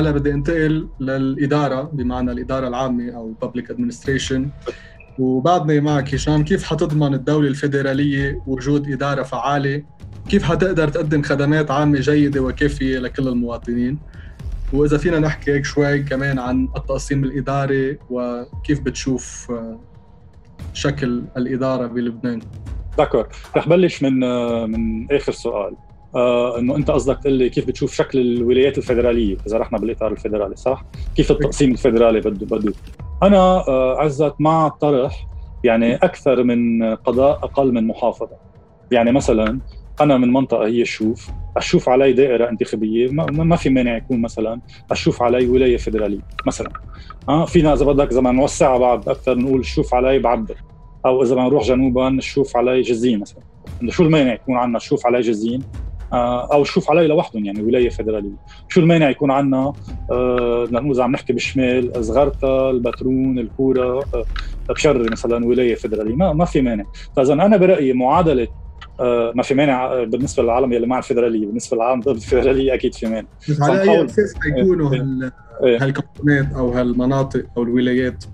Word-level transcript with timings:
هلا 0.00 0.10
بدي 0.10 0.32
انتقل 0.32 0.88
للإدارة 1.00 1.82
بمعنى 1.82 2.32
الإدارة 2.32 2.68
العامة 2.68 3.10
أو 3.10 3.32
بابليك 3.42 3.70
ادمنستريشن 3.70 4.48
وبعدني 5.18 5.80
معك 5.80 6.14
هشام 6.14 6.44
كيف 6.44 6.64
حتضمن 6.64 7.14
الدولة 7.14 7.48
الفيدرالية 7.48 8.42
وجود 8.46 8.90
إدارة 8.92 9.22
فعالة؟ 9.22 9.82
كيف 10.28 10.42
حتقدر 10.42 10.88
تقدم 10.88 11.22
خدمات 11.22 11.70
عامة 11.70 12.00
جيدة 12.00 12.40
وكافية 12.40 12.98
لكل 12.98 13.28
المواطنين؟ 13.28 13.98
وإذا 14.72 14.98
فينا 14.98 15.18
نحكي 15.18 15.52
هيك 15.52 15.64
شوي 15.64 16.02
كمان 16.02 16.38
عن 16.38 16.68
التقسيم 16.76 17.24
الإداري 17.24 17.98
وكيف 18.10 18.80
بتشوف 18.80 19.50
آه، 19.50 19.80
شكل 20.72 21.24
الإدارة 21.36 21.86
بلبنان. 21.86 22.40
دكور 22.98 23.28
رح 23.56 23.68
بلش 23.68 24.02
من 24.02 24.24
آه، 24.24 24.66
من 24.66 25.12
آخر 25.12 25.32
سؤال. 25.32 25.76
آه 26.16 26.58
إنه 26.58 26.76
أنت 26.76 26.90
قصدك 26.90 27.18
تقول 27.18 27.32
لي 27.32 27.48
كيف 27.48 27.66
بتشوف 27.66 27.94
شكل 27.94 28.18
الولايات 28.18 28.78
الفدراليه 28.78 29.36
إذا 29.46 29.58
رحنا 29.58 29.78
بالإطار 29.78 30.12
الفدرالي 30.12 30.56
صح؟ 30.56 30.84
كيف 31.16 31.30
التقسيم 31.30 31.72
الفدرالي 31.72 32.20
بده 32.20 32.56
بده؟ 32.56 32.72
أنا 33.22 33.38
آه 33.68 33.96
عزت 34.00 34.34
مع 34.38 34.66
الطرح 34.66 35.26
يعني 35.64 35.94
أكثر 35.94 36.42
من 36.42 36.82
قضاء 36.94 37.38
أقل 37.42 37.72
من 37.72 37.86
محافظة. 37.86 38.36
يعني 38.90 39.12
مثلا 39.12 39.60
أنا 40.00 40.18
من 40.18 40.32
منطقة 40.32 40.66
هي 40.66 40.82
الشوف 40.82 41.30
أشوف 41.56 41.88
علي 41.88 42.12
دائرة 42.12 42.48
انتخابية 42.48 43.10
ما 43.10 43.56
في 43.56 43.70
مانع 43.70 43.96
يكون 43.96 44.20
مثلا 44.20 44.60
أشوف 44.90 45.22
علي 45.22 45.46
ولاية 45.46 45.76
فدراليه 45.76 46.20
مثلا. 46.46 46.72
آه 47.28 47.44
فينا 47.44 47.72
إذا 47.72 47.84
بدك 47.84 48.12
إذا 48.12 48.20
نوسعها 48.20 48.78
بعد 48.78 49.08
أكثر 49.08 49.38
نقول 49.38 49.64
شوف 49.64 49.94
علي 49.94 50.18
بعبر 50.18 50.56
أو 51.06 51.22
إذا 51.22 51.34
بدنا 51.34 51.46
نروح 51.46 51.64
جنوبا 51.64 52.08
نشوف 52.08 52.56
علي 52.56 52.80
جزين 52.80 53.20
مثلا. 53.20 53.42
شو 53.88 54.02
المانع 54.02 54.32
يكون 54.32 54.56
عندنا 54.56 54.78
شوف 54.78 55.06
علي 55.06 55.20
جزين 55.20 55.62
أو 56.12 56.64
شوف 56.64 56.90
علي 56.90 57.06
لوحدهم 57.06 57.44
يعني 57.44 57.62
ولاية 57.62 57.88
فدرالية. 57.88 58.36
شو 58.68 58.80
المانع 58.80 59.10
يكون 59.10 59.30
عندنا 59.30 59.72
آه 60.10 60.68
إذا 60.92 61.02
عم 61.02 61.12
نحكي 61.12 61.32
بالشمال 61.32 62.04
صغرتا 62.04 62.70
البترون 62.70 63.38
الكورة 63.38 63.98
آه 64.14 64.26
بشري 64.68 65.08
مثلا 65.08 65.46
ولاية 65.46 65.74
فدرالية. 65.74 66.14
ما, 66.16 66.32
ما 66.32 66.44
في 66.44 66.60
مانع. 66.62 66.84
فإذا 67.16 67.32
أنا 67.32 67.56
برأيي 67.56 67.92
معادلة 67.92 68.48
آه 69.00 69.32
ما 69.34 69.42
في 69.42 69.54
مانع 69.54 69.92
آه، 69.92 70.04
بالنسبة 70.04 70.42
للعالم 70.42 70.72
يلي 70.72 70.86
مع 70.86 70.98
الفدرالية 70.98 71.46
بالنسبة 71.46 71.76
للعالم 71.76 72.00
ضد 72.00 72.16
الفدرالية 72.16 72.74
أكيد 72.74 72.94
في 72.94 73.06
مانع. 73.06 73.28
بس 73.48 73.62
على 73.62 73.82
أي 73.82 74.04
أساس 74.04 74.34
حيكونوا 74.42 74.90
هال 74.90 75.32
إيه. 75.64 75.84
هالكونتونات 75.84 76.52
أو 76.56 76.70
هالمناطق 76.70 77.44
أو 77.56 77.62
الولايات؟ 77.62 78.24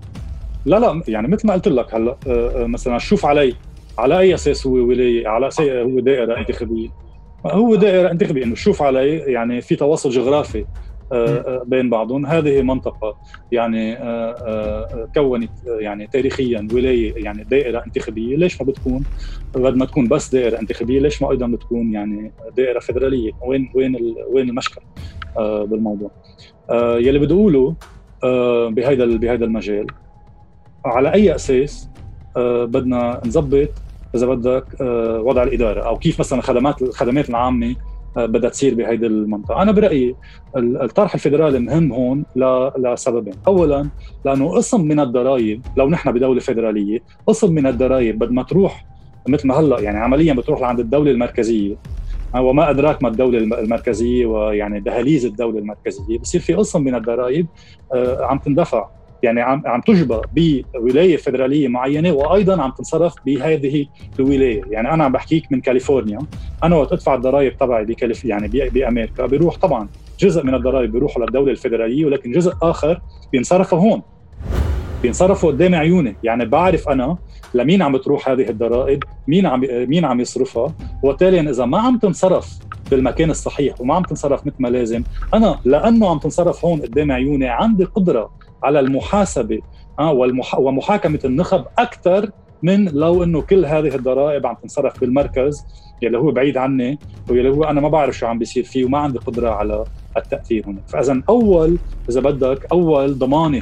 لا 0.65 0.79
لا 0.79 1.03
يعني 1.07 1.27
مثل 1.27 1.47
ما 1.47 1.53
قلت 1.53 1.67
لك 1.67 1.95
هلا 1.95 2.17
آه، 2.27 2.65
مثلا 2.67 2.97
شوف 2.97 3.25
علي 3.25 3.55
على 3.99 4.19
أي 4.19 4.33
أساس 4.33 4.67
هو 4.67 4.73
ولاية؟ 4.73 5.27
على 5.27 5.47
أساس 5.47 5.69
هو 5.69 5.99
دائرة 5.99 6.37
انتخابيه 6.37 7.02
هو 7.45 7.75
دائرة 7.75 8.11
انتخابي 8.11 8.43
انه 8.43 8.55
شوف 8.55 8.81
علي 8.81 9.17
يعني 9.17 9.61
في 9.61 9.75
تواصل 9.75 10.09
جغرافي 10.09 10.65
آه، 11.13 11.27
آه، 11.27 11.63
بين 11.65 11.89
بعضهم. 11.89 12.25
هذه 12.25 12.61
منطقة 12.61 13.17
يعني 13.51 13.97
آه، 13.97 15.09
كونت 15.15 15.51
يعني 15.65 16.07
تاريخيا 16.07 16.67
ولاية 16.73 17.23
يعني 17.23 17.43
دائرة 17.43 17.83
انتخابية. 17.85 18.37
ليش 18.37 18.61
ما 18.61 18.67
بتكون؟ 18.67 19.03
بدل 19.55 19.77
ما 19.77 19.85
تكون 19.85 20.07
بس 20.07 20.35
دائرة 20.35 20.59
انتخابية 20.59 20.99
ليش 20.99 21.21
ما 21.21 21.31
أيضا 21.31 21.47
بتكون 21.47 21.93
يعني 21.93 22.31
دائرة 22.57 22.79
فدرالية؟ 22.79 23.31
وين 23.41 23.71
وين 23.75 24.15
وين 24.29 24.49
المشكل 24.49 24.81
بالموضوع؟ 25.37 26.11
يلي 26.71 27.19
بدي 27.19 27.33
أقوله 27.33 27.75
بهيدا 28.69 29.17
بهيدا 29.17 29.45
المجال 29.45 29.87
على 30.85 31.13
أي 31.13 31.35
أساس 31.35 31.89
بدنا 32.37 33.21
نظبط 33.25 33.69
إذا 34.15 34.27
بدك 34.27 34.65
آه، 34.81 35.21
وضع 35.21 35.43
الإدارة 35.43 35.81
أو 35.81 35.97
كيف 35.97 36.19
مثلا 36.19 36.41
خدمات 36.41 36.81
الخدمات 36.81 37.29
العامة 37.29 37.75
آه، 38.17 38.25
بدها 38.25 38.49
تصير 38.49 38.75
بهيدي 38.75 39.07
المنطقة، 39.07 39.61
أنا 39.61 39.71
برأيي 39.71 40.15
الطرح 40.57 41.13
الفدرالي 41.13 41.59
مهم 41.59 41.93
هون 41.93 42.25
لسببين، 42.77 43.33
اولا 43.47 43.89
لأنه 44.25 44.49
قسم 44.49 44.81
من 44.81 44.99
الضرائب 44.99 45.61
لو 45.77 45.89
نحن 45.89 46.11
بدولة 46.11 46.39
فدراليه، 46.39 46.99
قسم 47.27 47.53
من 47.53 47.67
الضرائب 47.67 48.19
بدل 48.19 48.33
ما 48.33 48.43
تروح 48.43 48.85
مثل 49.27 49.47
ما 49.47 49.59
هلأ 49.59 49.79
يعني 49.79 49.97
عمليا 49.97 50.33
بتروح 50.33 50.61
لعند 50.61 50.79
الدولة 50.79 51.11
المركزية. 51.11 51.75
آه، 52.35 52.41
وما 52.41 52.69
أدراك 52.69 53.03
ما 53.03 53.09
الدولة 53.09 53.37
المركزية 53.37 54.25
ويعني 54.25 54.79
دهاليز 54.79 55.25
الدولة 55.25 55.59
المركزية. 55.59 56.19
بصير 56.19 56.41
في 56.41 56.53
قسم 56.53 56.83
من 56.83 56.95
الضرائب 56.95 57.47
عم 58.19 58.37
تندفع. 58.37 58.89
يعني 59.23 59.41
عم 59.41 59.61
عم 59.65 59.81
تجبر 59.81 60.25
بولاية 60.75 61.17
فدرالية 61.17 61.67
معينة 61.67 62.11
وأيضا 62.11 62.61
عم 62.61 62.71
تنصرف 62.71 63.15
بهذه 63.25 63.85
الولاية، 64.19 64.61
يعني 64.69 64.93
أنا 64.93 65.03
عم 65.03 65.11
بحكيك 65.11 65.51
من 65.51 65.61
كاليفورنيا، 65.61 66.19
أنا 66.63 66.75
وقت 66.75 66.93
ادفع 66.93 67.15
الضرائب 67.15 67.57
تبعي 67.57 67.85
بكاليف 67.85 68.25
يعني 68.25 68.47
بأمريكا 68.47 69.25
بيروح 69.25 69.57
طبعا 69.57 69.87
جزء 70.19 70.43
من 70.43 70.53
الضرائب 70.55 70.91
بيروحوا 70.91 71.25
للدولة 71.25 71.51
الفدرالية 71.51 72.05
ولكن 72.05 72.31
جزء 72.31 72.53
آخر 72.61 73.01
بينصرفوا 73.31 73.79
هون. 73.79 74.01
بينصرفوا 75.01 75.51
قدام 75.51 75.75
عيوني. 75.75 76.15
يعني 76.23 76.45
بعرف 76.45 76.89
أنا 76.89 77.17
لمين 77.53 77.81
عم 77.81 77.91
بتروح 77.91 78.29
هذه 78.29 78.49
الضرائب 78.49 79.03
مين 79.27 79.45
عم 79.45 79.61
مين 79.71 80.05
عم 80.05 80.19
يصرفها. 80.19 80.73
وبالتالي 81.03 81.49
إذا 81.49 81.65
ما 81.65 81.79
عم 81.79 81.97
تنصرف 81.97 82.59
بالمكان 82.91 83.29
الصحيح 83.29 83.81
وما 83.81 83.95
عم 83.95 84.03
تنصرف 84.03 84.45
مثل 84.45 84.55
ما 84.59 84.67
لازم 84.67 85.03
أنا 85.33 85.59
لأنه 85.65 86.09
عم 86.09 86.19
تنصرف 86.19 86.65
هون 86.65 86.81
قدام 86.81 87.11
عيوني 87.11 87.47
عندي 87.47 87.83
قدرة 87.83 88.31
على 88.63 88.79
المحاسبة. 88.79 89.61
ومحاكمة 90.57 91.19
النخب 91.25 91.65
أكثر 91.79 92.29
من 92.63 92.85
لو 92.85 93.23
إنه 93.23 93.41
كل 93.41 93.65
هذه 93.65 93.95
الضرائب 93.95 94.45
عم 94.45 94.55
تنصرف 94.55 94.99
بالمركز 94.99 95.65
يلي 96.01 96.17
هو 96.17 96.31
بعيد 96.31 96.57
عني 96.57 96.99
ويلي 97.29 97.49
هو 97.49 97.63
أنا 97.63 97.81
ما 97.81 97.89
بعرف 97.89 98.17
شو 98.17 98.27
عم 98.27 98.39
بيصير 98.39 98.63
فيه 98.63 98.85
وما 98.85 98.97
عندي 98.97 99.19
قدرة 99.19 99.49
على 99.49 99.83
التأثير 100.17 100.67
هنا 100.67 100.81
فاذا 100.87 101.21
أول 101.29 101.77
إذا 102.09 102.21
بدك 102.21 102.65
أول 102.71 103.17
ضمانة 103.19 103.61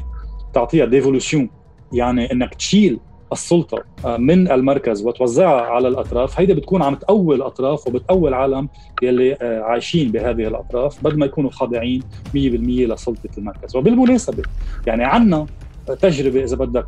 تعطيها 0.53 0.85
ديفولوشن 0.85 1.49
يعني 1.93 2.31
إنك 2.31 2.55
تشيل 2.55 2.99
السلطة 3.31 3.83
آه، 4.05 4.17
من 4.17 4.51
المركز 4.51 5.05
وتوزعها 5.05 5.61
على 5.61 5.87
الأطراف. 5.87 6.39
هيدي 6.39 6.53
بتكون 6.53 6.81
عم 6.81 6.95
تقوي 6.95 7.35
الأطراف 7.35 7.87
وبتقوي 7.87 8.29
العالم 8.29 8.69
يلي 9.01 9.37
آه، 9.41 9.61
عايشين 9.61 10.11
بهذه 10.11 10.47
الأطراف 10.47 11.03
بدل 11.03 11.19
ما 11.19 11.25
يكونوا 11.25 11.49
خاضعين 11.49 12.03
100% 12.33 12.35
لسلطة 12.35 13.29
المركز. 13.37 13.75
وبالمناسبة 13.75 14.43
يعني 14.87 15.03
عندنا 15.03 15.45
تجربة 16.01 16.43
إذا 16.43 16.55
بدك 16.55 16.85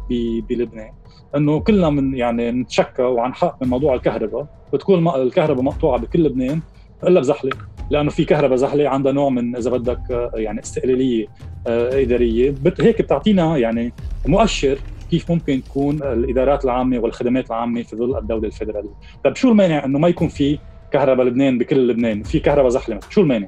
بلبنان 0.50 0.92
إنه 1.36 1.60
كلنا 1.60 1.90
من 1.90 2.16
يعني 2.16 2.52
نتشكى 2.52 3.02
وعن 3.02 3.34
حق 3.34 3.64
من 3.64 3.70
موضوع 3.70 3.94
الكهرباء. 3.94 4.48
بتكون 4.74 5.08
الكهرباء 5.08 5.64
مقطوعة 5.64 6.00
بكل 6.00 6.24
لبنان 6.24 6.60
إلا 7.04 7.20
بزحلة. 7.20 7.52
لأنه 7.90 8.10
في 8.10 8.26
كهرباء 8.26 8.58
زحلة 8.58 8.90
عندها 8.90 9.12
نوع 9.12 9.30
من 9.30 9.56
إذا 9.56 9.72
بدك 9.72 10.12
آه، 10.12 10.32
يعني 10.36 10.60
استقلالية 10.60 11.28
إدارية. 11.68 12.56
هيك 12.80 13.02
بتعطينا 13.02 13.58
يعني 13.58 13.94
مؤشر 14.28 14.78
كيف 15.12 15.32
ممكن 15.32 15.64
تكون 15.64 16.04
الإدارات 16.04 16.66
العامة 16.66 17.00
والخدمات 17.00 17.48
العامة 17.48 17.84
في 17.84 17.96
ظل 17.96 18.18
الدولة 18.18 18.48
الفدراليه 18.48 18.94
طيب 19.24 19.36
شو 19.36 19.52
المانع 19.52 19.86
إنه 19.86 20.00
ما 20.00 20.08
يكون 20.08 20.28
في 20.28 20.60
كهرباء 20.92 21.26
لبنان 21.26 21.58
بكل 21.58 21.88
لبنان؟ 21.88 22.24
في 22.24 22.40
كهرباء 22.40 22.70
زحلة 22.70 23.00
شو 23.10 23.22
المانع؟ 23.22 23.48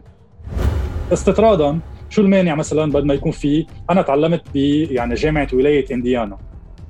استطرادا 1.14 1.80
شو 2.10 2.22
المانع 2.22 2.56
مثلا 2.56 2.92
بدل 2.92 3.08
ما 3.08 3.14
يكون 3.14 3.32
في 3.32 3.66
أنا 3.90 4.02
تعلمت 4.02 4.42
ب 4.54 4.56
يعني 4.92 5.14
جامعة 5.14 5.48
ولاية 5.54 5.86
إنديانا. 5.92 6.38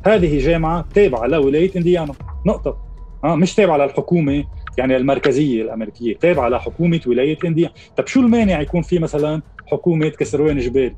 هذه 0.06 0.40
جامعة 0.40 0.86
تابعة 0.94 1.28
لولاية 1.28 1.72
إنديانا. 1.75 2.14
نقطة. 2.46 2.78
ها 3.24 3.36
مش 3.36 3.56
تابعة 3.56 3.78
للحكومة 3.78 4.46
يعني 4.78 4.98
المركزية 4.98 5.62
الأمريكية 5.62 6.18
تابعة 6.18 6.50
لحكومة 6.50 7.02
ولاية 7.08 7.38
إنديانا. 7.46 7.74
طيب 7.98 8.08
شو 8.08 8.20
المانع 8.20 8.62
يكون 8.62 8.81
في 8.81 9.00
مثلا 9.00 9.42
حكومة 9.68 10.10
كسروان 10.10 10.57
جبال؟ 10.57 10.95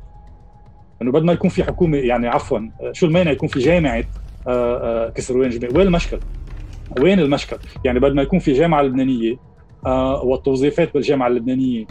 إنه 1.02 1.12
بدل 1.12 1.26
ما 1.26 1.34
يكون 1.34 1.50
في 1.50 1.64
حكومة 1.64 1.98
يعني 1.98 2.28
عفوا 2.28 2.60
شو 2.92 3.06
المانع 3.06 3.32
يكون 3.32 3.50
في 3.50 3.60
جامعة 3.60 4.04
آه، 4.48 5.06
آه، 5.08 5.10
كسروان 5.10 5.50
جبال 5.50 5.78
وين 5.78 5.88
المشكل؟ 5.88 6.20
وين 7.00 7.20
المشكل؟ 7.20 7.58
يعني 7.86 8.00
بدل 8.00 8.16
ما 8.16 8.22
يكون 8.22 8.40
في 8.40 8.54
جامعة 8.54 8.82
لبنانية 8.82 9.36
آه، 9.86 10.24
والتوظيفات 10.24 10.94
بالجامعة 10.94 11.28
اللبنانية 11.28 11.86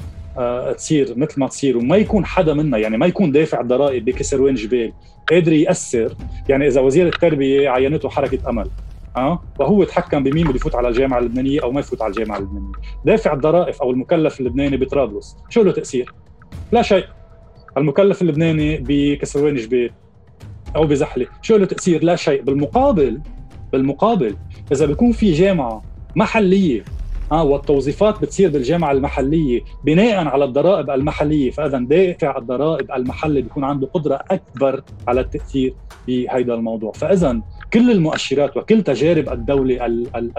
تصير 0.77 1.19
مثل 1.19 1.41
ما 1.41 1.47
تصير 1.47 1.79
وما 1.79 1.97
يكون 1.97 2.27
حدا 2.27 2.55
منا 2.55 2.79
يعني 2.79 2.97
ما 2.97 3.07
يكون 3.07 3.33
دافع 3.33 3.61
الضرائب 3.61 4.05
بكسروان 4.05 4.55
جبال 4.55 4.93
قادر 5.31 5.53
يأثر 5.53 6.15
يعني 6.49 6.67
إذا 6.67 6.81
وزير 6.81 7.07
التربية 7.07 7.69
عينته 7.69 8.09
حركة 8.09 8.51
أمل 8.51 8.71
آه؟ 9.17 9.43
وهو 9.59 9.85
تحكم 9.85 10.23
بمين 10.23 10.47
بده 10.47 10.57
يفوت 10.57 10.75
على 10.75 10.89
الجامعة 10.89 11.19
اللبنانية 11.19 11.63
أو 11.63 11.73
ما 11.73 11.81
يفوت 11.81 12.03
على 12.03 12.11
الجامعة 12.11 12.39
اللبنانية. 12.39 12.73
دافع 13.05 13.33
الضرائب 13.33 13.75
أو 13.83 13.91
المكلف 13.91 14.41
اللبناني 14.41 14.77
بطرابلس 14.77 15.37
شو 15.49 15.63
له 15.63 15.73
تأثير؟ 15.73 16.15
لا 16.73 16.83
شيء. 16.83 17.05
المكلف 17.77 18.23
اللبناني 18.23 18.77
بكسروان 18.79 19.57
جبال 19.57 19.91
أو 20.77 20.87
بزحلة. 20.87 21.27
شو 21.43 21.57
له 21.57 21.67
تأثير؟ 21.67 22.05
لا 22.05 22.17
شيء. 22.17 22.43
بالمقابل 22.43 23.21
بالمقابل 23.73 24.37
إذا 24.73 24.87
بيكون 24.87 25.13
في 25.13 25.33
جامعة 25.33 25.83
محلية 26.17 26.85
آه 27.33 27.45
والتوظيفات 27.45 28.23
بتصير 28.23 28.51
بالجامعة 28.51 28.93
المحلية 28.93 29.61
بناء 29.85 30.29
على 30.29 30.45
الضرائب 30.45 30.91
المحلية 30.91 31.51
فاذا 31.51 31.79
دافع 31.79 32.39
الضرائب 32.39 32.93
المحلي 32.93 33.43
بيكون 33.43 33.65
عنده 33.65 33.87
قدرة 33.87 34.21
أكبر 34.31 34.83
على 35.09 35.21
التأثير 35.21 35.75
بهذا 36.07 36.55
الموضوع. 36.55 36.93
فاذا 36.93 37.41
كل 37.77 37.91
المؤشرات 37.91 38.57
وكل 38.57 38.83
تجارب 38.83 39.29
الدولة 39.29 39.87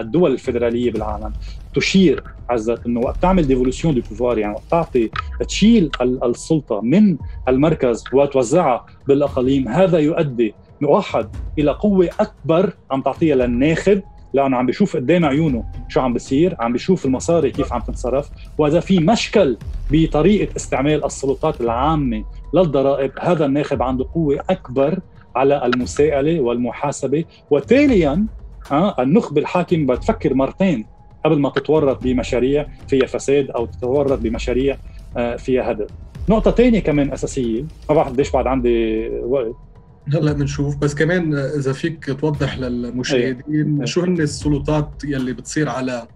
الدول 0.00 0.32
الفدراليه 0.32 0.92
بالعالم 0.92 1.32
تشير 1.74 2.22
عزت 2.50 2.86
إنه 2.86 3.00
وقت 3.00 3.22
تعمل 3.22 3.46
dévolution 3.46 3.94
de 3.94 4.00
pouvoir 4.00 4.38
يعني 4.38 4.52
وقت 4.54 4.62
تعطي 4.70 5.10
تشيل 5.48 5.90
السلطة 6.02 6.80
من 6.80 7.16
المركز 7.48 8.04
وتوزعها 8.12 8.86
بالأقاليم 9.08 9.68
هذا 9.68 9.98
يؤدي 9.98 10.54
واحد 10.82 11.28
إلى 11.58 11.70
قوة 11.70 12.08
أكبر 12.20 12.72
عم 12.90 13.02
تعطيها 13.02 13.36
للناخب 13.36 14.02
لأنه 14.34 14.56
عم 14.56 14.66
بيشوف 14.66 14.96
قدام 14.96 15.24
عيونه 15.24 15.64
شو 15.88 16.00
عم 16.00 16.12
بيصير 16.12 16.56
عم 16.60 16.72
بيشوف 16.72 17.06
المصاري 17.06 17.50
كيف 17.50 17.72
عم 17.72 17.80
تنصرف 17.80 18.30
وإذا 18.58 18.80
في 18.80 18.98
مشكل 18.98 19.56
بطريقة 19.90 20.56
استعمال 20.56 21.04
السلطات 21.04 21.60
العامة 21.60 22.24
للضرائب 22.54 23.12
هذا 23.20 23.44
الناخب 23.46 23.82
عنده 23.82 24.06
قوة 24.14 24.44
أكبر 24.50 24.98
على 25.38 25.66
المساءلة 25.66 26.40
والمحاسبة. 26.40 27.24
وتاليا 27.50 28.26
آه 28.72 29.02
النخبة 29.02 29.40
الحاكم 29.40 29.86
بتفكر 29.86 30.34
مرتين 30.34 30.86
قبل 31.24 31.38
ما 31.38 31.50
تتورط 31.50 32.02
بمشاريع 32.02 32.66
فيها 32.88 33.06
فساد 33.06 33.50
أو 33.50 33.66
تتورط 33.66 34.18
بمشاريع 34.18 34.76
آه 35.16 35.36
فيها 35.36 35.70
هدر. 35.72 35.86
نقطة 36.28 36.50
ثانية 36.50 36.80
كمان 36.80 37.12
أساسية. 37.12 37.62
ما 37.88 37.94
بعرف 37.94 38.08
قديش 38.08 38.30
بعد 38.30 38.46
عندي 38.46 39.08
وقت. 39.08 39.54
هلأ 40.14 40.32
بنشوف 40.32 40.76
بس 40.76 40.94
كمان 40.94 41.34
إذا 41.34 41.72
فيك 41.72 42.04
توضح 42.20 42.58
للمشاهدين 42.58 43.78
أيه. 43.78 43.84
شو 43.84 44.00
هن 44.00 44.20
السلطات 44.20 44.90
يلي 45.04 45.32
بتصير 45.32 45.68
على 45.68 46.06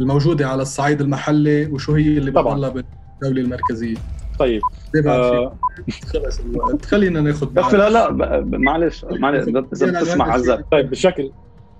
الموجودة 0.00 0.48
على 0.48 0.62
الصعيد 0.62 1.00
المحلي 1.00 1.66
وشو 1.66 1.92
هي 1.94 2.18
اللي 2.18 2.30
بتضلها 2.30 2.68
بالدولة 2.68 3.42
المركزية؟ 3.42 3.96
طيب 4.42 4.62
آه. 5.06 5.58
خلص 6.12 6.40
خلينا 6.84 7.20
ناخذ 7.20 7.48
لا 7.72 7.90
لا 7.90 8.10
معلش 8.52 9.04
معلش 9.04 9.48
اذا 9.48 9.60
بتسمع 9.60 10.32
عزة. 10.32 10.64
طيب 10.72 10.90
بشكل 10.90 11.30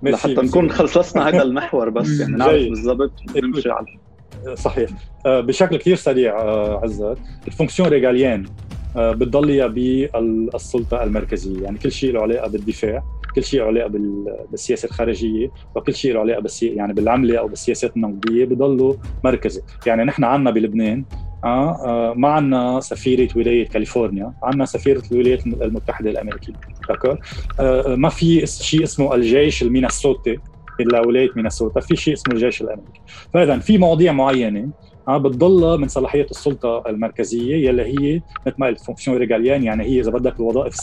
لحتى 0.03 0.33
نكون 0.33 0.69
خلصنا 0.71 1.27
هذا 1.27 1.41
المحور 1.41 1.89
بس 1.89 2.19
يعني 2.19 2.35
نعرف 2.35 2.69
بالضبط 2.69 3.11
نمشي 3.43 3.69
على. 3.71 3.85
صحيح. 4.55 4.89
آه، 5.25 5.39
بشكل 5.41 5.77
كثير 5.77 5.95
سريع 5.95 6.41
آه، 6.41 6.79
عزت 6.83 7.17
ال 7.47 7.51
fonctions 7.51 7.89
régaliennes 7.89 8.45
بتضل 8.95 9.69
بالسلطه 9.69 11.03
المركزية. 11.03 11.63
يعني 11.63 11.77
كل 11.77 11.91
شيء 11.91 12.13
له 12.13 12.21
علاقة 12.21 12.49
بالدفاع. 12.49 13.03
كل 13.35 13.43
شيء 13.43 13.59
له 13.59 13.65
علاقة 13.65 13.89
بالسياسة 14.49 14.85
الخارجية 14.85 15.51
وكل 15.75 15.93
شيء 15.95 16.13
له 16.13 16.19
علاقة 16.19 16.41
بالسي... 16.41 16.67
يعني 16.67 16.93
بالعملة 16.93 17.39
أو 17.39 17.47
بالسياسات 17.47 17.95
النقدية 17.97 18.45
بضلوا 18.45 18.93
مركزي 19.23 19.61
يعني 19.85 20.03
نحن 20.03 20.23
عندنا 20.23 20.51
بلبنان 20.51 21.05
آه, 21.43 21.85
آه 21.85 22.13
ما 22.17 22.27
عندنا 22.29 22.79
سفيرة 22.79 23.29
ولاية 23.35 23.67
كاليفورنيا 23.67 24.33
عندنا 24.43 24.65
سفيرة 24.65 25.03
الولايات 25.11 25.45
المتحدة 25.47 26.09
الأمريكية 26.09 26.53
آه, 26.89 27.17
آه 27.59 27.95
ما 27.95 28.09
في 28.09 28.45
شيء 28.47 28.83
اسمه 28.83 29.15
الجيش 29.15 29.63
المينيسوتي 29.63 30.37
إلا 30.79 30.99
ولاية 30.99 31.29
مينيسوتا 31.35 31.79
في 31.79 31.95
شيء 31.95 32.13
اسمه 32.13 32.33
الجيش 32.33 32.61
الأمريكي. 32.61 33.01
فاذا 33.33 33.59
في 33.59 33.77
مواضيع 33.77 34.11
معينة 34.11 34.71
آه 35.07 35.17
بتضل 35.17 35.79
من 35.81 35.87
صلاحية 35.87 36.27
السلطة 36.31 36.83
المركزية 36.87 37.67
يلي 37.69 37.83
هي 37.83 38.21
مثل 38.47 38.55
ما 38.57 38.67
قلت 38.67 38.79
fonctions 38.79 39.29
يعني 39.63 39.83
هي 39.83 39.99
إذا 39.99 40.11
بدك 40.11 40.39
الوظائف 40.39 40.73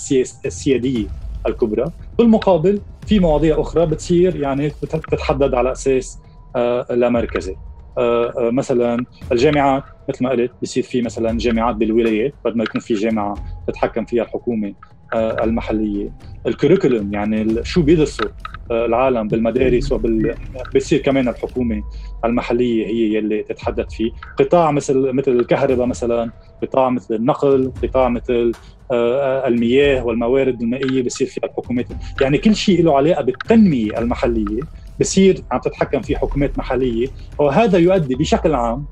السيادية. 0.47 1.30
الكبرى. 1.47 1.93
بالمقابل 2.19 2.83
في 3.05 3.21
مواضيع 3.21 3.61
أخرى 3.61 3.87
بتصير 3.87 4.37
يعني 4.37 4.69
بتتحدد 4.83 5.55
على 5.55 5.73
أساس 5.73 6.23
آه 6.57 6.87
لا 6.91 7.09
مركزي 7.09 7.59
آه 7.99 8.33
آه 8.49 8.51
مثلا 8.51 9.07
الجامعات 9.33 9.83
مثل 10.09 10.25
ما 10.25 10.31
قلت 10.31 10.57
بصير 10.63 10.83
في 10.83 11.03
مثلا 11.03 11.39
جامعات 11.39 11.77
بالولايات 11.77 12.39
بدل 12.45 12.59
ما 12.59 12.65
يكون 12.65 12.81
في 12.81 12.95
جامعة 12.95 13.41
تتحكم 13.67 14.05
فيها 14.05 14.23
الحكومة 14.23 14.75
المحلية. 15.15 16.13
الكوريكولوم 16.47 17.15
يعني 17.15 17.65
شو 17.65 17.83
بيدرسوا 17.83 18.29
آه، 18.71 18.87
العالم 18.87 19.29
بالمدارس 19.29 19.93
وبال 19.93 20.35
بتصير 20.75 20.99
كمان 21.01 21.29
الحكومة 21.29 21.83
المحلية 22.25 22.87
هي 22.87 23.15
يلي 23.15 23.43
تتحدث 23.43 23.95
فيه. 23.95 24.11
قطاع 24.39 24.71
مثل 24.71 25.13
مثل 25.13 25.31
الكهرباء 25.33 25.87
مثلا 25.87 26.31
قطاع 26.63 26.91
مثل 26.91 27.15
النقل 27.15 27.73
قطاع 27.83 28.09
مثل 28.09 28.53
آه، 28.93 29.49
المياه 29.49 30.05
والموارد 30.05 30.63
المائية 30.63 31.03
بصير 31.03 31.27
فيها 31.27 31.45
الحكومات. 31.45 31.87
يعني 32.21 32.39
كل 32.39 32.55
شيء 32.55 32.85
له 32.85 32.97
علاقة 32.97 33.23
بالتنمية 33.23 33.99
المحلية 33.99 34.61
بصير 35.01 35.43
عم 35.51 35.61
تتحكم 35.61 36.01
فيه 36.03 36.17
حكومات 36.17 36.59
محلية. 36.59 37.09
وهذا 37.39 37.79
يؤدي 37.79 38.15
بشكل 38.15 38.55
عام 38.55 38.85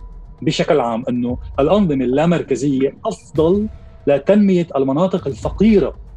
بشكل 0.43 0.81
عام 0.81 1.05
إنه 1.09 1.39
الأنظمة 1.61 2.05
اللامركزية 2.05 2.97
أفضل 3.07 3.69
لتنمية 4.07 4.67
المناطق 4.77 5.27
الفقيرة 5.27 6.08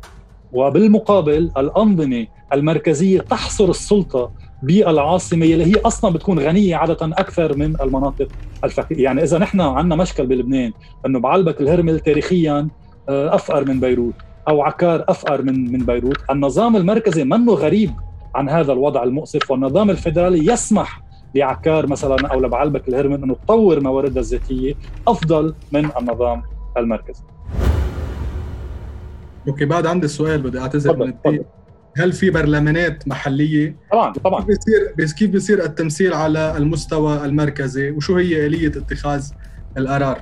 وبالمقابل 0.51 1.51
الأنظمة 1.57 2.27
المركزية 2.53 3.21
تحصر 3.21 3.69
السلطة 3.69 4.31
بالعاصمة 4.61 5.45
اللي 5.45 5.65
هي 5.65 5.81
أصلا 5.85 6.13
بتكون 6.13 6.39
غنية 6.39 6.75
عادة 6.75 6.97
أكثر 7.01 7.57
من 7.57 7.81
المناطق 7.81 8.27
الفقيرة 8.63 9.01
يعني 9.01 9.23
إذا 9.23 9.37
نحن 9.37 9.61
عندنا 9.61 9.95
مشكل 9.95 10.27
بلبنان 10.27 10.71
أنه 11.05 11.19
بعلبك 11.19 11.61
الهرمل 11.61 11.99
تاريخيا 11.99 12.69
آه، 13.09 13.35
أفقر 13.35 13.65
من 13.65 13.79
بيروت 13.79 14.15
أو 14.47 14.61
عكار 14.61 15.05
أفقر 15.09 15.41
من 15.41 15.71
من 15.71 15.85
بيروت 15.85 16.17
النظام 16.31 16.75
المركزي 16.75 17.23
منه 17.23 17.53
غريب 17.53 17.91
عن 18.35 18.49
هذا 18.49 18.73
الوضع 18.73 19.03
المؤسف 19.03 19.51
والنظام 19.51 19.89
الفيدرالي 19.89 20.51
يسمح 20.51 21.01
لعكار 21.35 21.87
مثلا 21.87 22.27
أو 22.27 22.39
لبعلبك 22.41 22.87
الهرمل 22.87 23.23
إنه 23.23 23.35
تطور 23.35 23.79
مواردها 23.83 24.21
الذاتية 24.21 24.73
أفضل 25.07 25.55
من 25.71 25.91
النظام 25.97 26.41
المركزي. 26.77 27.23
أوكي 29.47 29.65
بعد 29.65 29.85
عندي 29.85 30.07
سؤال 30.07 30.41
بدي 30.41 30.59
أعتذر 30.59 30.97
من 30.97 31.09
التي 31.09 31.43
هل 31.97 32.13
في 32.13 32.29
برلمانات 32.29 33.07
محلية؟ 33.07 33.75
طبعا 33.91 34.13
طبعا. 34.13 34.39
كيف 34.39 34.47
بيصير 34.47 34.93
بس 34.99 35.13
كيف 35.13 35.29
بيصير 35.29 35.63
التمثيل 35.63 36.13
على 36.13 36.57
المستوى 36.57 37.25
المركزي؟ 37.25 37.91
وشو 37.91 38.15
هي 38.17 38.45
آلية 38.45 38.67
اتخاذ 38.67 39.29
القرار؟ 39.77 40.21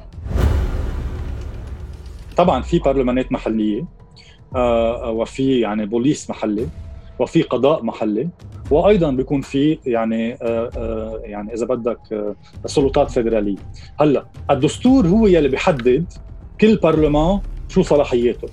طبعا 2.37 2.61
في 2.61 2.79
برلمانات 2.79 3.31
محلية 3.31 3.85
آه 4.55 5.11
وفي 5.11 5.59
يعني 5.59 5.85
بوليس 5.85 6.29
محلي 6.29 6.67
وفي 7.19 7.41
قضاء 7.41 7.83
محلي 7.83 8.29
وأيضا 8.71 9.11
بيكون 9.11 9.41
في 9.41 9.79
يعني 9.85 10.33
آه 10.33 10.69
آه 10.77 11.21
يعني 11.23 11.53
إذا 11.53 11.65
بدك 11.65 11.99
سلطات 12.65 13.11
فيدرالية. 13.11 13.57
هلأ 13.99 14.25
الدستور 14.51 15.07
هو 15.07 15.27
يلي 15.27 15.47
بيحدد 15.47 16.05
كل 16.61 16.75
برلمان 16.75 17.39
شو 17.69 17.81
صلاحياته. 17.81 18.47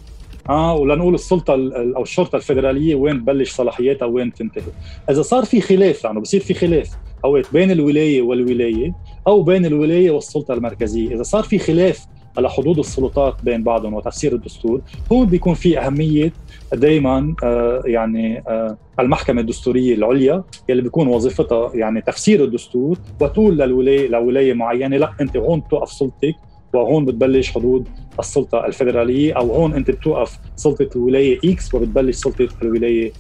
آه 0.49 0.75
ولنقول 0.77 1.15
السلطة 1.15 1.53
أو 1.97 2.03
الشرطة 2.03 2.37
الفدراليه 2.37 2.95
وين 2.95 3.21
تبلش 3.21 3.51
صلاحياتها 3.53 4.07
وين 4.07 4.33
تنتهي. 4.33 4.63
إذا 5.11 5.23
صار 5.23 5.45
في 5.45 5.61
خلاف 5.61 6.05
يعني 6.05 6.21
بصير 6.21 6.41
في 6.41 6.55
خلاف 6.55 6.91
اوقات 7.25 7.47
بين 7.53 7.71
الولاية 7.71 8.23
والولاية 8.23 8.93
أو 9.27 9.43
بين 9.43 9.67
الولاية 9.67 10.11
والسلطة 10.11 10.55
المركزية 10.55 11.15
إذا 11.15 11.23
صار 11.23 11.43
في 11.43 11.59
خلاف 11.59 12.07
على 12.39 12.51
حدود 12.51 12.79
السلطات 12.79 13.35
بين 13.45 13.63
بعضهم 13.63 13.95
وتفسير 13.95 14.33
الدستور 14.35 14.81
هون 15.13 15.27
بيكون 15.27 15.55
في 15.55 15.79
أهمية 15.79 16.33
دائما 16.73 17.35
آه 17.45 17.83
يعني 17.87 18.39
آه 18.49 18.77
المحكمة 19.01 19.41
الدستورية 19.41 19.95
العليا 19.95 20.45
يلي 20.69 20.83
بيكون 20.83 21.09
وظيفتها 21.09 21.71
يعني 21.75 22.01
تفسير 22.01 22.45
الدستور 22.45 22.99
وتقول 23.21 23.59
للولاية 23.59 24.09
لولاية 24.09 24.55
معينة 24.55 24.97
لا 24.97 25.11
أنت 25.21 25.37
هون 25.37 25.63
توقف 25.71 25.93
سلطتك 25.93 26.35
وهون 26.81 27.05
بتبلش 27.05 27.51
حدود 27.51 27.89
السلطة 28.19 28.67
الفدراليه 28.67 29.33
أو 29.33 29.55
هون 29.55 29.75
أنت 29.75 29.91
بتوقف 29.91 30.39
سلطة 30.57 30.89
الولاية 30.97 31.39
إكس 31.45 31.75
وبتبلش 31.75 32.17
سلطة 32.17 32.49
الولاية 32.63 33.13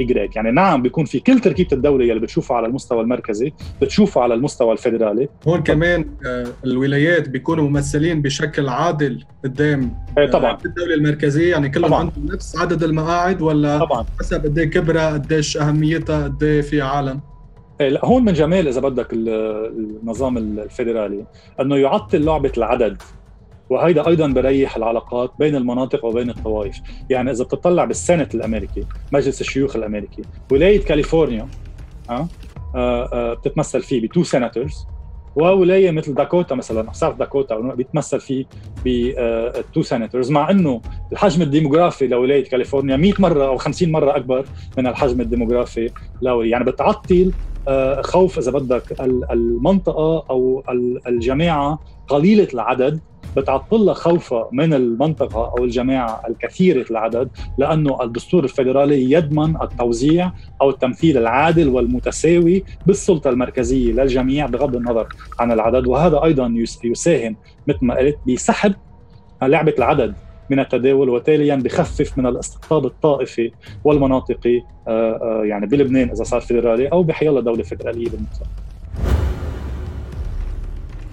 ايجريك 0.00 0.36
يعني 0.36 0.50
نعم 0.50 0.82
بيكون 0.82 1.04
في 1.04 1.20
كل 1.20 1.38
تركيبة 1.40 1.68
الدولة 1.72 2.04
اللي 2.04 2.20
بتشوفها 2.20 2.56
على 2.56 2.66
المستوى 2.66 3.00
المركزي 3.00 3.52
بتشوفها 3.82 4.22
على 4.22 4.34
المستوى 4.34 4.72
الفدرالي 4.72 5.28
هون 5.48 5.62
كمان 5.62 6.04
آه، 6.26 6.46
الولايات 6.64 7.28
بيكونوا 7.28 7.68
ممثلين 7.68 8.22
بشكل 8.22 8.68
عادل 8.68 9.24
قدام 9.44 9.94
إيه 10.18 10.26
طبعا. 10.30 10.58
الدولة 10.64 10.94
المركزية. 10.94 11.50
يعني 11.50 11.68
كلهم 11.68 11.94
عندهم 11.94 12.26
نفس 12.26 12.58
عدد 12.58 12.82
المقاعد 12.82 13.42
ولا 13.42 13.78
طبعا. 13.78 14.04
حسب 14.20 14.44
قد 14.44 14.58
إيه 14.58 14.70
كبرها 14.70 15.12
قديش 15.12 15.56
أهميتها 15.56 16.24
قد 16.24 16.42
إيه 16.42 16.60
في 16.60 16.82
عالم. 16.82 17.08
إيه، 17.10 17.29
لا 17.88 18.04
هون 18.04 18.24
من 18.24 18.32
جمال 18.32 18.68
إذا 18.68 18.80
بدك 18.80 19.08
النظام 19.12 20.38
الفيدرالي 20.38 21.24
أنه 21.60 21.76
يعطل 21.76 22.24
لعبة 22.24 22.52
العدد 22.56 23.02
وهيدا 23.70 24.08
أيضا 24.08 24.26
بريح 24.26 24.76
العلاقات 24.76 25.32
بين 25.38 25.56
المناطق 25.56 26.04
وبين 26.04 26.30
الطوائف، 26.30 26.80
يعني 27.10 27.30
إذا 27.30 27.44
بتطلع 27.44 27.84
بال 27.84 27.97
Senate 27.97 28.34
الأمريكي، 28.34 28.84
مجلس 29.12 29.40
الشيوخ 29.40 29.76
الأمريكي، 29.76 30.22
ولاية 30.52 30.80
كاليفورنيا 30.80 31.48
ها؟ 32.10 32.28
آه 32.74 33.08
آه 33.12 33.34
بتتمثل 33.34 33.82
فيه 33.82 34.02
ب 34.02 34.07
two 34.07 34.22
senators 34.22 34.86
وولاية 35.36 35.90
مثل 35.90 36.14
داكوتا 36.14 36.54
مثلا 36.54 36.92
South 36.92 37.16
Dakota 37.16 37.56
بيتمثل 37.56 38.20
فيه 38.20 38.44
ب 38.84 39.09
two 39.09 39.82
senators 39.82 40.30
مع 40.30 40.50
إنه 40.50 40.80
الحجم 41.12 41.42
الديموغرافي 41.42 42.06
لولاية 42.06 42.44
كاليفورنيا 42.44 42.96
100 42.96 43.12
مرة 43.18 43.46
أو 43.46 43.56
50 43.56 43.92
مرة 43.92 44.16
أكبر 44.16 44.44
من 44.78 44.86
الحجم 44.86 45.20
الديموغرافي 45.20 45.90
لولايه 46.22 46.50
يعني 46.50 46.64
بتعطل 46.64 47.32
آه، 47.32 47.49
خوف 48.00 48.38
إذا 48.38 48.50
بدك. 48.50 49.00
المنطقة 49.30 50.24
أو 50.30 50.62
الجماعة 51.06 51.78
قليلة 52.08 52.48
العدد. 52.54 53.00
بتعطل 53.36 53.76
لها 53.80 53.94
خوفها 53.94 54.48
من 54.52 54.74
المنطقة 54.74 55.52
أو 55.58 55.64
الجماعة 55.64 56.22
الكثيرة 56.28 56.86
العدد 56.90 57.28
لأنه 57.58 58.02
الدستور 58.02 58.44
الفيدرالي 58.44 59.10
يضمن 59.10 59.62
التوزيع 59.62 60.32
أو 60.62 60.70
التمثيل 60.70 61.18
العادل 61.18 61.68
والمتساوي 61.68 62.64
بالسلطة 62.86 63.30
المركزية 63.30 63.92
للجميع 63.92 64.46
بغض 64.46 64.76
النظر 64.76 65.08
عن 65.40 65.52
العدد. 65.52 65.86
وهذا 65.86 66.24
أيضا 66.24 66.54
يساهم 66.84 67.36
مثل 67.66 67.78
ما 67.82 67.94
قلت 67.98 68.18
بسحب 68.28 68.74
لعبة 69.42 69.74
العدد. 69.78 70.14
من 70.50 70.60
التداول 70.60 71.08
وتاليا 71.08 71.56
بخفف 71.56 72.18
من 72.18 72.26
الاستقطاب 72.26 72.86
الطائفي 72.86 73.52
والمناطقي 73.84 74.62
آه، 74.88 74.90
آه، 74.90 75.44
يعني 75.44 75.66
بلبنان 75.66 76.10
إذا 76.10 76.24
صار 76.24 76.40
فيدرالي 76.40 76.88
أو 76.88 77.02
بحيالله 77.02 77.40
دولة 77.40 77.62
فيدرالية 77.62 78.08
بالمطلق. 78.08 78.48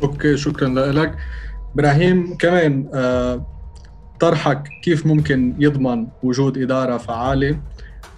أوكي 0.03 0.37
شكرا 0.37 0.69
لك. 0.69 1.15
إبراهيم 1.73 2.37
كمان 2.37 2.89
آه، 2.93 3.45
طرحك 4.19 4.69
كيف 4.83 5.05
ممكن 5.05 5.53
يضمن 5.59 6.07
وجود 6.23 6.57
إدارة 6.57 6.97
فعالة 6.97 7.59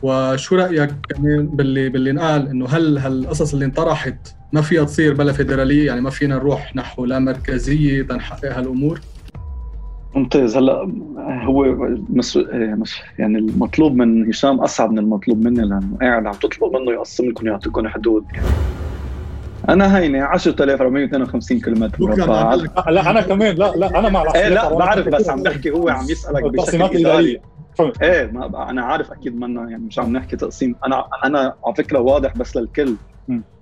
وشو 0.02 0.56
رأيك 0.56 0.90
كمان 1.10 1.48
باللي 1.48 1.90
باللي 1.90 2.12
انقال 2.12 2.48
إنه 2.48 2.68
هل 2.68 2.98
هالقصص 2.98 3.54
اللي 3.54 3.66
انطرحت 3.66 4.36
ما 4.54 4.62
فيها 4.62 4.84
تصير 4.84 5.14
بلا 5.14 5.34
فيدرالية 5.34 5.88
يعني 5.88 6.02
ما 6.02 6.10
فينا 6.10 6.36
نروح 6.36 6.76
نحو 6.76 7.06
لا 7.06 7.20
مركزية 7.20 8.04
تنحقق 8.04 8.58
هالأمور؟ 8.58 9.02
ممتاز. 10.16 10.58
هلا 10.58 10.92
هو 11.44 11.76
مس... 12.10 12.38
مس... 12.54 12.96
يعني 13.20 13.38
المطلوب 13.38 13.96
من 13.96 14.30
هشام 14.30 14.60
أصعب 14.60 14.92
من 14.92 15.00
المطلوب 15.00 15.46
مني 15.46 15.62
لأنه 15.62 15.98
قاعد 16.02 16.26
عم 16.26 16.34
تطلب 16.34 16.76
منه 16.76 16.92
يقسم 16.92 17.30
لكم 17.30 17.48
يعطيكم 17.48 17.88
حدود. 17.88 18.26
يعني 18.34 18.46
أنا 19.70 19.98
هيني 19.98 20.24
10452 20.24 21.60
كيلومتر 21.60 22.04
مربع 22.04 22.54
لا 22.90 23.10
أنا 23.10 23.22
كمان 23.22 23.56
لا 23.56 23.74
لا 23.76 24.00
أنا 24.00 24.10
مع 24.10 24.24
إيه 24.36 24.50
لا 24.50 24.74
بعرف 24.74 25.08
بس 25.08 25.30
عم 25.30 25.44
بحكي 25.44 25.72
هو 25.72 25.90
عم 25.90 26.06
يسألك 26.10 26.44
بشكل 26.44 26.82
إداري. 26.82 27.42
إيه 28.02 28.32
ما 28.32 28.70
أنا 28.70 28.82
عارف 28.82 29.12
أكيد 29.12 29.40
منا 29.40 29.70
يعني 29.70 29.84
مش 29.84 30.00
عم 30.00 30.14
نحكي 30.14 30.36
تقسيم. 30.36 30.76
أنا 30.86 31.06
أنا 31.24 31.54
على 31.66 31.76
فكرة 31.76 32.00
واضح 32.00 32.38
بس 32.38 32.58
للكل. 32.58 32.96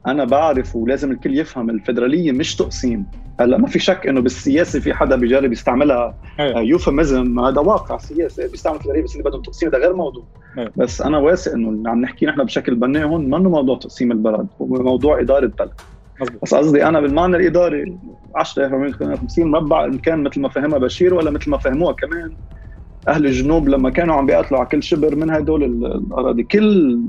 أنا 0.07 0.25
بعرف 0.25 0.75
ولازم 0.75 1.11
الكل 1.11 1.37
يفهم 1.37 1.69
الفدراليه 1.69 2.31
مش 2.31 2.55
تقسيم. 2.55 3.05
هلأ 3.39 3.57
ما 3.57 3.67
في 3.67 3.79
شك 3.79 4.07
إنه 4.07 4.21
بالسياسة 4.21 4.79
في 4.79 4.93
حدا 4.93 5.15
بيجرب 5.15 5.51
يستعملها 5.51 6.17
يوفيمزم 6.39 7.39
هذا 7.39 7.61
واقع 7.61 7.97
سياسي 7.97 8.47
بيستعمل 8.47 8.77
الفدراليه 8.77 9.03
بس 9.03 9.15
اللي 9.15 9.29
بدهم 9.29 9.41
تقسيم 9.41 9.69
هذا 9.69 9.77
غير 9.77 9.95
موضوع. 9.95 10.23
بس 10.75 11.01
أنا 11.01 11.17
واثق 11.17 11.51
إنه 11.53 11.69
اللي 11.69 11.89
عم 11.89 12.01
نحكي 12.01 12.25
نحن 12.25 12.43
بشكل 12.43 12.75
بناء 12.75 13.07
هون 13.07 13.25
منه 13.25 13.49
موضوع 13.49 13.77
تقسيم 13.77 14.11
البلد 14.11 14.47
هو 14.61 14.67
موضوع 14.67 15.19
إدارة 15.19 15.51
بلد 15.59 15.71
بس 16.43 16.55
قصدي 16.55 16.85
أنا 16.85 17.01
بالمعنى 17.01 17.37
الإداري 17.37 17.97
10 18.35 18.91
50 19.15 19.51
مربع 19.51 19.85
إن 19.85 19.97
كان 19.97 20.23
مثل 20.23 20.41
ما 20.41 20.49
فهمها 20.49 20.77
بشير 20.77 21.13
ولا 21.13 21.31
مثل 21.31 21.49
ما 21.49 21.57
فهموها 21.57 21.93
كمان. 21.93 22.35
أهل 23.07 23.25
الجنوب 23.25 23.69
لما 23.69 23.89
كانوا 23.89 24.15
عم 24.15 24.25
بيقتلوا 24.25 24.59
على 24.59 24.69
كل 24.69 24.83
شبر 24.83 25.15
من 25.15 25.29
هدول 25.29 25.63
الأراضي 25.63 26.43
كل 26.43 26.99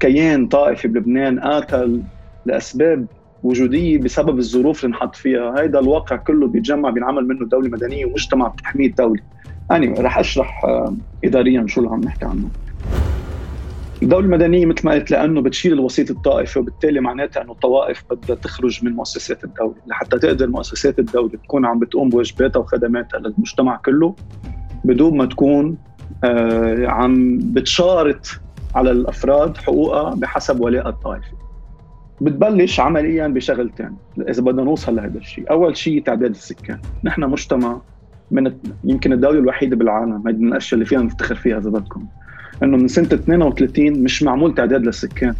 كيان 0.00 0.46
طائفي 0.46 0.88
بلبنان 0.88 1.40
قاتل. 1.40 2.02
لأسباب 2.46 3.06
وجودية 3.42 3.98
بسبب 3.98 4.38
الظروف 4.38 4.84
اللي 4.84 4.94
انحط 4.94 5.16
فيها. 5.16 5.60
هيدا 5.60 5.78
الواقع 5.78 6.16
كله 6.16 6.46
بيتجمع 6.46 6.90
بينعمل 6.90 7.28
منه 7.28 7.46
دولة 7.46 7.68
مدنية 7.68 8.06
ومجتمع 8.06 8.48
بتحميه 8.48 8.86
الدولة. 8.86 9.22
اني 9.72 9.96
anyway, 9.96 10.00
رح 10.00 10.18
أشرح 10.18 10.64
آه، 10.64 10.94
اداريا 11.24 11.66
شو 11.66 11.80
اللي 11.80 11.92
عم 11.92 12.00
نحكي 12.00 12.24
عنه. 12.24 12.48
الدولة 14.02 14.24
المدنية 14.24 14.66
مثل 14.66 14.80
ما 14.84 14.92
قلت 14.92 15.10
لأنه 15.10 15.40
بتشيل 15.40 15.72
الوسيط 15.72 16.10
الطائفي 16.10 16.58
وبالتالي 16.58 17.00
معناتها 17.00 17.42
أنه 17.42 17.52
الطوائف 17.52 18.04
بدها 18.10 18.36
تخرج 18.36 18.84
من 18.84 18.92
مؤسسات 18.92 19.44
الدولة. 19.44 19.74
لحتى 19.86 20.18
تقدر 20.18 20.46
مؤسسات 20.46 20.98
الدولة 20.98 21.38
تكون 21.44 21.66
عم 21.66 21.78
بتقوم 21.78 22.08
بواجباتها 22.08 22.60
وخدماتها 22.60 23.20
للمجتمع 23.20 23.76
كله 23.76 24.14
بدون 24.84 25.16
ما 25.16 25.26
تكون 25.26 25.76
آه 26.24 26.86
عم 26.86 27.38
بتشارط 27.38 28.40
على 28.74 28.90
الأفراد 28.90 29.56
حقوقها 29.56 30.14
بحسب 30.14 30.60
ولاء 30.60 30.88
الطائفي 30.88 31.32
بتبلش 32.20 32.80
عمليا 32.80 33.28
بشغلتين 33.28 33.96
إذا 34.28 34.42
بدنا 34.42 34.62
نوصل 34.62 34.96
لهذا 34.96 35.18
الشيء، 35.18 35.50
أول 35.50 35.76
شيء 35.76 36.02
تعداد 36.02 36.30
السكان، 36.30 36.78
نحن 37.04 37.24
مجتمع 37.24 37.80
من 38.30 38.52
يمكن 38.84 39.12
الدولة 39.12 39.38
الوحيدة 39.38 39.76
بالعالم 39.76 40.28
هذه 40.28 40.36
من 40.36 40.48
الأشياء 40.48 40.74
اللي 40.74 40.84
فينا 40.84 41.02
نفتخر 41.02 41.34
فيها 41.34 41.58
إذا 41.58 41.70
بدكم 41.70 42.06
إنه 42.62 42.76
من 42.76 42.88
سنة 42.88 43.06
32 43.06 44.02
مش 44.02 44.22
معمول 44.22 44.54
تعداد 44.54 44.82
للسكان. 44.82 45.34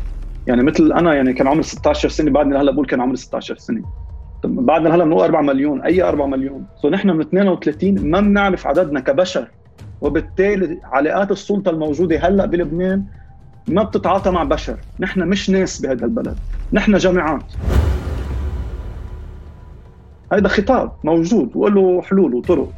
يعني 0.47 0.63
مثل 0.63 0.93
أنا 0.93 1.15
يعني 1.15 1.33
كان 1.33 1.47
عمري 1.47 1.63
16 1.63 2.09
سنة 2.09 2.31
بعدني 2.31 2.57
هلا 2.57 2.73
بقول 2.73 2.87
كان 2.87 3.01
عمري 3.01 3.17
16 3.17 3.57
سنة. 3.57 3.83
طب 4.43 4.67
بعدنا 4.67 4.95
هلا 4.95 5.05
بنقول 5.05 5.25
4 5.25 5.43
مليون 5.43 5.83
أي 5.83 6.03
4 6.03 6.27
مليون؟ 6.27 6.67
سو 6.83 6.89
نحن 6.89 7.11
من 7.11 7.21
32 7.21 8.11
ما 8.11 8.21
بنعرف 8.21 8.67
عددنا 8.67 9.01
كبشر. 9.01 9.49
وبالتالي 10.01 10.79
علاقات 10.85 11.31
السلطة 11.31 11.71
الموجودة 11.71 12.19
هلا 12.19 12.47
بلبنان 12.47 13.05
ما 13.69 13.83
بتتعاطى 13.83 14.31
مع 14.31 14.45
بشر. 14.45 14.77
نحن 15.01 15.21
مش 15.21 15.51
ناس 15.51 15.81
بهذا 15.81 16.05
البلد. 16.05 16.37
نحن 16.73 16.97
جماعات 16.97 17.53
هذا 20.33 20.49
خطاب 20.49 20.93
موجود 21.05 21.51
وله 21.55 22.03
حلول 22.03 22.35
وطرق. 22.35 22.73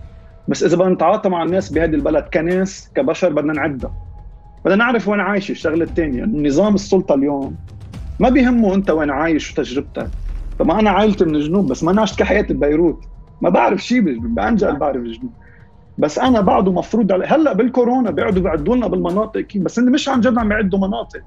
بس 0.48 0.62
إذا 0.62 0.76
بدنا 0.76 0.94
نتعاطى 0.94 1.28
مع 1.28 1.42
الناس 1.42 1.72
بهذه 1.72 1.94
البلد 1.94 2.24
كناس 2.34 2.90
كبشر 2.94 3.32
بدنا 3.32 3.52
نعدها. 3.52 3.92
بدنا 4.64 4.76
نعرف 4.76 5.08
وين 5.08 5.20
عايش 5.20 5.50
الشغلة 5.50 5.84
الثانية 5.84 6.24
نظام 6.24 6.74
السلطة 6.74 7.14
اليوم 7.14 7.56
ما 8.20 8.28
بيهمه 8.28 8.74
أنت 8.74 8.90
وين 8.90 9.10
عايش 9.10 9.52
وتجربتك. 9.52 10.08
طب 10.58 10.70
أنا 10.70 10.90
عائلتي 10.90 11.24
من 11.24 11.36
الجنوب 11.36 11.68
بس 11.68 11.84
ما 11.84 12.02
عشت 12.02 12.18
كحياتي 12.18 12.54
ببيروت. 12.54 13.04
ما 13.42 13.48
بعرف 13.48 13.80
شيء 13.80 14.18
بعنجل 14.18 14.76
بعرف 14.76 14.96
الجنوب. 14.96 15.32
بس 16.00 16.18
أنا 16.18 16.40
بعده 16.40 16.72
مفروض 16.72 17.12
علي 17.12 17.26
هلأ 17.26 17.52
بالكورونا 17.52 18.10
بيقعدوا 18.10 18.42
بيعدوا 18.42 18.76
لنا 18.76 18.86
بالمناطق. 18.86 19.46
بس 19.56 19.78
هن 19.78 19.92
مش 19.92 20.08
عن 20.08 20.20
جد 20.20 20.38
عم 20.38 20.52
يعدوا 20.52 20.78
مناطق. 20.78 21.20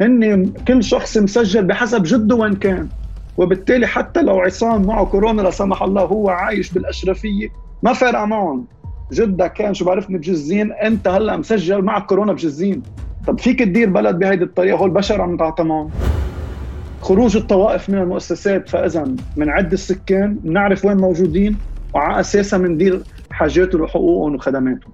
هن 0.00 0.46
كل 0.68 0.84
شخص 0.84 1.18
مسجل 1.18 1.64
بحسب 1.64 2.02
جده 2.02 2.34
وين 2.36 2.54
كان. 2.54 2.88
وبالتالي 3.36 3.86
حتى 3.86 4.22
لو 4.22 4.40
عصام 4.40 4.86
معه 4.86 5.04
كورونا 5.04 5.42
لا 5.42 5.50
سمح 5.50 5.82
الله 5.82 6.02
هو 6.02 6.28
عايش 6.28 6.72
بالأشرفية. 6.72 7.48
ما 7.82 7.92
فارقة 7.92 8.24
معهم. 8.24 8.64
جدة 9.12 9.46
كان 9.46 9.74
شو 9.74 9.84
بعرفني 9.84 10.18
بجزين 10.18 10.72
أنت 10.72 11.08
هلأ 11.08 11.36
مسجل 11.36 11.82
معك 11.82 12.06
كورونا 12.06 12.32
بجزين 12.32 12.82
طب 13.26 13.40
فيك 13.40 13.58
تدير 13.58 13.90
بلد 13.90 14.18
بهيدي 14.18 14.44
الطريقة؟ 14.44 14.78
هول 14.78 14.88
البشر 14.88 15.20
عم 15.20 15.34
نتعاطى 15.34 15.62
معهم 15.62 15.90
خروج 17.02 17.36
الطوائف 17.36 17.90
من 17.90 17.98
المؤسسات 17.98 18.68
فإذا 18.68 19.14
بنعد 19.36 19.72
السكان 19.72 20.34
بنعرف 20.34 20.84
وين 20.84 20.96
موجودين 20.96 21.56
وعلى 21.94 22.20
أساسها 22.20 22.58
بندير 22.58 23.02
حاجاتهم 23.42 23.82
وحقوقهم 23.82 24.34
وخدماتهم. 24.34 24.92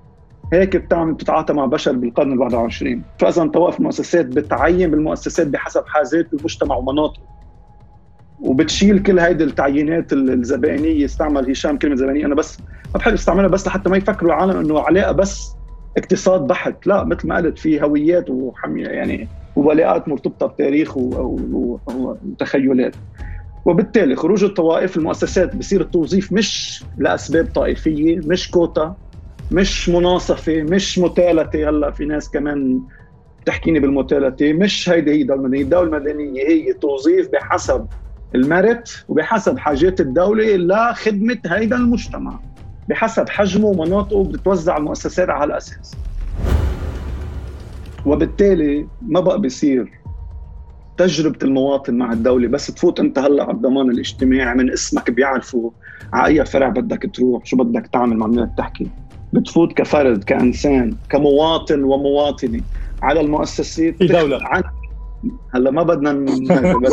هيك 0.52 0.76
بتعمل 0.76 1.12
بتتعاطى 1.12 1.52
مع 1.52 1.66
بشر 1.66 1.92
بالقرن 1.92 2.32
ال 2.32 2.38
21 2.38 3.02
فإذا 3.18 3.46
طوائف 3.46 3.78
المؤسسات 3.78 4.26
بتعين 4.26 4.90
بالمؤسسات 4.90 5.46
بحسب 5.46 5.82
حاجات 5.86 6.32
المجتمع 6.32 6.76
ومناطقه 6.76 7.22
وبتشيل 8.40 9.02
كل 9.02 9.18
هيدي 9.18 9.44
التعيينات 9.44 10.12
الزبائنية 10.12 11.04
استعمل 11.04 11.50
هشام 11.50 11.78
كلمة 11.78 11.96
زبائنية. 11.96 12.26
أنا 12.26 12.34
بس 12.34 12.60
ما 12.60 12.98
بحب 12.98 13.12
استعملها 13.12 13.48
بس 13.48 13.66
لحتى 13.66 13.90
ما 13.90 13.96
يفكروا 13.96 14.30
العالم 14.30 14.58
إنه 14.58 14.80
علاقة 14.80 15.12
بس 15.12 15.52
اقتصاد 15.96 16.46
بحت. 16.46 16.86
لا 16.86 17.04
مثل 17.04 17.28
ما 17.28 17.36
قلت 17.36 17.58
في 17.58 17.82
هويات 17.82 18.30
وحمية 18.30 18.86
يعني 18.86 19.28
وولاءات 19.56 20.08
مرتبطة 20.08 20.46
بتاريخ 20.46 20.96
وتخيلات. 21.86 22.94
وبالتالي 23.68 24.16
خروج 24.16 24.44
الطوائف 24.44 24.96
المؤسسات 24.96 25.56
بصير 25.56 25.80
التوظيف 25.80 26.32
مش 26.32 26.84
لأسباب 26.98 27.48
طائفية 27.54 28.18
مش 28.18 28.50
كوتا 28.50 28.96
مش 29.52 29.88
مناصفة 29.88 30.62
مش 30.62 30.98
متالتة. 30.98 31.68
هلأ 31.68 31.90
في 31.90 32.04
ناس 32.04 32.30
كمان 32.30 32.80
بتحكيني 33.42 33.80
بالمتالتة. 33.80 34.52
مش 34.52 34.90
هيدي 34.90 35.10
هي 35.10 35.22
الدولة 35.22 35.40
المدنية. 35.40 35.62
الدولة 35.62 35.96
المدنية 35.96 36.48
هي 36.48 36.72
توظيف 36.72 37.28
بحسب 37.32 37.86
المرت 38.34 39.04
وبحسب 39.08 39.58
حاجات 39.58 40.00
الدولة 40.00 40.56
لخدمة 40.56 41.38
هيدا 41.46 41.76
المجتمع. 41.76 42.40
بحسب 42.88 43.28
حجمه 43.28 43.66
ومناطقه 43.66 44.24
بتتوزع 44.24 44.76
المؤسسات 44.76 45.28
على 45.30 45.52
هالاساس 45.52 45.94
وبالتالي 48.06 48.86
ما 49.02 49.20
بقى 49.20 49.40
بيصير 49.40 49.92
تجربة 50.98 51.38
المواطن 51.42 51.94
مع 51.94 52.12
الدولة 52.12 52.48
بس 52.48 52.66
تفوت 52.66 53.00
انت 53.00 53.18
هلأ 53.18 53.42
على 53.42 53.52
الضمان 53.52 53.90
الاجتماعي 53.90 54.54
من 54.54 54.72
اسمك 54.72 55.10
بيعرفوا 55.10 55.70
على 56.12 56.26
أي 56.26 56.44
فرع 56.44 56.68
بدك 56.68 57.10
تروح 57.14 57.44
شو 57.44 57.56
بدك 57.56 57.86
تعمل 57.86 58.16
مع 58.16 58.26
مين 58.26 58.54
تحكي 58.54 58.88
بتفوت 59.32 59.72
كفرد 59.72 60.24
كإنسان 60.24 60.96
كمواطن 61.10 61.84
ومواطنة. 61.84 62.60
على 63.02 63.20
المؤسسات 63.20 63.96
في 63.96 64.06
دولة. 64.06 64.38
عن 64.42 64.62
هلأ 65.54 65.70
ما 65.70 65.82
بدنا 65.82 66.12
بس 66.82 66.92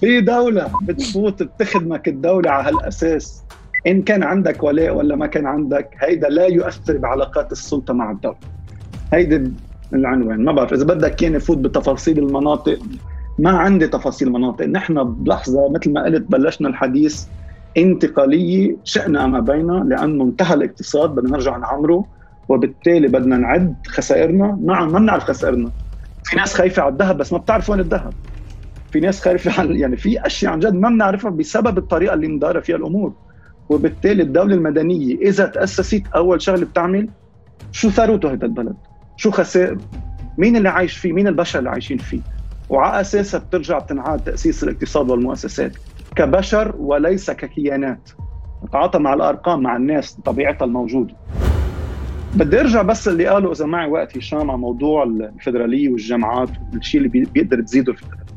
في 0.00 0.20
دولة 0.20 0.70
بتفوت 0.82 1.42
بتخدمك 1.42 2.08
الدولة 2.08 2.50
على 2.50 2.68
هالأساس. 2.68 3.42
إن 3.86 4.02
كان 4.02 4.22
عندك 4.22 4.62
ولاء 4.62 4.96
ولا 4.96 5.16
ما 5.16 5.26
كان 5.26 5.46
عندك 5.46 5.90
هيدا 5.98 6.28
لا 6.28 6.46
يؤثر 6.46 6.96
بعلاقات 6.96 7.52
السلطة 7.52 7.94
مع 7.94 8.10
الدولة. 8.10 8.38
هيدا 9.12 9.52
العنوان. 9.94 10.44
ما 10.44 10.52
بعرف 10.52 10.72
إذا 10.72 10.84
بدك 10.84 11.14
كان 11.14 11.34
يفوت 11.34 11.58
بتفاصيل 11.58 12.18
المناطق. 12.18 12.78
ما 13.38 13.50
عندي 13.50 13.86
تفاصيل 13.88 14.32
مناطق 14.32 14.64
نحن 14.64 15.04
بلحظة 15.04 15.68
مثل 15.70 15.92
ما 15.92 16.04
قلت 16.04 16.26
بلشنا 16.30 16.68
الحديث 16.68 17.24
انتقالية 17.76 18.76
شئنا 18.84 19.26
ما 19.26 19.40
بينا 19.40 19.72
لأنه 19.72 20.24
انتهى 20.24 20.54
الاقتصاد 20.54 21.10
بدنا 21.10 21.30
نرجع 21.30 21.56
نعمره 21.56 22.04
وبالتالي 22.48 23.08
بدنا 23.08 23.36
نعد 23.36 23.74
خسائرنا. 23.88 24.58
نعم 24.64 24.92
ما 24.92 24.98
بنعرف 24.98 25.24
خسائرنا. 25.24 25.70
في 26.24 26.36
ناس 26.36 26.54
خايفة 26.54 26.82
على 26.82 26.92
الذهب 26.92 27.18
بس 27.18 27.32
ما 27.32 27.38
بتعرف 27.38 27.70
وين 27.70 27.80
الذهب. 27.80 28.12
في 28.92 29.00
ناس 29.00 29.20
خايفة 29.20 29.60
عن 29.60 29.76
يعني 29.76 29.96
في 29.96 30.26
أشياء 30.26 30.52
عن 30.52 30.58
جد 30.58 30.74
ما 30.74 30.88
بنعرفها 30.88 31.30
بسبب 31.30 31.78
الطريقة 31.78 32.14
اللي 32.14 32.28
مدارة 32.28 32.60
فيها 32.60 32.76
الأمور. 32.76 33.12
وبالتالي 33.68 34.22
الدولة 34.22 34.54
المدنية 34.54 35.14
إذا 35.14 35.46
تأسست 35.46 36.02
أول 36.16 36.42
شغلة 36.42 36.66
بتعمل 36.66 37.08
شو 37.72 37.90
ثروته 37.90 38.32
هذا 38.32 38.46
البلد؟ 38.46 38.76
شو 39.18 39.30
خسائر 39.30 39.78
مين 40.38 40.56
اللي 40.56 40.68
عايش 40.68 40.96
فيه 40.96 41.12
مين 41.12 41.28
البشر 41.28 41.58
اللي 41.58 41.70
عايشين 41.70 41.98
فيه 41.98 42.20
وعلى 42.68 43.00
اساسها 43.00 43.40
بترجع 43.40 43.78
بتنعاد 43.78 44.20
تاسيس 44.20 44.64
الاقتصاد 44.64 45.10
والمؤسسات 45.10 45.72
كبشر 46.16 46.74
وليس 46.78 47.30
ككيانات 47.30 48.10
نتعاطى 48.64 48.98
مع 48.98 49.14
الارقام 49.14 49.62
مع 49.62 49.76
الناس 49.76 50.12
طبيعتها 50.24 50.64
الموجوده 50.64 51.14
بدي 52.34 52.60
ارجع 52.60 52.82
بس 52.82 53.08
اللي 53.08 53.26
قاله 53.26 53.52
اذا 53.52 53.66
معي 53.66 53.88
وقت 53.90 54.16
هشام 54.16 54.50
على 54.50 54.58
موضوع 54.58 55.02
الفدراليه 55.02 55.88
والجامعات 55.88 56.48
والشيء 56.74 57.00
اللي 57.00 57.24
بيقدر 57.24 57.60
تزيده 57.60 57.92
الفدراليه 57.92 58.28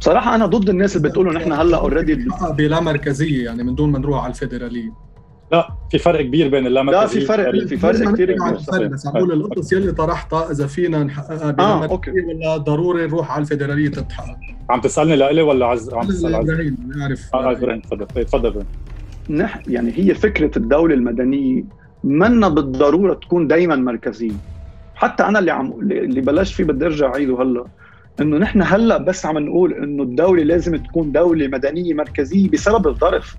بصراحه 0.00 0.34
أنا 0.34 0.46
ضد 0.46 0.68
الناس 0.68 0.96
اللي 0.96 1.08
بتقولوا 1.08 1.32
نحن 1.32 1.52
هلا 1.52 1.76
اوريدي 1.76 2.28
بلا 2.58 2.80
مركزيه 2.80 3.44
يعني 3.44 3.62
من 3.62 3.74
دون 3.74 3.92
ما 3.92 3.98
نروح 3.98 4.24
على 4.24 4.30
الفدراليه 4.30 4.92
لا 5.52 5.68
في 5.90 5.98
فرق 5.98 6.20
كبير 6.22 6.48
بين 6.48 6.66
اللامركزيه 6.66 7.00
لا 7.00 7.06
في 7.06 7.20
فرق 7.20 7.66
في 7.66 7.76
فرق 7.76 8.12
كثير 8.12 8.32
كبير 8.32 8.88
بس 8.88 9.06
عم 9.06 9.12
بقول 9.12 9.32
القصص 9.32 9.72
يلي 9.72 9.92
طرحتها 9.92 10.50
إذا 10.50 10.66
فينا 10.66 11.04
نحققها 11.04 11.50
بلا 11.50 11.64
آه، 11.64 11.80
مركزيه 11.80 12.24
ولا 12.24 12.56
ضروري 12.56 13.06
نروح 13.06 13.30
على 13.32 13.42
الفدراليه 13.42 13.88
تتحقق؟ 13.88 14.36
عم 14.70 14.80
تسألني 14.80 15.16
لإلي 15.16 15.42
ولا 15.42 15.66
عز 15.66 15.94
عم 15.94 16.08
تسأل 16.08 16.34
إبراهيم 16.34 16.76
نعرف. 16.96 17.34
آه 17.34 17.52
إبراهيم 17.52 17.80
تفضل. 17.80 18.06
إيه، 18.16 18.22
تفضل 18.22 18.64
نح 19.30 19.62
يعني 19.68 19.92
هي 19.96 20.14
فكرة 20.14 20.58
الدولة 20.58 20.94
المدنية 20.94 21.64
منا 22.04 22.48
بالضرورة 22.48 23.14
تكون 23.14 23.46
دائما 23.46 23.76
مركزية. 23.76 24.32
حتى 24.94 25.22
أنا 25.22 25.38
اللي 25.38 25.50
عم 25.50 25.72
اللي 25.80 26.20
بلشت 26.20 26.54
فيه 26.54 26.64
بدي 26.64 26.86
أرجع 26.86 27.14
أعيده 27.14 27.42
هلأ. 27.42 27.64
إنه 28.20 28.38
نحن 28.38 28.62
هلأ 28.62 28.96
بس 28.96 29.26
عم 29.26 29.38
نقول 29.38 29.72
إنه 29.74 30.02
الدولة 30.02 30.42
لازم 30.42 30.76
تكون 30.76 31.12
دولة 31.12 31.48
مدنية 31.48 31.94
مركزية 31.94 32.48
بسبب 32.50 32.86
الظرف. 32.88 33.36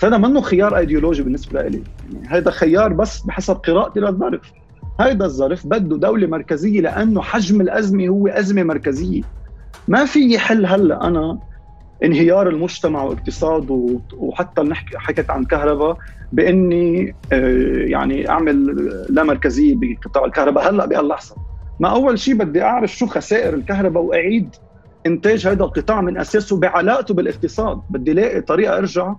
فهذا 0.00 0.18
منه 0.18 0.40
خيار 0.40 0.76
ايديولوجي 0.76 1.22
بالنسبة 1.22 1.62
لي. 1.62 1.82
يعني 2.12 2.28
هذا 2.28 2.50
خيار 2.50 2.92
بس 2.92 3.20
بحسب 3.20 3.54
قراءتي 3.54 4.00
للظرف. 4.00 4.52
هذا 5.00 5.24
الظرف 5.24 5.66
بده 5.66 5.96
دولة 5.96 6.26
مركزية 6.26 6.80
لأنه 6.80 7.20
حجم 7.22 7.60
الأزمة 7.60 8.08
هو 8.08 8.28
أزمة 8.28 8.62
مركزية. 8.62 9.22
ما 9.88 10.04
في 10.04 10.38
حل 10.38 10.66
هلأ 10.66 11.06
أنا 11.06 11.38
انهيار 12.04 12.48
المجتمع 12.48 13.02
واقتصاده 13.02 14.00
وحتى 14.16 14.62
نحكي 14.62 14.98
حكيت 14.98 15.30
عن 15.30 15.44
كهرباء 15.44 15.96
بإني 16.32 17.14
آه، 17.32 17.84
يعني 17.86 18.28
أعمل 18.28 18.66
لا 19.08 19.22
مركزية 19.22 19.74
بقطاع 19.76 20.24
الكهرباء 20.24 20.70
هلأ 20.70 20.86
بهاللحظه 20.86 21.36
ما 21.80 21.88
أول 21.88 22.18
شيء 22.18 22.34
بدي 22.34 22.62
أعرف 22.62 22.96
شو 22.96 23.06
خسائر 23.06 23.54
الكهرباء 23.54 24.02
وأعيد 24.02 24.48
إنتاج 25.06 25.46
هذا 25.46 25.64
القطاع 25.64 26.00
من 26.00 26.18
أساسه 26.18 26.56
بعلاقته 26.56 27.14
بالاقتصاد. 27.14 27.80
بدي 27.90 28.12
الاقي 28.12 28.40
طريقة 28.40 28.78
أرجع 28.78 29.14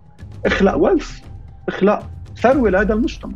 اخلق 0.45 0.77
ولف 0.77 1.21
اخلق 1.69 2.09
ثروة 2.41 2.69
لهذا 2.69 2.93
المجتمع. 2.93 3.33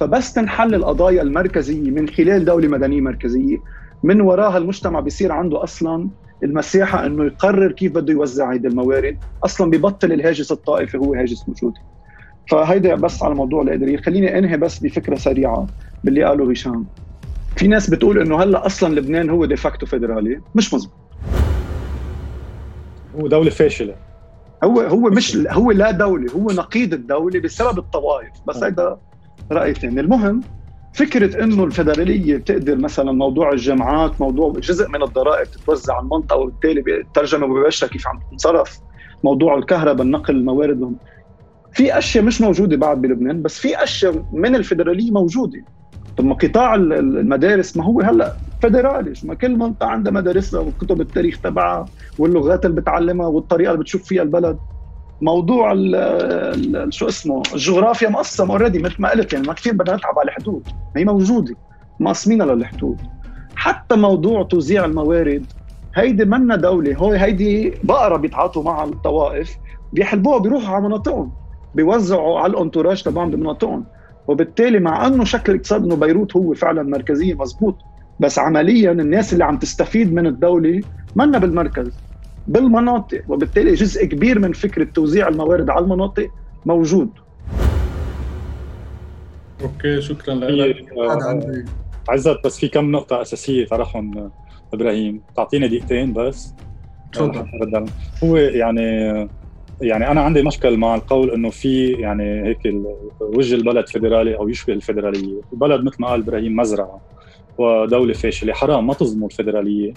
فبس 0.00 0.32
تنحل 0.32 0.74
القضايا 0.74 1.22
المركزية 1.22 1.90
من 1.90 2.08
خلال 2.08 2.44
دولة 2.44 2.68
مدنية 2.68 3.00
مركزية 3.00 3.56
من 4.02 4.20
وراها 4.20 4.58
المجتمع 4.58 5.00
بيصير 5.00 5.32
عنده 5.32 5.62
أصلا 5.62 6.08
المساحة 6.42 7.06
إنه 7.06 7.24
يقرر 7.24 7.72
كيف 7.72 7.92
بده 7.92 8.12
يوزع 8.12 8.52
هيدي 8.52 8.68
الموارد. 8.68 9.16
أصلا 9.44 9.70
ببطل 9.70 10.12
الهاجس 10.12 10.52
الطائفي 10.52 10.98
هو 10.98 11.14
هاجس 11.14 11.48
وجودي 11.48 11.80
فهيدا 12.50 12.94
بس 12.94 13.22
على 13.22 13.34
موضوع 13.34 13.62
القدريه 13.62 13.96
خليني 13.96 14.38
أنهي 14.38 14.56
بس 14.56 14.78
بفكرة 14.78 15.16
سريعة 15.16 15.66
باللي 16.04 16.24
قاله 16.24 16.50
هشام. 16.50 16.86
في 17.56 17.68
ناس 17.68 17.90
بتقول 17.90 18.20
إنه 18.20 18.42
هلأ 18.42 18.66
أصلا 18.66 18.94
لبنان 18.94 19.30
هو 19.30 19.44
ديفاكتو 19.44 19.86
فيدرالي 19.86 20.40
مش 20.54 20.74
مزبوط 20.74 20.94
هو 23.20 23.26
دولة 23.26 23.50
فاشلة. 23.50 23.94
هو 24.64 24.80
هو 24.80 25.10
مش 25.10 25.36
هو 25.36 25.70
لا 25.70 25.90
دوله 25.90 26.32
هو 26.32 26.46
نقيض 26.46 26.92
الدولة 26.94 27.40
بسبب 27.40 27.78
الطوائف. 27.78 28.30
بس 28.46 28.62
هيدا 28.62 28.96
راي 29.52 29.74
ثاني 29.74 30.00
المهم 30.00 30.40
فكرة 30.94 31.44
إنه 31.44 31.64
الفدراليه 31.64 32.36
بتقدر 32.36 32.76
مثلا 32.76 33.12
موضوع 33.12 33.52
الجامعات 33.52 34.20
موضوع 34.20 34.52
جزء 34.52 34.88
من 34.88 35.02
الضرائب 35.02 35.50
تتوزع 35.50 35.94
على 35.94 36.02
المنطقة 36.02 36.36
وبالتالي 36.36 37.00
الترجمه 37.00 37.46
مباشرة 37.46 37.88
كيف 37.88 38.08
عم 38.08 38.20
تنصرف 38.30 38.80
موضوع 39.24 39.54
الكهرباء 39.58 40.06
النقل 40.06 40.36
الموارد. 40.36 40.96
في 41.72 41.98
أشياء 41.98 42.24
مش 42.24 42.40
موجودة 42.40 42.76
بعد 42.76 43.00
بلبنان 43.00 43.42
بس 43.42 43.58
في 43.58 43.82
أشياء 43.82 44.24
من 44.32 44.56
الفدراليه 44.56 45.10
موجودة. 45.10 45.64
ما 46.20 46.34
قطاع 46.34 46.74
المدارس 46.74 47.76
ما 47.76 47.84
هو 47.84 48.00
هلأ 48.00 48.40
فدرالي 48.62 49.12
ما 49.24 49.34
كل 49.34 49.56
منطقه 49.58 49.86
عندها 49.88 50.12
مدارسها 50.12 50.60
وكتب 50.60 51.00
التاريخ 51.00 51.40
تبعها 51.40 51.90
واللغات 52.18 52.66
اللي 52.66 52.80
بتعلمها 52.80 53.26
والطريقة 53.26 53.70
اللي 53.72 53.80
بتشوف 53.82 54.02
فيها 54.04 54.22
البلد. 54.22 54.58
موضوع 55.20 55.72
ال 55.72 55.94
ال 55.94 56.94
شو 56.94 57.08
اسمه 57.08 57.42
الجغرافيا 57.54 58.08
مقسم 58.08 58.50
already 58.50 58.78
مثل 58.78 58.96
ما 58.98 59.10
قلت 59.10 59.32
يعني 59.32 59.46
ما 59.46 59.52
كثير 59.54 59.72
بدنا 59.72 59.96
نتعب 59.96 60.18
على 60.18 60.28
الحدود. 60.28 60.64
هي 60.96 61.04
موجودة 61.04 61.56
مقسمينها 62.00 62.46
للحدود 62.54 62.98
حتى 63.54 63.96
موضوع 63.96 64.42
توزيع 64.42 64.84
الموارد 64.84 65.52
هيدي 65.94 66.24
منا 66.24 66.56
دولة 66.56 66.94
هو 66.96 67.12
هيدي 67.12 67.80
بقرة 67.84 68.16
بيتعاطوا 68.16 68.62
مع 68.62 68.84
الطوائف 68.84 69.58
بيحلبوها 69.92 70.38
بيروحوا 70.38 70.74
على 70.74 70.84
مناطقهم 70.84 71.32
بيوزعوا 71.74 72.40
على 72.40 72.52
ال 72.52 72.57
entourage 72.57 73.02
تبعهم 73.02 73.30
بمناطقهم. 73.30 73.86
وبالتالي 74.28 74.78
مع 74.80 75.06
أنه 75.06 75.24
شكل 75.24 75.52
الاقتصاد 75.52 75.84
إنه 75.84 75.96
بيروت 75.96 76.36
هو 76.36 76.54
فعلا 76.54 76.82
مركزية 76.82 77.34
مزبوط 77.34 77.76
بس 78.20 78.38
عمليا 78.38 78.92
الناس 78.92 79.32
اللي 79.32 79.44
عم 79.44 79.58
تستفيد 79.58 80.12
من 80.12 80.26
الدولة 80.26 80.80
منا 81.16 81.38
بالمركز 81.38 81.90
بالمناطق. 82.48 83.22
وبالتالي 83.28 83.74
جزء 83.74 84.04
كبير 84.04 84.38
من 84.38 84.52
فكرة 84.52 84.84
توزيع 84.84 85.28
الموارد 85.28 85.70
على 85.70 85.84
المناطق 85.84 86.30
موجود. 86.66 87.10
أوكي 89.62 90.00
شكرا 90.00 90.34
لك. 90.34 90.86
عندي. 90.98 91.64
عزت 92.08 92.36
بس 92.44 92.58
في 92.58 92.68
كم 92.68 92.92
نقطة 92.92 93.22
أساسية 93.22 93.66
طرحهم 93.66 94.30
إبراهيم. 94.74 95.20
تعطيني 95.36 95.68
دقيقتين 95.68 96.12
بس. 96.12 96.54
تفضل. 97.12 97.86
هو 98.24 98.36
يعني 98.36 99.28
يعني 99.80 100.10
أنا 100.10 100.20
عندي 100.20 100.42
مشكل 100.42 100.76
مع 100.76 100.94
القول 100.94 101.30
إنه 101.30 101.50
في 101.50 101.92
يعني 101.92 102.48
هيك 102.48 102.58
وجه 103.20 103.54
البلد 103.54 103.86
فيدرالي 103.88 104.36
أو 104.36 104.48
يشبه 104.48 104.72
الفيدرالية، 104.72 105.40
البلد 105.52 105.84
مثل 105.84 105.96
ما 105.98 106.08
قال 106.08 106.20
إبراهيم 106.20 106.56
مزرعة 106.56 107.00
ودولة 107.58 108.12
فاشلة 108.12 108.52
حرام 108.52 108.86
ما 108.86 108.94
تظلموا 108.94 109.28
الفيدرالية 109.28 109.92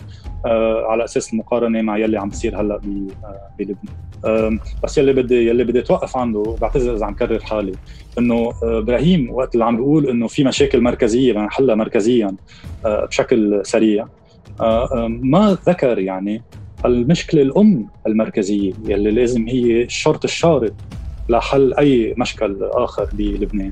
آه 0.45 0.85
على 0.89 1.03
أساس 1.03 1.33
المقارنة 1.33 1.81
مع 1.81 1.97
يلي 1.97 2.17
عم 2.17 2.29
بيصير 2.29 2.61
هلأ 2.61 2.75
آه، 2.75 3.49
بلبنان. 3.59 3.95
آه 4.25 4.51
بس 4.83 4.97
يلي 4.97 5.13
بدي 5.13 5.47
يلي 5.47 5.63
بدي 5.63 5.79
اتوقف 5.79 6.17
عنده 6.17 6.55
بعتذر 6.61 6.95
إذا 6.95 7.05
عم 7.05 7.13
كرر 7.13 7.39
حالي 7.39 7.71
إنه 8.17 8.35
آه، 8.63 8.79
إبراهيم 8.79 9.31
وقت 9.31 9.53
اللي 9.53 9.65
عم 9.65 9.75
بيقول 9.75 10.09
إنه 10.09 10.27
في 10.27 10.43
مشاكل 10.43 10.81
مركزية 10.81 11.31
بدنا 11.31 11.45
نحلها 11.45 11.75
مركزيا 11.75 12.35
آه 12.85 13.05
بشكل 13.05 13.61
سريع 13.65 14.07
آه 14.61 15.07
ما 15.09 15.57
ذكر 15.67 15.99
يعني 15.99 16.43
المشكلة 16.85 17.41
الأم 17.41 17.87
المركزية 18.07 18.73
يلي 18.85 19.11
لازم 19.11 19.47
هي 19.47 19.83
الشرط 19.83 20.23
الشارط 20.23 20.73
لحل 21.29 21.73
أي 21.73 22.15
مشكل 22.17 22.57
آخر 22.61 23.09
بلبنان 23.13 23.71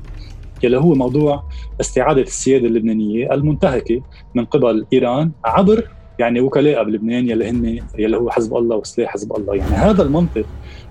يلي 0.62 0.76
هو 0.76 0.94
موضوع 0.94 1.42
استعادة 1.80 2.22
السيادة 2.22 2.66
اللبنانية 2.66 3.34
المنتهكة 3.34 4.02
من 4.34 4.44
قبل 4.44 4.86
إيران 4.92 5.30
عبر 5.44 5.88
يعني 6.18 6.40
وكلاء 6.40 6.84
بلبنان 6.84 7.28
يلي 7.28 7.50
هن 7.50 7.80
يلي 7.98 8.16
هو 8.16 8.30
حزب 8.30 8.56
الله 8.56 8.76
وسلاح 8.76 9.12
حزب 9.12 9.36
الله. 9.36 9.54
يعني 9.54 9.72
هذا 9.72 10.02
المنطق 10.02 10.46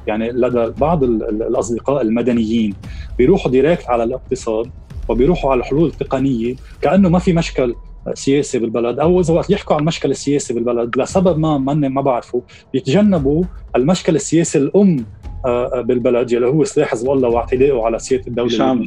يعني 0.08 0.32
لدى 0.32 0.74
بعض 0.78 1.04
الأصدقاء 1.04 2.02
المدنيين 2.02 2.74
بيروحوا 3.18 3.52
ديريكت 3.52 3.90
على 3.90 4.04
الاقتصاد 4.04 4.70
وبيروحوا 5.10 5.52
على 5.52 5.60
الحلول 5.60 5.90
التقنيه 5.90 6.56
كأنه 6.82 7.10
ما 7.10 7.20
في 7.20 7.34
مشكل 7.34 7.76
سياسي 8.14 8.60
بالبلد. 8.60 9.00
أو 9.00 9.20
إذا 9.20 9.34
وقت 9.34 9.50
يحكوا 9.50 9.76
عن 9.76 9.82
المشكل 9.82 10.12
السياسي 10.12 10.54
بالبلد 10.54 10.98
لسبب 10.98 11.40
ما 11.40 11.58
ما 11.58 11.74
ما 11.74 12.02
بعرفه 12.02 12.42
بيتجنبوا 12.74 13.44
المشكل 13.76 14.16
السياسي 14.16 14.58
الأم 14.58 15.06
آه، 15.46 15.80
آه، 15.80 15.82
بالبلد 15.82 16.32
يلي 16.32 16.48
هو 16.48 16.64
سلاح 16.64 16.88
حزب 16.88 17.10
الله 17.10 17.30
واعتدائه 17.30 17.86
على 17.86 18.00
سيادة 18.00 18.28
الدولة 18.28 18.86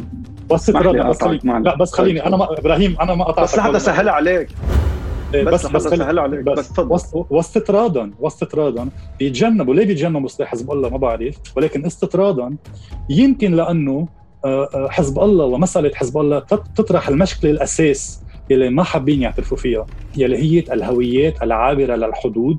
بس 0.51 0.71
بس 0.71 0.71
خليني 0.71 1.61
لا 1.65 1.77
بس 1.77 1.93
خليني 1.93 2.27
أنا 2.27 2.37
ما 2.37 2.59
إبراهيم 2.59 2.97
أنا 3.01 3.15
ما 3.15 3.25
قطعت 3.25 3.45
بس 3.45 3.59
لحتى 3.59 3.79
سهل 3.79 4.09
عليك. 4.09 4.49
إيه، 5.35 5.45
بس 5.45 5.67
بس 5.67 5.83
سهل 5.83 6.19
عليك. 6.19 6.41
بس, 6.41 6.81
بس 6.81 7.17
واستطرادا 7.31 8.11
واستطرادا 8.21 8.89
بيتجنبوا 9.19 9.75
ليه 9.75 9.87
بيتجنبوا 9.87 10.29
سلاح 10.29 10.49
حزب 10.49 10.71
الله؟ 10.73 10.89
ما 10.89 10.97
بعرف. 10.97 11.37
ولكن 11.57 11.87
استطرادا 11.87 12.57
يمكن 13.11 13.55
لأنه 13.55 14.09
آه، 14.45 14.89
حزب 14.91 15.19
الله 15.19 15.45
ومسألة 15.45 15.91
حزب 15.95 16.19
الله 16.19 16.39
تطرح 16.77 17.09
المشكلة 17.09 17.51
الأساس 17.51 18.23
يلي 18.51 18.71
ما 18.71 18.83
حابين 18.83 19.23
يعترفوا 19.23 19.57
فيها 19.57 19.87
يلي 20.17 20.37
هي 20.39 20.59
الهويات 20.73 21.43
العابرة 21.43 21.95
للحدود 21.97 22.59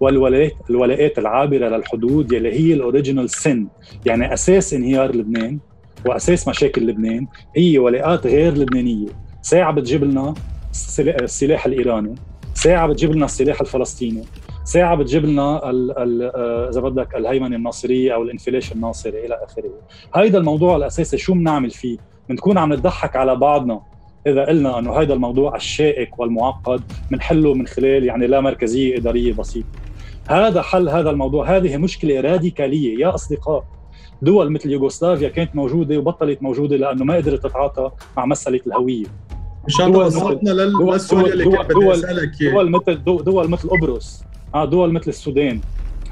والولايات 0.00 0.52
الولاءات 0.70 1.18
العابرة 1.18 1.68
للحدود 1.68 2.32
يلي 2.32 2.52
هي 2.52 2.74
الأوريجينال 2.74 3.30
سن. 3.30 3.66
يعني 4.06 4.34
أساس 4.34 4.74
انهيار 4.74 5.16
لبنان 5.16 5.58
وأساس 6.06 6.48
مشاكل 6.48 6.86
لبنان 6.86 7.26
هي 7.56 7.78
ولاءات 7.78 8.26
غير 8.26 8.54
لبنانية. 8.54 9.08
ساعة 9.42 9.72
بتجيب 9.72 10.04
لنا 10.04 10.34
السلاح 11.22 11.66
الإيراني 11.66 12.14
ساعة 12.54 12.86
بتجيب 12.86 13.12
لنا 13.12 13.24
السلاح 13.24 13.60
الفلسطيني 13.60 14.22
ساعة 14.64 14.94
بتجيب 14.96 15.24
لنا 15.24 15.60
آه، 15.64 16.68
إذا 16.70 16.80
بدك 16.80 17.14
الهيمنة 17.16 17.56
الناصرية 17.56 18.14
أو 18.14 18.22
الانفلاش 18.22 18.72
الناصري 18.72 19.26
إلى 19.26 19.34
آخره. 19.44 19.70
هيدا 20.14 20.38
الموضوع 20.38 20.76
الاساسي 20.76 21.18
شو 21.18 21.34
بنعمل 21.34 21.70
فيه؟ 21.70 21.98
بنكون 22.28 22.58
عم 22.58 22.72
نضحك 22.72 23.16
على 23.16 23.36
بعضنا. 23.36 23.80
إذا 24.26 24.44
قلنا 24.44 24.78
إنه 24.78 24.92
هذا 24.92 25.14
الموضوع 25.14 25.56
الشائك 25.56 26.18
والمعقد 26.18 26.82
بنحله 27.10 27.54
من 27.54 27.66
خلال 27.66 28.04
يعني 28.04 28.26
لا 28.26 28.40
مركزية 28.40 28.96
إدارية 28.96 29.32
بسيطة. 29.32 29.66
هذا 30.28 30.62
حل 30.62 30.88
هذا 30.88 31.10
الموضوع. 31.10 31.56
هذه 31.56 31.76
مشكلة 31.76 32.20
راديكالية. 32.20 32.98
يا 32.98 33.14
أصدقاء 33.14 33.64
دول 34.22 34.52
مثل 34.52 34.70
يوغوسلافيا 34.70 35.28
كانت 35.28 35.56
موجودة 35.56 35.98
وبطلت 35.98 36.42
موجودة 36.42 36.76
لأنه 36.76 37.04
ما 37.04 37.16
قدرت 37.16 37.46
تتعاطى 37.46 37.90
مع 38.16 38.26
مسألة 38.26 38.60
الهوية. 38.66 39.06
مشان 39.66 39.92
توصلنا 39.92 40.50
للسؤال 40.50 41.32
اللي 41.32 41.44
كنت 41.44 41.72
بدي 41.72 41.92
أسألك 41.92 42.30
دول 42.42 42.70
مثل 42.70 43.04
دول 43.04 43.50
مثل 43.50 43.68
قبرص 43.68 44.24
آه 44.54 44.64
دول 44.64 44.92
مثل 44.92 45.08
السودان. 45.08 45.60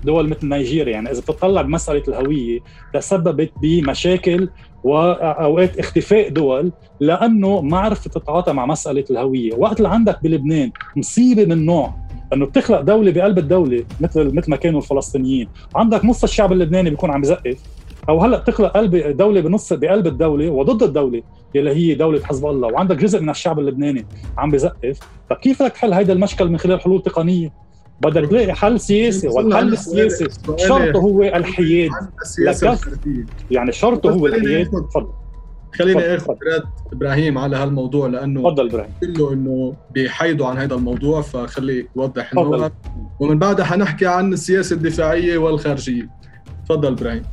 دول 0.04 0.28
مثل 0.28 0.48
نيجيريا. 0.48 0.92
يعني 0.92 1.10
إذا 1.10 1.20
بتطلع 1.20 1.62
بمسألة 1.62 2.02
الهوية 2.08 2.60
تسببت 2.94 3.52
بمشاكل 3.62 4.48
وأوقات 4.84 5.78
اختفاء 5.78 6.28
دول 6.28 6.72
لأنه 7.00 7.60
ما 7.60 7.78
عرفت 7.78 8.08
تتعاطى 8.08 8.52
مع 8.52 8.66
مسألة 8.66 9.04
الهوية، 9.10 9.54
وقت 9.58 9.78
اللي 9.78 9.88
عندك 9.88 10.22
بلبنان 10.22 10.70
مصيبة 10.96 11.44
من 11.44 11.66
نوع 11.66 11.94
إنه 12.32 12.46
بتخلق 12.46 12.80
دولة 12.80 13.10
بقلب 13.12 13.38
الدولة 13.38 13.84
مثل 14.00 14.34
مثل 14.34 14.50
ما 14.50 14.56
كانوا 14.56 14.80
الفلسطينيين، 14.80 15.48
عندك 15.76 16.04
نص 16.04 16.22
الشعب 16.22 16.52
اللبناني 16.52 16.90
بيكون 16.90 17.10
عم 17.10 17.20
بزقف 17.20 17.62
أو 18.08 18.20
هلأ 18.20 18.38
بتخلق 18.38 18.70
قلب 18.70 18.96
دولة 19.16 19.40
بنص 19.40 19.72
بقلب 19.72 20.06
الدولة 20.06 20.50
وضد 20.50 20.82
الدولة 20.82 21.22
يلي 21.54 21.70
هي 21.70 21.94
دولة 21.94 22.24
حزب 22.24 22.46
الله. 22.46 22.68
وعندك 22.68 22.96
جزء 22.96 23.20
من 23.20 23.30
الشعب 23.30 23.58
اللبناني 23.58 24.06
عم 24.38 24.50
بزقف 24.50 24.98
طيب 25.30 25.38
كيف 25.38 25.62
بدك 25.62 25.72
تحل 25.72 25.92
هيدا 25.92 26.12
المشكل 26.12 26.48
من 26.48 26.58
خلال 26.58 26.80
حلول 26.80 27.02
تقنية؟ 27.02 27.61
بدك 28.04 28.30
تلاقي 28.30 28.54
حل 28.54 28.80
سياسي 28.80 29.28
والحل 29.28 29.72
السياسي 29.72 30.28
شرطه 30.56 31.00
هو 31.00 31.22
الحياد. 31.22 31.90
يعني 33.50 33.72
شرطه 33.72 34.10
هو 34.10 34.26
الحياد. 34.26 34.66
تفضل. 34.66 35.12
خليني 35.74 36.16
أخذ 36.16 36.32
رد 36.32 36.62
إبراهيم 36.92 37.38
على 37.38 37.56
هالموضوع 37.56 38.06
لأنه 38.06 38.40
تفضل 38.40 38.68
إبراهيم. 38.68 38.92
كله 39.00 39.32
إنه 39.32 39.76
بيحيدوا 39.90 40.46
عن 40.46 40.58
هذا 40.58 40.74
الموضوع 40.74 41.20
فخليه 41.20 41.88
يوضح 41.96 42.32
النقط 42.32 42.72
ومن 43.20 43.38
بعدها 43.38 43.64
حنحكي 43.64 44.06
عن 44.06 44.32
السياسة 44.32 44.76
الدفاعية 44.76 45.38
والخارجية. 45.38 46.08
تفضل 46.64 46.92
إبراهيم. 46.92 47.24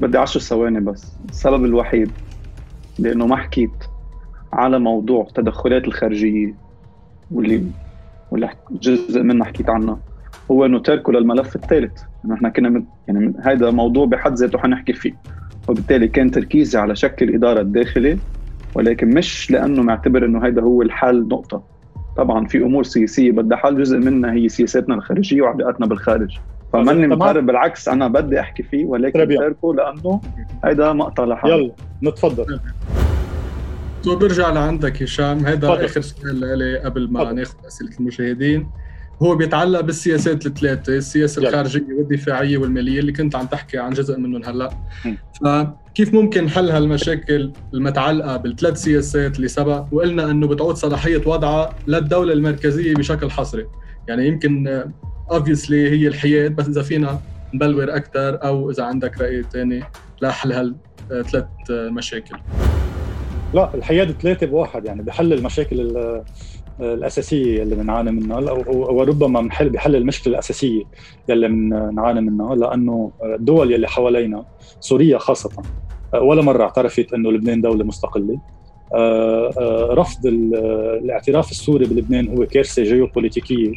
بدي 0.00 0.18
10 0.18 0.40
ثواني 0.40 0.80
بس. 0.80 1.16
السبب 1.30 1.64
الوحيد 1.64 2.10
لأنه 2.98 3.26
ما 3.26 3.36
حكيت 3.36 3.84
على 4.52 4.78
موضوع 4.78 5.26
التدخلات 5.28 5.84
الخارجية 5.84 6.54
واللي 7.30 7.62
واللي 8.30 8.50
جزء 8.70 9.22
منها 9.22 9.46
حكيت 9.46 9.70
عنها. 9.70 10.00
هو 10.50 10.66
إنه 10.66 10.78
تركه 10.78 11.12
للملف 11.12 11.56
الثالث. 11.56 12.02
إنه 12.24 12.34
إحنا 12.34 12.48
كنا 12.48 12.82
يعني 13.08 13.34
هذا 13.42 13.70
موضوع 13.70 14.06
بحد 14.06 14.34
ذاته 14.34 14.58
حنحكي 14.58 14.92
فيه. 14.92 15.12
وبالتالي 15.68 16.08
كان 16.08 16.30
تركيزي 16.30 16.78
على 16.78 16.96
شكل 16.96 17.28
الاداره 17.28 17.60
الداخلي 17.60 18.18
ولكن 18.74 19.14
مش 19.14 19.50
لأنه 19.50 19.82
معتبر 19.82 20.24
إنه 20.24 20.46
هذا 20.46 20.62
هو 20.62 20.82
الحل 20.82 21.28
نقطة. 21.28 21.62
طبعا 22.16 22.46
في 22.46 22.58
أمور 22.58 22.84
سياسية 22.84 23.32
بدها 23.32 23.58
حل 23.58 23.78
جزء 23.78 23.98
منها 23.98 24.32
هي 24.32 24.48
سياساتنا 24.48 24.94
الخارجية 24.94 25.42
وعلاقاتنا 25.42 25.86
بالخارج. 25.86 26.38
فماني 26.72 27.06
مقارب 27.06 27.46
بالعكس 27.46 27.88
أنا 27.88 28.08
بدي 28.08 28.40
أحكي 28.40 28.62
فيه 28.62 28.84
ولكن 28.84 29.28
تركه 29.28 29.74
لأنه 29.74 30.20
هيدا 30.64 30.92
مقطع 30.92 31.24
لحاله. 31.24 31.54
يلا 31.54 31.72
نتفضل. 32.02 32.60
تو 34.02 34.16
برجع 34.16 34.50
لعندك 34.50 35.02
هشام. 35.02 35.38
هذا 35.38 35.84
آخر 35.84 36.00
سؤال 36.00 36.58
لي 36.58 36.78
قبل 36.78 37.10
ما 37.10 37.32
ناخذ 37.32 37.54
أسئلة 37.66 37.90
المشاهدين. 38.00 38.66
هو 39.22 39.36
بيتعلق 39.36 39.80
بالسياسات 39.80 40.46
الثلاثه 40.46 40.96
السياسة 40.96 41.40
يلا. 41.40 41.48
الخارجية 41.48 41.94
والدفاعية 41.98 42.58
والمالية 42.58 43.00
اللي 43.00 43.12
كنت 43.12 43.36
عم 43.36 43.46
تحكي 43.46 43.78
عن 43.78 43.90
جزء 43.90 44.18
منهم 44.18 44.44
هلأ. 44.44 44.70
فكيف 45.44 46.14
ممكن 46.14 46.48
حل 46.48 46.70
هالمشاكل 46.70 47.52
المتعلقة 47.74 48.36
بالثلاث 48.36 48.82
سياسات 48.82 49.36
اللي 49.36 49.48
سبق؟ 49.48 49.84
وقلنا 49.92 50.30
إنه 50.30 50.46
بتعود 50.46 50.74
صلاحية 50.76 51.22
وضعها 51.26 51.74
للدولة 51.86 52.32
المركزية 52.32 52.94
بشكل 52.94 53.30
حصري. 53.30 53.66
يعني 54.08 54.26
يمكن 54.26 54.84
اوبسلي 55.30 55.90
هي 55.90 56.08
الحياد 56.08 56.56
بس 56.56 56.68
إذا 56.68 56.82
فينا 56.82 57.20
نبلور 57.54 57.96
أكثر 57.96 58.44
أو 58.44 58.70
إذا 58.70 58.84
عندك 58.84 59.20
رأي 59.20 59.42
ثاني 59.52 59.84
لحل 60.22 60.52
هالثلاث 61.10 61.44
مشاكل. 61.70 62.36
لا 63.54 63.74
الحياد 63.74 64.10
ثلاثة 64.10 64.46
بواحد 64.46 64.84
يعني 64.84 65.02
بحل 65.02 65.32
المشاكل 65.32 65.96
الأساسية 66.80 67.62
اللي 67.62 67.74
بنعاني 67.74 68.10
منها. 68.10 68.52
وربما 68.68 69.40
بنحل 69.40 69.68
بحل 69.70 69.96
المشكلة 69.96 70.32
الأساسية 70.34 70.82
اللي 71.30 71.48
بنعاني 71.48 72.20
منها 72.20 72.54
لأنه 72.54 73.12
الدول 73.24 73.72
يلي 73.72 73.88
حوالينا 73.88 74.44
سوريا 74.80 75.18
خاصة 75.18 75.50
ولا 76.14 76.42
مرة 76.42 76.62
اعترفت 76.62 77.12
أنه 77.14 77.32
لبنان 77.32 77.60
دولة 77.60 77.84
مستقلة. 77.84 78.40
آه، 78.94 79.50
آه، 79.58 79.94
رفض 79.94 80.26
الاعتراف 80.26 81.50
السوري 81.50 81.84
بلبنان 81.84 82.28
هو 82.28 82.46
كارثة 82.46 82.82
جيوبوليتيكية 82.82 83.72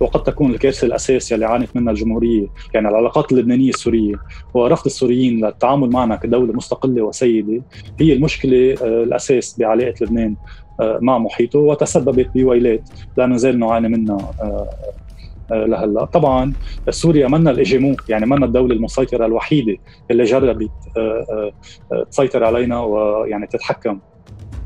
وقد 0.00 0.22
تكون 0.22 0.50
الكارثة 0.50 0.86
الاساسيه 0.86 1.34
اللي 1.34 1.46
عانت 1.46 1.76
منها 1.76 1.92
الجمهورية 1.92 2.46
يعني 2.74 2.88
العلاقات 2.88 3.32
اللبنانية 3.32 3.70
السورية 3.70 4.14
ورفض 4.54 4.86
السوريين 4.86 5.44
للتعامل 5.44 5.90
معنا 5.90 6.16
كدولة 6.16 6.52
مستقلة 6.52 7.02
وسيدة. 7.02 7.62
هي 8.00 8.12
المشكلة 8.12 8.74
آه، 8.82 9.02
الأساس 9.02 9.58
بعلاقة 9.58 9.94
لبنان. 10.00 10.36
مع 11.00 11.18
محيطه 11.18 11.58
وتسببت 11.58 12.30
بويلات. 12.34 12.90
لا 13.16 13.26
نزال 13.26 13.58
نعاني 13.58 13.88
منها 13.88 14.30
لهلا. 15.50 16.04
طبعا 16.04 16.52
سوريا 16.90 17.28
منا 17.28 17.50
الإجيمو 17.50 17.96
يعني 18.08 18.26
منا 18.26 18.46
الدولة 18.46 18.74
المسيطرة 18.74 19.26
الوحيدة 19.26 19.76
اللي 20.10 20.24
جربت 20.24 20.70
تسيطر 22.10 22.44
علينا 22.44 22.80
ويعني 22.80 23.46
تتحكم. 23.46 23.98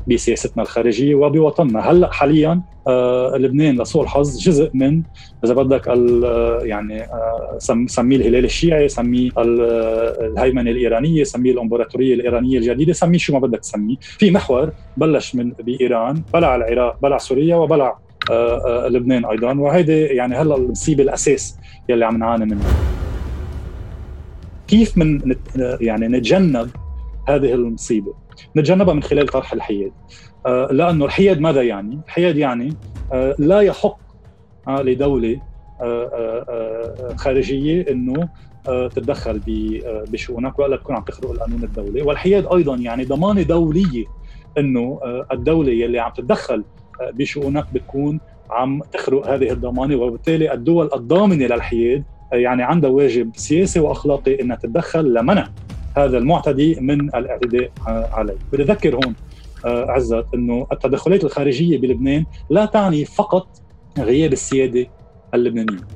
بسياستنا 0.07 0.63
الخارجية 0.63 1.15
وبوطننا. 1.15 1.79
هلأ 1.79 2.11
حاليا 2.11 2.61
آه 2.87 3.37
لبنان 3.37 3.81
لسوء 3.81 4.03
الحظ 4.03 4.39
جزء 4.39 4.71
من 4.73 5.01
إذا 5.45 5.53
بدك 5.53 5.87
آه 5.87 6.59
يعني 6.63 7.03
آه 7.03 7.57
سميه 7.87 8.17
الهلال 8.17 8.45
الشيعي 8.45 8.87
سميه 8.87 9.31
الهيمنة 9.37 10.71
الإيرانية 10.71 11.23
سميه 11.23 11.51
الإمبراطورية 11.51 12.13
الإيرانية 12.13 12.57
الجديدة. 12.57 12.93
سميه 12.93 13.17
شو 13.17 13.33
ما 13.33 13.39
بدك 13.39 13.59
تسميه. 13.59 13.95
في 13.99 14.31
محور 14.31 14.71
بلش 14.97 15.35
من 15.35 15.51
بإيران 15.51 16.21
بلع 16.33 16.55
العراق 16.55 16.97
بلع 17.01 17.17
سوريا 17.17 17.55
وبلع 17.55 17.97
لبنان 18.87 19.25
أيضا. 19.25 19.59
وهيدي 19.59 20.01
يعني 20.01 20.35
هلأ 20.35 20.55
المصيبة 20.55 21.03
الأساس 21.03 21.57
يلي 21.89 22.05
عم 22.05 22.17
نعاني 22.17 22.45
منها. 22.45 22.75
كيف 24.67 24.97
من 24.97 25.35
يعني 25.81 26.07
نتجنب 26.07 26.69
هذه 27.27 27.53
المصيبة؟ 27.53 28.26
نتجنبها 28.55 28.93
من 28.93 29.03
خلال 29.03 29.27
طرح 29.27 29.53
الحياد. 29.53 29.91
آه، 30.45 30.67
لأنه 30.71 31.05
الحياد 31.05 31.39
ماذا 31.39 31.61
يعني؟ 31.61 31.99
الحياد 32.05 32.37
يعني 32.37 32.73
آه، 33.13 33.35
لا 33.39 33.61
يحق 33.61 33.97
آه، 34.67 34.81
لدولة 34.81 35.41
خارجية 37.15 37.85
إنه 37.89 38.29
تتدخل 38.65 39.41
بشؤونك 39.85 40.59
ولا 40.59 40.77
تكون 40.77 40.95
عم 40.95 41.03
تخرق 41.03 41.31
القانون 41.31 41.63
الدولي. 41.63 42.01
والحياد 42.01 42.47
أيضا 42.53 42.75
يعني 42.75 43.03
ضمانة 43.03 43.41
دولية 43.41 44.05
إنه 44.57 44.99
الدولة 45.31 45.71
يلي 45.71 45.99
عم 45.99 46.11
تتدخل 46.11 46.63
بشؤونك 47.13 47.65
بتكون 47.73 48.19
عم 48.49 48.81
تخرق 48.93 49.27
هذه 49.27 49.51
الضمانة. 49.51 49.95
وبالتالي 49.95 50.53
الدول 50.53 50.89
الضامنة 50.93 51.45
للحياد 51.45 52.03
يعني 52.31 52.63
عندها 52.63 52.89
واجب 52.89 53.31
سياسي 53.35 53.79
وأخلاقي 53.79 54.41
إنها 54.41 54.55
تتدخل 54.55 55.13
لمنع. 55.13 55.49
هذا 55.97 56.17
المعتدي 56.17 56.77
من 56.79 57.01
الاعتداء 57.01 57.71
عليه. 57.87 58.37
بدي 58.53 58.63
أذكر 58.63 58.95
هون 58.95 59.15
آه، 59.65 59.91
عزت 59.91 60.25
إنه 60.33 60.67
التدخلات 60.71 61.23
الخارجية 61.23 61.77
بلبنان 61.77 62.25
لا 62.49 62.65
تعني 62.65 63.05
فقط 63.05 63.47
غياب 63.99 64.33
السيادة 64.33 64.87
اللبنانية. 65.33 65.87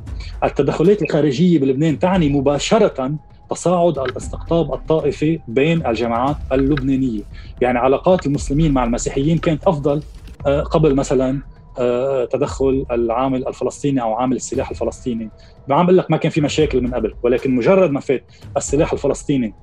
التدخلات 0.43 1.01
الخارجية 1.01 1.59
بلبنان 1.59 1.99
تعني 1.99 2.29
مباشرة 2.29 3.15
تصاعد 3.49 3.99
الاستقطاب 3.99 4.73
الطائفي 4.73 5.39
بين 5.47 5.85
الجماعات 5.85 6.35
اللبنانية. 6.51 7.21
يعني 7.61 7.79
علاقات 7.79 8.25
المسلمين 8.25 8.71
مع 8.71 8.83
المسيحيين 8.83 9.37
كانت 9.37 9.63
أفضل 9.67 10.03
آه، 10.47 10.61
قبل 10.61 10.95
مثلا 10.95 11.41
آه، 11.79 12.25
تدخل 12.25 12.85
العامل 12.91 13.47
الفلسطيني 13.47 14.01
أو 14.01 14.13
عامل 14.13 14.35
السلاح 14.35 14.69
الفلسطيني. 14.69 15.29
ما 15.67 15.75
عم 15.75 15.85
بقول 15.85 15.97
لك 15.97 16.11
ما 16.11 16.17
كان 16.17 16.31
في 16.31 16.41
مشاكل 16.41 16.81
من 16.81 16.93
قبل 16.93 17.13
ولكن 17.23 17.55
مجرد 17.55 17.91
ما 17.91 17.99
فات 17.99 18.23
السلاح 18.57 18.93
الفلسطيني 18.93 19.53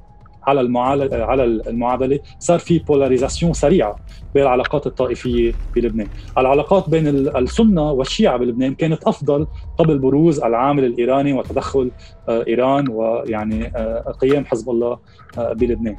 على 0.49 0.61
المعادله 0.61 1.25
على 1.25 1.45
المعادلة 1.45 2.19
صار 2.39 2.59
في 2.59 2.79
بولاريزاسيون 2.79 3.53
سريعة 3.53 3.97
بين 4.35 4.43
العلاقات 4.43 4.87
الطائفية 4.87 5.53
بلبنان، 5.77 6.09
العلاقات 6.39 6.91
بين 6.91 7.07
السنة 7.09 7.93
والشيعة 7.93 8.37
بلبنان 8.37 8.75
كانت 8.75 9.05
أفضل 9.05 9.47
قبل 9.79 9.99
بروز 9.99 10.41
العامل 10.41 10.85
الإيراني 10.85 11.33
وتدخل 11.33 11.91
آه، 12.29 12.45
إيران 12.47 12.89
ويعني 12.89 13.67
آه، 13.77 14.15
قيام 14.21 14.45
حزب 14.45 14.71
الله 14.71 14.99
آه، 15.39 15.53
بلبنان. 15.53 15.97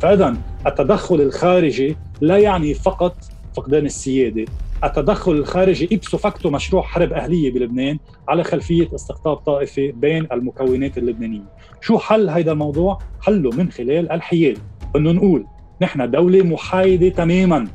فاذا 0.00 0.36
التدخل 0.66 1.20
الخارجي 1.20 1.96
لا 2.20 2.38
يعني 2.38 2.74
فقط 2.74 3.16
فقدان 3.56 3.86
السيادة 3.86 4.44
التدخل 4.86 5.32
الخارجي 5.32 5.88
إبسو 5.92 6.18
فاكتو 6.18 6.50
مشروع 6.50 6.82
حرب 6.82 7.12
أهلية 7.12 7.52
بلبنان 7.52 7.98
على 8.28 8.44
خلفية 8.44 8.88
استقطاب 8.94 9.36
طائفي 9.36 9.92
بين 9.92 10.26
المكونات 10.32 10.98
اللبنانية. 10.98 11.44
شو 11.80 11.98
حل 11.98 12.30
هذا 12.30 12.52
الموضوع؟ 12.52 12.98
حله 13.20 13.50
من 13.50 13.70
خلال 13.70 14.12
الحياد 14.12 14.58
أنه 14.96 15.12
نقول 15.12 15.46
نحن 15.82 16.10
دولة 16.10 16.42
محايدة 16.42 17.08
تماما 17.08 17.68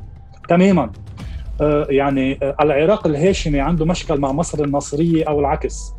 تماما. 0.49 0.91
آه 1.61 1.87
يعني 1.89 2.39
آه 2.43 2.55
العراق 2.61 3.07
الهاشمي 3.07 3.59
عنده 3.59 3.85
مشكل 3.85 4.19
مع 4.19 4.31
مصر 4.31 4.63
الناصرية 4.63 5.23
أو 5.23 5.39
العكس. 5.39 5.93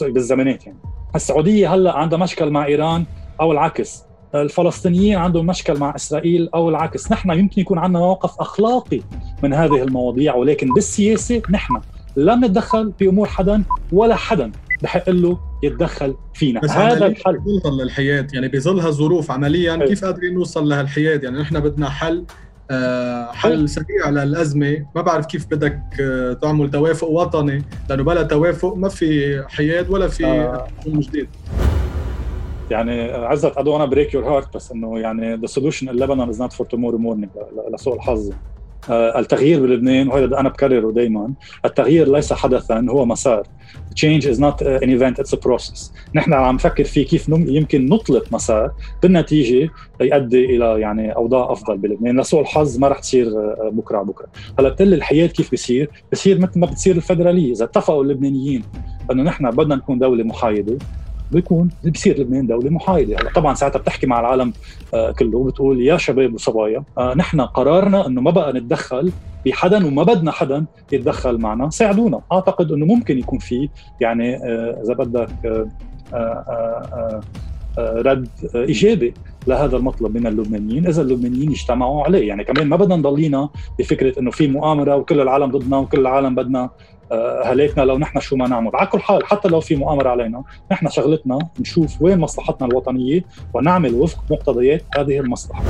بالزمانات 0.00 0.66
يعني. 0.66 0.78
السعودية 1.14 1.74
هلأ 1.74 1.96
عندها 1.96 2.18
مشكل 2.18 2.50
مع 2.50 2.66
إيران 2.66 3.04
أو 3.40 3.52
العكس. 3.52 4.05
الفلسطينيين 4.42 5.18
عندهم 5.18 5.46
مشكل 5.46 5.78
مع 5.78 5.96
إسرائيل 5.96 6.48
أو 6.54 6.68
العكس، 6.68 7.12
نحن 7.12 7.30
يمكن 7.30 7.60
يكون 7.60 7.78
عندنا 7.78 7.98
موقف 7.98 8.40
أخلاقي 8.40 9.00
من 9.42 9.54
هذه 9.54 9.82
المواضيع 9.82 10.34
ولكن 10.34 10.74
بالسياسة 10.74 11.42
نحن 11.50 11.80
لا 12.16 12.34
نتدخل 12.34 12.92
في 12.98 13.08
أمور 13.08 13.28
حدا 13.28 13.62
ولا 13.92 14.16
حدا 14.16 14.52
بحق 14.82 15.10
له 15.10 15.38
يتدخل 15.62 16.14
فينا. 16.34 16.60
بس 16.60 16.70
هذا 16.70 17.06
الحل. 17.06 17.38
بيظل 17.38 17.82
الحياد 17.82 18.34
يعني 18.34 18.48
بظل 18.48 18.80
هالظروف 18.80 19.30
عمليا. 19.30 19.76
كيف 19.76 20.04
قادرين 20.04 20.34
نوصل 20.34 20.68
لهالحياد؟ 20.68 21.24
يعني 21.24 21.38
نحن 21.38 21.60
بدنا 21.60 21.90
حل 21.90 22.24
آه 22.70 23.32
حل 23.32 23.68
سريع 23.68 24.08
للأزمة. 24.08 24.86
ما 24.96 25.02
بعرف 25.02 25.26
كيف 25.26 25.46
بدك 25.46 25.80
آه 26.00 26.32
تعمل 26.32 26.70
توافق 26.70 27.08
وطني 27.08 27.62
لأنه 27.90 28.02
بلا 28.02 28.22
توافق 28.22 28.74
ما 28.74 28.88
في 28.88 29.42
حياد 29.48 29.90
ولا 29.90 30.08
في 30.08 30.26
آه. 30.26 30.66
جديد 30.86 31.28
يعني 32.70 33.02
عزت 33.12 33.58
don't 33.58 33.78
wanna 33.78 33.90
break 33.90 34.10
your 34.10 34.24
heart 34.24 34.54
بس 34.54 34.72
إنه 34.72 34.98
يعني 34.98 35.36
the 35.36 35.50
solution 35.50 35.88
in 35.88 35.98
Lebanon 35.98 36.32
is 36.32 36.38
not 36.38 36.52
for 36.52 36.64
tomorrow 36.64 36.98
morning 36.98 37.28
لسوء 37.74 37.94
الحظ. 37.94 38.30
آه 38.90 39.18
التغيير 39.18 39.60
بلبنان 39.60 40.08
وهذا 40.08 40.40
أنا 40.40 40.48
بكرره 40.48 40.92
دائما 40.92 41.32
التغيير 41.64 42.12
ليس 42.12 42.32
حدثا 42.32 42.86
هو 42.90 43.06
مسار. 43.06 43.42
Change 43.94 44.22
is 44.22 44.38
not 44.38 44.62
an 44.62 44.88
event 44.88 45.18
it's 45.18 45.32
a 45.32 45.48
process. 45.48 45.92
نحن 46.14 46.32
عم 46.32 46.54
نفكر 46.54 46.84
في 46.84 47.04
كيف 47.04 47.28
يمكن 47.28 47.86
نطلق 47.86 48.32
مسار 48.32 48.72
بالنتيجة 49.02 49.70
يؤدي 50.00 50.44
إلى 50.44 50.80
يعني 50.80 51.16
أوضاع 51.16 51.52
أفضل 51.52 51.78
بلبنان. 51.78 52.20
لسوء 52.20 52.40
الحظ 52.40 52.78
ما 52.78 52.88
رح 52.88 52.98
تصير 52.98 53.26
آه، 53.26 53.70
بكرة 53.72 54.02
بكرة. 54.02 54.26
هلأ 54.58 54.68
بتقول 54.68 54.94
الحياة 54.94 55.26
كيف 55.26 55.52
بصير 55.52 55.90
بصير 56.12 56.38
مثل 56.40 56.60
ما 56.60 56.66
بتصير 56.66 56.96
الفدراليه 56.96 57.52
إذا 57.52 57.64
اتفقوا 57.64 58.02
اللبنانيين 58.02 58.62
إنه 59.10 59.22
نحن 59.22 59.50
بدنا 59.50 59.74
نكون 59.76 59.98
دولة 59.98 60.24
محايدة 60.24 60.78
بيكون 61.32 61.68
بصير 61.94 62.20
لبنان 62.20 62.46
دولة 62.46 62.70
محايدة. 62.70 63.16
هلا 63.16 63.30
طبعا 63.34 63.54
ساعتها 63.54 63.78
بتحكي 63.78 64.06
مع 64.06 64.20
العالم 64.20 64.52
آه، 64.94 65.12
كله 65.12 65.38
وبتقول 65.38 65.82
يا 65.82 65.96
شباب 65.96 66.34
وصبايا 66.34 66.84
آه، 66.98 67.14
نحن 67.14 67.40
قرارنا 67.40 68.06
إنه 68.06 68.20
ما 68.20 68.30
بقى 68.30 68.52
نتدخل 68.52 69.12
بحدا 69.46 69.86
وما 69.86 70.02
بدنا 70.02 70.32
حدا 70.32 70.64
يتدخل 70.92 71.38
معنا 71.38 71.70
ساعدونا. 71.70 72.20
أعتقد 72.32 72.72
إنه 72.72 72.86
ممكن 72.86 73.18
يكون 73.18 73.38
في 73.38 73.68
يعني 74.00 74.36
آه، 74.36 74.82
إذا 74.84 74.94
بدك 74.94 75.66
رد 77.78 78.28
إيجابي 78.54 79.14
لهذا 79.46 79.76
المطلب 79.76 80.16
من 80.16 80.26
اللبنانيين 80.26 80.86
إذا 80.86 81.02
اللبنانيين 81.02 81.50
اجتمعوا 81.50 82.04
عليه. 82.04 82.28
يعني 82.28 82.44
كمان 82.44 82.68
ما 82.68 82.76
بدنا 82.76 82.96
نضلينا 82.96 83.48
بفكرة 83.78 84.20
إنه 84.20 84.30
في 84.30 84.48
مؤامرة 84.48 84.96
وكل 84.96 85.20
العالم 85.20 85.46
ضدنا 85.50 85.76
وكل 85.76 86.00
العالم 86.00 86.34
بدنا 86.34 86.70
هلكنا 87.44 87.82
لو 87.82 87.98
نحن 87.98 88.20
شو 88.20 88.36
ما 88.36 88.48
نعمل. 88.48 88.70
على 88.74 88.86
كل 88.86 89.00
حال 89.00 89.26
حتى 89.26 89.48
لو 89.48 89.60
في 89.60 89.76
مؤامرة 89.76 90.08
علينا 90.08 90.44
نحن 90.72 90.88
شغلتنا 90.88 91.38
نشوف 91.60 92.02
وين 92.02 92.18
مصلحتنا 92.18 92.68
الوطنية 92.68 93.24
ونعمل 93.54 93.94
وفق 93.94 94.24
مقتضيات 94.30 94.82
هذه 94.98 95.18
المصلحة. 95.20 95.62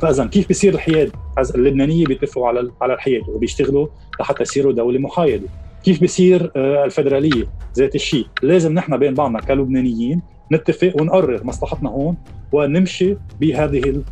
فإذا 0.00 0.26
كيف 0.26 0.48
بيصير 0.48 0.74
الحياد؟ 0.74 1.12
اللبنانية 1.54 2.06
بيتفقوا 2.06 2.48
على 2.48 2.70
على 2.82 2.94
الحياد 2.94 3.22
وبيشتغلوا 3.28 3.86
لحتى 4.20 4.42
يصيروا 4.42 4.72
دولة 4.72 4.98
محايدة. 4.98 5.46
كيف 5.84 6.00
بيصير 6.00 6.52
آه، 6.56 6.84
الفدرالية؟ 6.84 7.44
ذات 7.76 7.94
الشيء 7.94 8.26
لازم 8.42 8.72
نحن 8.72 8.96
بين 8.96 9.14
بعضنا 9.14 9.40
كلبنانيين 9.40 10.22
نتفق 10.52 10.92
ونقرر 11.00 11.44
مصلحتنا 11.44 11.90
هون 11.90 12.16
ونمشي 12.52 13.16
بهذه 13.40 14.02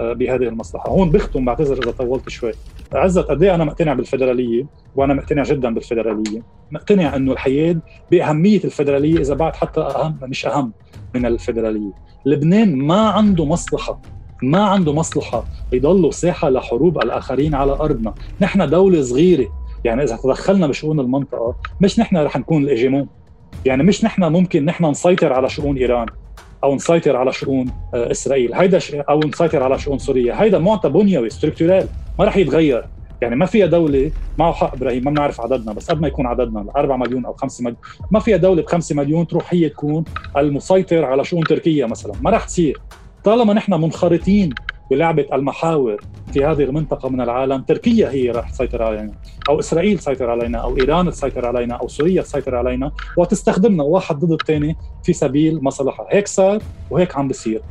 بهذه 0.00 0.42
المصلحة، 0.42 0.90
هون 0.90 1.10
بختم 1.10 1.44
بعتذر 1.44 1.82
إذا 1.82 1.90
طولت 1.90 2.28
شوي. 2.28 2.52
عزت 2.92 3.24
قد 3.24 3.42
إيه 3.42 3.54
أنا 3.54 3.64
مقتنع 3.64 3.92
بالفدراليه 3.92 4.66
وأنا 4.96 5.14
مقتنع 5.14 5.42
جدا 5.42 5.74
بالفدراليه، 5.74 6.42
مقتنع 6.70 7.16
إنه 7.16 7.32
الحياد 7.32 7.80
بأهمية 8.10 8.60
الفدراليه 8.64 9.20
إذا 9.20 9.34
بعد 9.34 9.56
حتى 9.56 9.80
أهم 9.80 10.18
مش 10.22 10.46
أهم 10.46 10.72
من 11.14 11.26
الفدراليه. 11.26 11.92
لبنان 12.26 12.76
ما 12.76 13.08
عنده 13.08 13.44
مصلحة 13.44 14.02
ما 14.42 14.64
عنده 14.64 14.92
مصلحة 14.92 15.44
يضلوا 15.72 16.10
ساحة 16.10 16.48
لحروب 16.48 16.98
الآخرين 16.98 17.54
على 17.54 17.72
أرضنا، 17.72 18.14
نحن 18.40 18.70
دولة 18.70 19.02
صغيرة. 19.02 19.48
يعني 19.84 20.02
إذا 20.02 20.16
تدخلنا 20.16 20.66
بشؤون 20.66 21.00
المنطقة 21.00 21.54
مش 21.80 21.98
نحن 21.98 22.16
رح 22.16 22.36
نكون 22.36 22.62
الاجيمون 22.62 23.08
يعني 23.66 23.82
مش 23.82 24.04
نحن 24.04 24.24
ممكن 24.24 24.64
نحن 24.64 24.84
نسيطر 24.84 25.32
على 25.32 25.48
شؤون 25.48 25.76
إيران. 25.76 26.06
أو 26.64 26.74
نسيطر 26.74 27.16
على 27.16 27.32
شؤون 27.32 27.66
آه، 27.94 28.10
إسرائيل. 28.10 28.54
هيدا 28.54 28.80
أو 29.10 29.20
نسيطر 29.20 29.62
على 29.62 29.78
شؤون 29.78 29.98
سوريا. 29.98 30.42
هيدا 30.42 30.58
معطى 30.58 30.88
بنيوي 30.88 31.30
ستركتورال 31.30 31.86
ما 32.18 32.24
رح 32.24 32.36
يتغير. 32.36 32.84
يعني 33.22 33.36
ما 33.36 33.46
فيها 33.46 33.66
دولة 33.66 34.10
معه 34.38 34.52
حق 34.52 34.74
إبراهيم. 34.74 35.04
ما 35.04 35.10
بنعرف 35.10 35.40
عددنا 35.40 35.72
بس 35.72 35.90
قد 35.90 36.00
ما 36.00 36.08
يكون 36.08 36.26
عددنا 36.26 36.66
4 36.76 36.96
مليون 36.96 37.26
أو 37.26 37.32
5 37.32 37.64
مليون. 37.64 37.78
ما 38.10 38.20
فيها 38.20 38.36
دولة 38.36 38.62
ب 38.62 38.66
5 38.66 38.94
مليون 38.94 39.26
تروح 39.26 39.54
هي 39.54 39.68
تكون 39.68 40.04
المسيطر 40.36 41.04
على 41.04 41.24
شؤون 41.24 41.44
تركيا 41.44 41.86
مثلا. 41.86 42.12
ما 42.22 42.30
رح 42.30 42.44
تصير. 42.44 42.80
طالما 43.24 43.54
نحن 43.54 43.74
منخرطين 43.74 44.50
بلعبة 44.92 45.26
المحاور 45.32 46.00
في 46.32 46.44
هذه 46.44 46.62
المنطقة 46.62 47.08
من 47.08 47.20
العالم 47.20 47.62
تركيا 47.62 48.10
هي 48.10 48.30
راح 48.30 48.50
تسيطر 48.50 48.82
علينا 48.82 49.12
أو 49.48 49.58
إسرائيل 49.58 49.98
تسيطر 49.98 50.30
علينا 50.30 50.58
أو 50.58 50.76
إيران 50.76 51.10
تسيطر 51.10 51.46
علينا 51.46 51.74
أو 51.74 51.88
سوريا 51.88 52.22
تسيطر 52.22 52.54
علينا 52.54 52.92
وتستخدمنا 53.16 53.82
واحد 53.82 54.18
ضد 54.18 54.32
الثاني 54.32 54.76
في 55.04 55.12
سبيل 55.12 55.64
مصلحه 55.64 56.06
هيك 56.10 56.28
صار 56.28 56.62
وهيك 56.90 57.16
عم 57.16 57.28
بصير. 57.28 57.62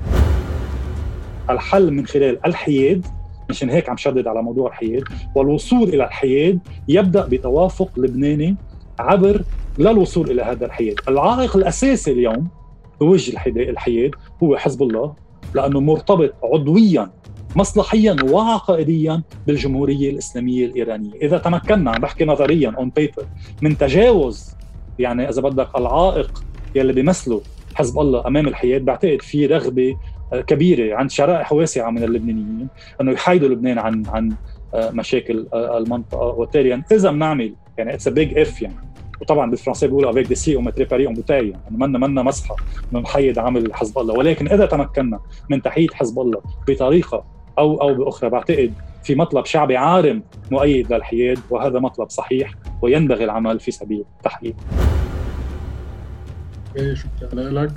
الحل 1.49 1.91
من 1.93 2.05
خلال 2.05 2.45
الحياد 2.45 3.05
مشان 3.49 3.69
هيك 3.69 3.89
عم 3.89 3.97
شدد 3.97 4.27
على 4.27 4.41
موضوع 4.43 4.69
الحياد 4.69 5.03
والوصول 5.35 5.89
إلى 5.89 6.03
الحياد 6.03 6.59
يبدأ 6.87 7.27
بتوافق 7.27 7.89
لبناني 7.97 8.55
عبر 8.99 9.41
للوصول 9.77 10.31
إلى 10.31 10.41
هذا 10.41 10.65
الحياد. 10.65 10.95
العائق 11.07 11.57
الأساسي 11.57 12.11
اليوم 12.11 12.47
بوجه 12.99 13.37
الحياد 13.47 14.11
هو 14.43 14.57
حزب 14.57 14.83
الله 14.83 15.13
لأنه 15.53 15.79
مرتبط 15.79 16.33
عضويا 16.43 17.09
مصلحيا 17.55 18.15
وعقائديا 18.23 19.21
بالجمهورية 19.47 20.09
الإسلامية 20.09 20.65
الإيرانية، 20.65 21.13
إذا 21.21 21.37
تمكنا 21.37 21.91
عم 21.91 22.01
بحكي 22.01 22.25
نظريا 22.25 22.73
on 22.77 22.89
paper 22.89 23.25
من 23.61 23.77
تجاوز 23.77 24.55
يعني 24.99 25.29
إذا 25.29 25.41
بدك 25.41 25.67
العائق 25.77 26.43
يلي 26.75 26.93
بيمثله 26.93 27.41
حزب 27.75 27.99
الله 27.99 28.27
أمام 28.27 28.47
الحياة 28.47 28.79
بعتقد 28.79 29.21
في 29.21 29.45
رغبة 29.45 29.97
كبيرة 30.47 30.95
عند 30.95 31.11
شرائح 31.11 31.53
واسعة 31.53 31.89
من 31.89 32.03
اللبنانيين 32.03 32.67
إنه 33.01 33.11
يحايدوا 33.11 33.49
لبنان 33.49 33.79
عن 33.79 34.03
عن 34.07 34.35
مشاكل 34.73 35.47
المنطقة. 35.53 36.27
وبالتالي 36.27 36.83
إذا 36.91 37.11
بنعمل 37.11 37.53
يعني 37.77 37.93
it's 37.93 38.07
a 38.07 38.15
big 38.15 38.37
if 38.37 38.61
يعني. 38.61 38.90
وطبعا 39.21 39.49
بالفرنسي 39.49 39.87
بيقولوا 39.87 40.11
avec 40.11 40.27
des 40.27 40.35
si 40.35 40.55
on 40.55 40.61
mettrait 40.61 40.88
Paris 40.88 41.05
en 41.07 41.13
bouteille 41.13 41.49
يعني 41.49 41.63
منا 41.77 41.99
منا 41.99 42.23
مسحه 42.23 42.55
نحيد 42.93 43.39
عمل 43.39 43.73
حزب 43.73 43.99
الله. 43.99 44.13
ولكن 44.13 44.47
إذا 44.47 44.65
تمكنا 44.65 45.19
من 45.49 45.61
تحييد 45.61 45.93
حزب 45.93 46.19
الله 46.19 46.41
بطريقة 46.67 47.23
أو 47.57 47.81
أو 47.81 47.93
بأخرى 47.93 48.29
بعتقد 48.29 48.73
في 49.03 49.15
مطلب 49.15 49.45
شعبي 49.45 49.77
عارم 49.77 50.23
مؤيد 50.51 50.93
للحياد 50.93 51.39
وهذا 51.49 51.79
مطلب 51.79 52.09
صحيح 52.09 52.53
وينبغي 52.81 53.23
العمل 53.23 53.59
في 53.59 53.71
سبيل 53.71 54.05
تحقيقه. 54.23 54.57
شكرا 56.75 57.49
لك. 57.49 57.71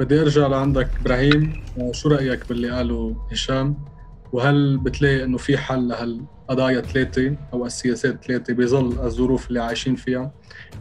بدي 0.00 0.20
أرجع 0.20 0.46
لعندك 0.46 0.88
إبراهيم. 1.00 1.52
شو 1.92 2.08
رأيك 2.08 2.48
باللي 2.48 2.70
قاله 2.70 3.16
هشام؟ 3.32 3.76
وهل 4.32 4.78
بتلاقي 4.78 5.24
إنه 5.24 5.38
في 5.38 5.56
حل 5.58 5.88
لهالقضايا 5.88 6.80
ثلاثة 6.80 7.36
أو 7.52 7.66
السياسات 7.66 8.24
ثلاثة 8.24 8.54
بظل 8.54 8.86
الظروف 8.86 9.48
اللي 9.48 9.62
عايشين 9.62 9.94
فيها؟ 9.96 10.32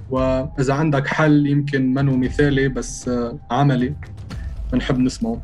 وإذا 0.09 0.73
عندك 0.73 1.07
حل 1.07 1.47
يمكن 1.47 1.93
منه 1.93 2.17
مثالي 2.17 2.67
بس 2.67 3.09
عملي 3.51 3.95
بنحب 4.73 4.99
نسمعه. 4.99 5.41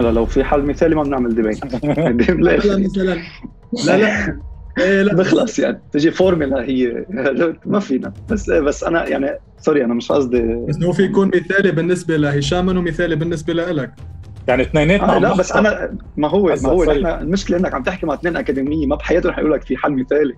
هلا 0.00 0.12
لو 0.12 0.26
في 0.26 0.44
حل 0.44 0.62
مثالي 0.62 0.94
ما 0.94 1.02
بنعمل 1.02 1.34
debate 1.34 1.64
لا 2.44 2.56
مثلا. 2.78 3.22
لا 3.86 3.96
لا. 3.98 4.38
إيه 4.78 5.02
بخلص 5.02 5.58
يعني. 5.58 5.80
تجي 5.92 6.10
فورمولا 6.10 6.64
هي. 6.64 7.06
ما 7.66 7.78
فينا. 7.80 8.12
بس 8.30 8.50
بس 8.50 8.84
أنا 8.84 9.08
يعني 9.08 9.38
sorry 9.58 9.84
أنا 9.84 9.94
مش 9.94 10.12
قصدي 10.12 10.42
بس 10.68 10.82
هو 10.82 10.92
في 10.92 11.02
يكون 11.02 11.30
مثالي 11.34 11.70
بالنسبة 11.70 12.16
لهشام 12.16 12.68
ومثالي 12.68 13.16
بالنسبة 13.16 13.52
لك 13.52 13.92
يعني 14.46 14.62
اثنيناتنا 14.62 15.16
آه 15.16 15.18
لا 15.18 15.36
بس 15.36 15.52
أنا 15.52 15.96
ما 16.16 16.28
هو 16.28 16.54
ما 16.62 16.68
هو 16.68 16.84
نحن 16.84 17.06
المشكلة 17.06 17.56
إنك 17.56 17.74
عم 17.74 17.82
تحكي 17.82 18.06
مع 18.06 18.14
اثنين 18.14 18.36
اكاديميه 18.36 18.86
ما 18.86 18.96
بحياتهم 18.96 19.32
رح 19.32 19.38
يقول 19.38 19.52
لك 19.52 19.62
في 19.62 19.76
حل 19.76 19.92
مثالي. 19.92 20.34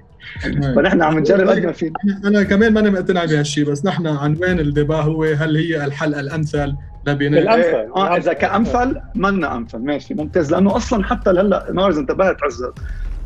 فنحن 0.77 1.03
عم 1.03 1.19
نجرب 1.19 1.49
قد 1.49 1.67
ما 1.67 1.73
فينا. 1.73 1.95
أنا 2.25 2.43
كمان 2.43 2.73
ماني 2.75 2.91
مقتنع 2.91 3.25
بهالشيء 3.25 3.65
بس 3.65 3.87
نحن 3.87 4.07
عنوان 4.07 4.61
الدبا 4.61 4.97
هو؟ 4.97 5.25
هل 5.25 5.57
هي 5.57 5.85
الحل 5.85 6.15
الأمثل 6.15 6.75
لبناء؟ 7.07 7.43
الأمثل. 7.43 7.93
آه 7.97 8.17
إذا 8.17 8.33
كأمثل 8.33 8.97
منا 9.15 9.57
أمثل. 9.57 9.79
ماشي 9.79 10.15
ممتاز. 10.15 10.53
لأنه 10.53 10.77
أصلا 10.77 11.05
حتى 11.05 11.33
لهلأ 11.33 11.67
ما 11.71 11.89
اذا 11.89 12.01
انتبهت 12.01 12.43
عزت 12.43 12.73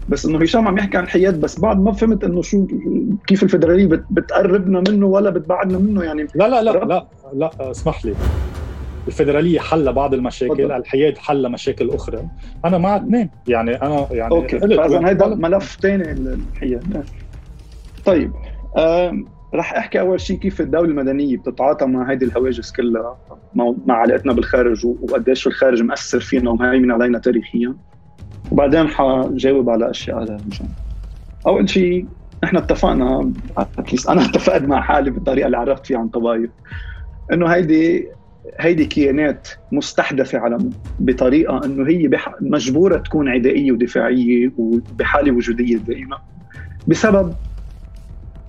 بس 0.09 0.27
إنه 0.27 0.39
هشام 0.43 0.69
عم 0.69 0.79
يحكي 0.79 0.97
عن 0.97 1.09
حياد 1.09 1.41
بس 1.41 1.61
بعد 1.61 1.81
ما 1.81 1.93
فهمت 1.93 2.25
إنه 2.25 2.43
شو 2.43 2.67
كيف 3.27 3.43
الفدرالية 3.43 3.87
بتقربنا 4.11 4.83
منه 4.89 5.07
ولا 5.07 5.31
بتبعدنا 5.31 5.79
منه 5.79 6.05
يعني 6.05 6.27
لا 6.35 6.49
لا 6.49 6.63
لا 6.63 6.71
لا 6.71 7.07
لا 7.35 7.71
اسمح 7.71 8.05
لي. 8.05 8.15
الفدراليه 9.09 9.61
حل 9.61 9.93
بعض 9.93 10.15
المشاكل. 10.15 10.73
الحياد 10.73 11.19
حل 11.19 11.53
مشاكل 11.53 11.91
أخرى. 11.91 12.29
أنا 12.65 12.79
مع 12.79 12.97
اثنين. 12.97 13.31
يعني 13.49 13.83
أنا 13.83 14.07
يعني 14.11 14.33
أوكي. 14.35 14.59
فاذا 14.59 15.07
هذا 15.07 15.27
ملف 15.27 15.79
ثاني 15.83 16.11
الحياد 16.11 17.05
طيب 18.05 18.33
رح 19.55 19.75
أحكي 19.75 20.01
أول 20.01 20.21
شيء 20.21 20.39
كيف 20.39 20.61
الدولة 20.61 20.91
المدنية 20.91 21.37
بتتعاطى 21.37 21.87
مع 21.87 22.13
هذه 22.13 22.25
الهواجس 22.25 22.73
كلها 22.73 23.19
مع 23.87 23.95
علاقتنا 23.95 24.33
بالخارج 24.33 24.87
وقديش 24.87 25.47
الخارج 25.47 25.83
مأثر 25.83 26.21
فينا 26.21 26.51
ومهيمن 26.51 26.91
علينا 26.93 27.19
تاريخيا. 27.19 27.75
وبعدين 28.53 28.89
حجاوب 28.89 29.71
على 29.71 29.91
أشياء 29.91 30.17
على 30.17 30.37
أول 31.47 31.69
شيء 31.69 32.07
نحن 32.45 32.57
اتفقنا 32.57 33.33
اتليست 33.79 34.09
أنا 34.09 34.25
اتفقت 34.25 34.63
مع 34.63 34.81
حالي 34.81 35.11
بالطريقة 35.11 35.47
اللي 35.47 35.57
عرفت 35.57 35.87
فيها 35.87 35.99
عن 35.99 36.09
طبايف 36.09 36.51
إنه 37.33 37.47
هيدي 37.47 38.09
هيدي 38.61 38.85
كيانات 38.85 39.49
مستحدثة 39.73 40.39
على 40.39 40.59
بطريقة 40.99 41.65
إنه 41.65 41.89
هي 41.89 42.09
بح... 42.09 42.35
مجبورة 42.41 42.99
تكون 42.99 43.29
عدائية 43.29 43.73
ودفاعية 43.73 44.53
وبحالة 44.59 45.33
وجودية 45.33 45.77
دائمة. 45.77 46.19
بسبب 46.89 47.35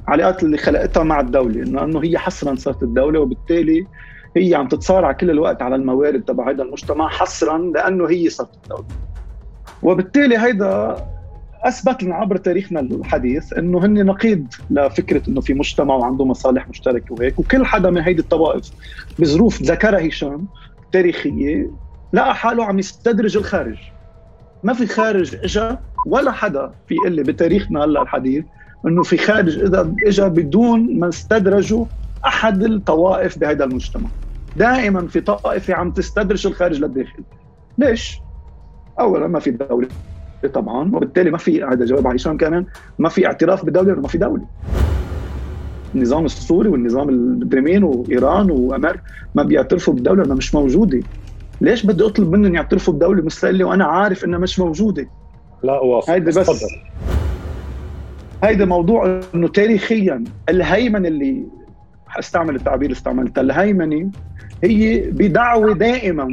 علاقات 0.07 0.43
اللي 0.43 0.57
خلقتها 0.57 1.03
مع 1.03 1.19
الدولة 1.19 1.63
انه 1.63 1.83
إنه 1.83 2.03
هي 2.03 2.17
حصرا 2.17 2.55
صارت 2.55 2.83
الدولة 2.83 3.19
وبالتالي 3.19 3.87
هي 4.37 4.55
عم 4.55 4.67
تتصارع 4.67 5.11
كل 5.11 5.29
الوقت 5.29 5.61
على 5.61 5.75
الموارد 5.75 6.21
تبع 6.21 6.49
هذا 6.49 6.63
المجتمع 6.63 7.09
حصرا 7.09 7.57
لأنه 7.57 8.09
هي 8.09 8.29
صارت 8.29 8.55
الدولة. 8.63 8.85
وبالتالي 9.83 10.37
هيدا 10.37 10.95
أثبت 11.63 12.03
لنا 12.03 12.15
عبر 12.15 12.37
تاريخنا 12.37 12.79
الحديث 12.79 13.53
إنه 13.53 13.85
هن 13.85 14.05
نقيض 14.05 14.47
لفكرة 14.69 15.29
إنه 15.29 15.41
في 15.41 15.53
مجتمع 15.53 15.95
وعنده 15.95 16.25
مصالح 16.25 16.69
مشتركة 16.69 17.15
وهيك 17.15 17.39
وكل 17.39 17.65
حدا 17.65 17.89
من 17.89 18.01
هيدي 18.01 18.21
الطوائف 18.21 18.71
بظروف 19.19 19.61
ذكرها 19.61 20.07
هشام 20.07 20.47
تاريخية 20.91 21.71
لقى 22.13 22.35
حاله 22.35 22.65
عم 22.65 22.79
يستدرج 22.79 23.37
الخارج. 23.37 23.77
ما 24.63 24.73
في 24.73 24.87
خارج 24.87 25.35
اجى 25.35 25.77
ولا 26.05 26.31
حدا 26.31 26.71
في 26.87 26.95
اللي 27.07 27.23
بتاريخنا 27.23 27.83
هلا 27.83 28.01
الحديث 28.01 28.45
إنه 28.87 29.03
في 29.03 29.17
خارج 29.17 29.59
إذا 29.59 29.93
اجى 30.05 30.23
بدون 30.23 30.99
ما 30.99 31.09
استدرجوا 31.09 31.85
أحد 32.25 32.63
الطوائف 32.63 33.39
بهذا 33.39 33.63
المجتمع. 33.63 34.09
دائما 34.55 35.07
في 35.07 35.21
طائفة 35.21 35.73
عم 35.73 35.91
تستدرج 35.91 36.47
الخارج 36.47 36.79
للداخل. 36.79 37.23
ليش؟ 37.77 38.19
اولا 38.99 39.27
ما 39.27 39.39
في 39.39 39.51
دولة. 39.51 39.87
طبعا 40.47 40.95
وبالتالي 40.95 41.31
ما 41.31 41.37
في 41.37 41.63
هذا 41.63 41.85
جواب 41.85 42.07
على 42.07 42.15
هشام 42.15 42.37
كمان 42.37 42.65
ما 42.99 43.09
في 43.09 43.25
اعتراف 43.25 43.65
بالدولة 43.65 43.93
ما 43.95 44.07
في 44.07 44.17
دولة. 44.17 44.45
النظام 45.95 46.25
السوري 46.25 46.69
والنظام 46.69 47.09
الدريمين 47.09 47.83
وإيران 47.83 48.51
وامريكا 48.51 49.01
ما 49.35 49.43
بيعترفوا 49.43 49.93
بالدولة 49.93 50.21
لانها 50.21 50.35
مش 50.35 50.55
موجودة. 50.55 50.99
ليش 51.61 51.85
بدي 51.85 52.05
أطلب 52.05 52.31
منهم 52.31 52.55
يعترفوا 52.55 52.93
بدولة 52.93 53.21
مستقلة 53.21 53.65
وأنا 53.65 53.85
عارف 53.85 54.25
إنها 54.25 54.39
مش 54.39 54.59
موجودة؟ 54.59 55.07
لا 55.63 55.79
وافق 55.79 56.09
هيدا 56.09 56.41
بس. 56.41 56.65
هيدا 58.43 58.65
موضوع 58.65 59.21
إنه 59.35 59.47
تاريخيا 59.47 60.23
الهيمنة 60.49 61.07
اللي 61.07 61.43
استعمل 62.19 62.55
التعبير 62.55 62.85
اللي 62.85 62.97
استعملته 62.97 63.41
الهيمنة 63.41 64.11
هي 64.63 64.99
بدعوة 65.11 65.73
دائما 65.73 66.27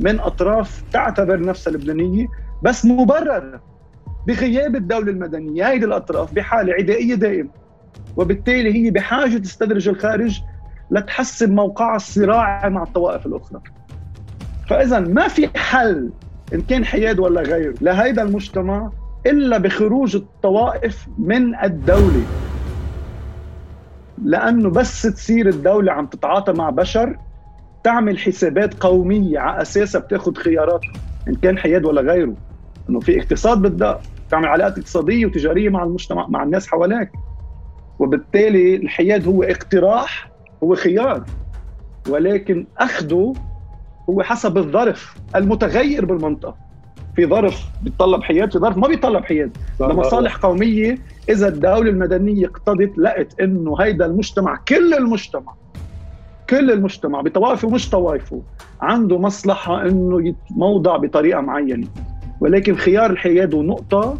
من 0.00 0.20
أطراف 0.20 0.82
تعتبر 0.92 1.40
نفسها 1.40 1.72
لبنانية 1.72 2.26
بس 2.62 2.84
مبرره 2.84 3.60
بغياب 4.26 4.76
الدولة 4.76 5.10
المدنية. 5.10 5.68
هيدي 5.68 5.84
الأطراف 5.86 6.34
بحالة 6.34 6.72
عدائية 6.72 7.14
دائمة 7.14 7.48
وبالتالي 8.16 8.74
هي 8.74 8.90
بحاجة 8.90 9.38
تستدرج 9.38 9.88
الخارج 9.88 10.40
لتحسن 10.90 11.54
موقعها 11.54 11.96
الصراعي 11.96 12.70
مع 12.70 12.82
الطوائف 12.82 13.26
الأخرى. 13.26 13.60
فإذا 14.68 15.00
ما 15.00 15.28
في 15.28 15.58
حل 15.58 16.10
إن 16.54 16.60
كان 16.60 16.84
حياد 16.84 17.18
ولا 17.18 17.40
غيره 17.40 17.74
لهيدا 17.80 18.22
المجتمع 18.22 18.90
إلا 19.26 19.58
بخروج 19.58 20.16
الطوائف 20.16 21.06
من 21.18 21.54
الدولة. 21.64 22.22
لأنه 24.24 24.70
بس 24.70 25.02
تصير 25.02 25.48
الدولة 25.48 25.92
عم 25.92 26.06
تتعاطى 26.06 26.52
مع 26.52 26.70
بشر 26.70 27.16
تعمل 27.84 28.18
حسابات 28.18 28.74
قومية 28.74 29.38
على 29.38 29.62
أساسها 29.62 30.00
بتاخذ 30.00 30.34
خيارات 30.34 30.80
إن 31.28 31.34
كان 31.34 31.58
حياد 31.58 31.84
ولا 31.84 32.00
غيره. 32.00 32.34
إنه 32.88 33.00
في 33.00 33.20
اقتصاد 33.20 33.58
بدها 33.62 34.00
تعمل 34.30 34.46
علاقات 34.46 34.78
اقتصادية 34.78 35.26
وتجارية 35.26 35.68
مع 35.68 35.82
المجتمع 35.82 36.26
مع 36.28 36.42
الناس 36.42 36.68
حواليك. 36.68 37.10
وبالتالي 37.98 38.76
الحياد 38.76 39.28
هو 39.28 39.42
اقتراح 39.42 40.30
هو 40.62 40.74
خيار. 40.74 41.24
ولكن 42.08 42.66
أخذه 42.78 43.32
هو 44.10 44.22
حسب 44.22 44.58
الظرف 44.58 45.16
المتغير 45.36 46.04
بالمنطقة. 46.04 46.56
في 47.16 47.26
ظرف 47.26 47.64
بيتطلب 47.82 48.22
حياد 48.22 48.52
في 48.52 48.58
ظرف 48.58 48.76
ما 48.76 48.88
بيتطلب 48.88 49.24
حياد. 49.24 49.56
لمصالح 49.80 50.36
قومية 50.36 50.98
إذا 51.28 51.48
الدولة 51.48 51.90
المدنية 51.90 52.46
اقتضت 52.46 52.98
لقت 52.98 53.40
إنه 53.40 53.80
هيدا 53.80 54.06
المجتمع 54.06 54.60
كل 54.68 54.94
المجتمع 54.94 55.54
كل 56.50 56.70
المجتمع 56.70 57.20
بطوائفه 57.20 57.68
ومش 57.68 57.90
طوائفه 57.90 58.42
عنده 58.80 59.18
مصلحة 59.18 59.82
إنه 59.82 60.28
يتموضع 60.28 60.96
بطريقة 60.96 61.40
معينة. 61.40 61.86
ولكن 62.40 62.76
خيار 62.76 63.10
الحياد 63.10 63.54
ونقطة 63.54 64.18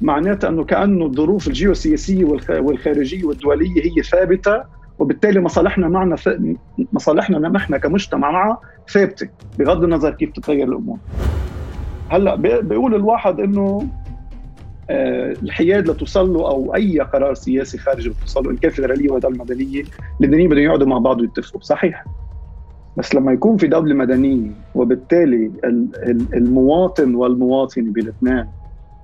معناتها 0.00 0.48
أنه 0.48 0.64
كأنه 0.64 1.06
الظروف 1.06 1.48
الجيوسياسية 1.48 2.24
والخارجية 2.50 3.24
والدولية 3.24 3.82
هي 3.84 4.02
ثابتة 4.02 4.62
وبالتالي 4.98 5.40
مصالحنا 5.40 5.88
معنا 5.88 6.16
ف... 6.16 6.28
مصالحنا 6.92 7.38
نحن 7.38 7.76
كمجتمع 7.76 8.30
معها 8.30 8.60
ثابتة 8.92 9.28
بغض 9.58 9.84
النظر 9.84 10.10
كيف 10.10 10.30
تتغير 10.30 10.68
الأمور. 10.68 10.98
هلأ 12.08 12.34
بيقول 12.60 12.94
الواحد 12.94 13.40
إنه 13.40 13.88
آه، 14.90 15.34
الحياد 15.42 15.90
لتوصل 15.90 16.32
له 16.32 16.40
أو 16.48 16.74
أي 16.74 17.00
قرار 17.00 17.34
سياسي 17.34 17.78
خارجي 17.78 18.08
بتوصل 18.10 18.44
له 18.44 18.50
ان 18.50 18.56
كان 18.56 18.70
فدراليه 18.70 19.10
ولا 19.10 19.28
مدنيه 19.28 19.82
اللبنانيين 20.20 20.50
بدهم 20.50 20.64
يقعدوا 20.64 20.86
مع 20.86 20.98
بعض 20.98 21.20
ويتفقوا 21.20 21.60
صحيح. 21.60 22.04
بس 22.98 23.14
لما 23.14 23.32
يكون 23.32 23.56
في 23.56 23.66
دولة 23.66 23.94
مدنية 23.94 24.50
وبالتالي 24.74 25.50
المواطن 26.34 27.14
والمواطنة 27.14 27.92
بالاثنين 27.92 28.46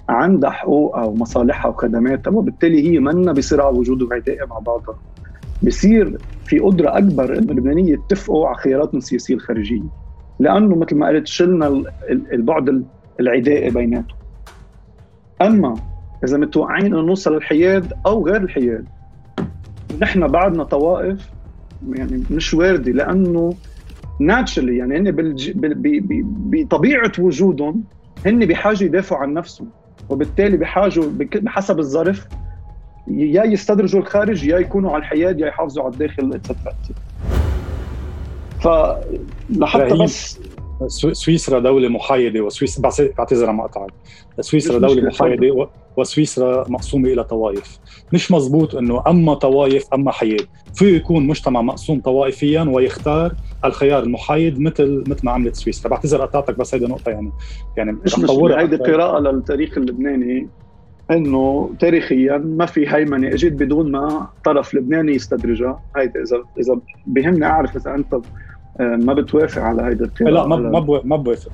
عندها 0.08 0.50
حقوقها 0.50 1.04
ومصالحها 1.04 1.70
وخدماتها 1.70 2.30
وبالتالي 2.30 2.90
هي 2.90 2.98
منا 2.98 3.32
بصراع 3.32 3.68
وجود 3.68 4.02
وعداء 4.02 4.46
مع 4.46 4.58
بعضها. 4.58 4.96
بصير 5.62 6.18
في 6.44 6.58
قدرة 6.58 6.98
أكبر 6.98 7.38
إنه 7.38 7.52
اللبنانية 7.52 7.92
يتفقوا 7.92 8.46
على 8.46 8.56
خياراتهم 8.56 8.98
السياسية 8.98 9.34
الخارجية. 9.34 9.82
لأنه 10.40 10.76
مثل 10.76 10.96
ما 10.96 11.08
قلت 11.08 11.26
شلنا 11.26 11.82
البعد 12.10 12.84
العدائي 13.20 13.70
بيناتهم. 13.70 14.18
أما 15.42 15.74
إذا 16.24 16.38
متوقعين 16.38 16.86
إنه 16.86 17.00
نوصل 17.00 17.34
للحياد 17.34 17.92
أو 18.06 18.26
غير 18.26 18.42
الحياد 18.42 18.84
نحن 20.00 20.26
بعدنا 20.26 20.64
طوائف 20.64 21.30
يعني 21.92 22.22
مش 22.30 22.54
واردة 22.54 22.92
لأنه 22.92 23.54
ناتشرلي 24.20 24.76
يعني 24.76 24.98
هن. 24.98 25.14
بطبيعة 26.50 27.12
وجودهم 27.18 27.84
هن 28.26 28.46
بحاجة 28.46 28.84
يدافعوا 28.84 29.22
عن 29.22 29.34
نفسهم 29.34 29.68
وبالتالي 30.08 30.56
بحاجة 30.56 31.00
بحسب 31.34 31.78
الظرف 31.78 32.26
يا 33.08 33.44
يستدرجوا 33.44 34.00
الخارج 34.00 34.44
يا 34.44 34.58
يكونوا 34.58 34.90
على 34.90 34.98
الحياد 35.00 35.40
يا 35.40 35.46
يحافظوا 35.46 35.84
على 35.84 35.92
الداخل 35.92 36.34
اتسترا 36.34 36.74
فلحتى 38.60 39.94
بس 39.94 40.38
سويسرا 41.12 41.58
دولة 41.58 41.88
محايدة 41.88 42.40
وسويسرا 42.40 42.90
بعتذر 43.18 43.48
عن 43.48 43.54
مقطعك 43.54 43.90
سويسرا 44.40 44.78
دولة 44.78 45.02
محايدة 45.02 45.68
وسويسرا 45.96 46.68
مقسومة 46.68 47.08
إلى 47.08 47.24
طوائف. 47.24 47.78
مش 48.12 48.32
مزبوط 48.32 48.74
أنه 48.74 49.02
أما 49.06 49.34
طوائف 49.34 49.94
أما 49.94 50.12
حياد. 50.12 50.46
فيه 50.74 50.96
يكون 50.96 51.26
مجتمع 51.26 51.62
مقسوم 51.62 52.00
طوائفيا 52.00 52.62
ويختار 52.62 53.34
الخيار 53.64 54.02
المحايد 54.02 54.60
مثل 54.60 55.04
مثل 55.08 55.26
ما 55.26 55.32
عملت 55.32 55.54
سويسرا. 55.54 55.90
بعتذر 55.90 56.22
قطعتك 56.22 56.58
بس 56.58 56.74
هيدا 56.74 56.88
نقطة 56.88 57.10
يعني 57.10 57.32
يعني 57.76 57.92
مش 57.92 58.18
مش 58.18 58.30
هيدي 58.30 58.76
قراءة 58.76 59.18
للتاريخ 59.18 59.78
اللبناني 59.78 60.48
إنه 61.10 61.70
تاريخيا 61.80 62.38
ما 62.38 62.66
في 62.66 62.88
هيمنة 62.88 63.28
اجت 63.28 63.52
بدون 63.52 63.90
ما 63.90 64.28
طرف 64.44 64.74
لبناني 64.74 65.14
يستدرجها. 65.14 65.82
هيدا 65.96 66.22
اذا 66.22 66.42
إذا 66.60 66.80
بهمني 67.06 67.46
أعرف 67.46 67.76
إذا 67.76 67.94
أنت 67.94 68.20
ما 68.80 69.14
بتوافق 69.14 69.62
على 69.62 69.82
هيدا 69.82 70.04
القراءه 70.04 70.30
لا 70.30 70.46
ما 70.46 71.00
ما 71.04 71.16
بوافق 71.16 71.52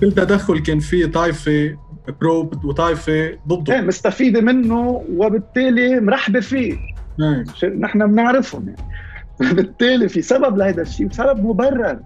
كل 0.00 0.12
تدخل 0.12 0.58
كان 0.58 0.78
فيه 0.78 1.06
طائفة 1.06 1.76
برو 2.20 2.50
وطائفة 2.64 3.38
ضده. 3.48 3.74
إيه 3.74 3.80
مستفيدة 3.80 4.40
منه 4.40 5.04
وبالتالي 5.16 6.00
مرحبة 6.00 6.40
فيه. 6.40 6.76
نعم. 7.18 7.44
نحن 7.80 8.06
بنعرفهم 8.06 8.68
يعني. 8.68 9.54
بالتالي 9.54 10.08
في 10.08 10.22
سبب 10.22 10.56
لهذا 10.56 10.82
الشيء 10.82 11.06
وسبب 11.06 11.46
مبرر. 11.46 11.98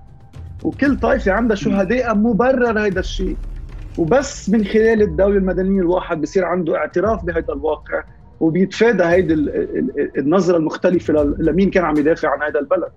وكل 0.63 0.97
طائفة 0.97 1.33
عندها 1.33 1.57
شهداء 1.57 2.15
مبرر 2.15 2.87
هذا 2.87 3.01
الشيء. 3.01 3.37
وبس 3.99 4.51
من 4.51 4.65
خلال 4.65 5.03
الدولة 5.03 5.37
المدنية 5.37 5.81
الواحد 5.81 6.21
بصير 6.21 6.45
عنده 6.45 6.77
اعتراف 6.77 7.25
بهذا 7.25 7.53
الواقع 7.53 8.05
وبيتفادى 8.41 9.05
هيدي 9.05 9.35
النظرة 10.19 10.57
المختلفة 10.57 11.35
لمين 11.39 11.71
كان 11.71 11.85
عم 11.85 11.97
يدافع 11.97 12.31
عن 12.31 12.43
هذا 12.43 12.61
البلد. 12.61 12.93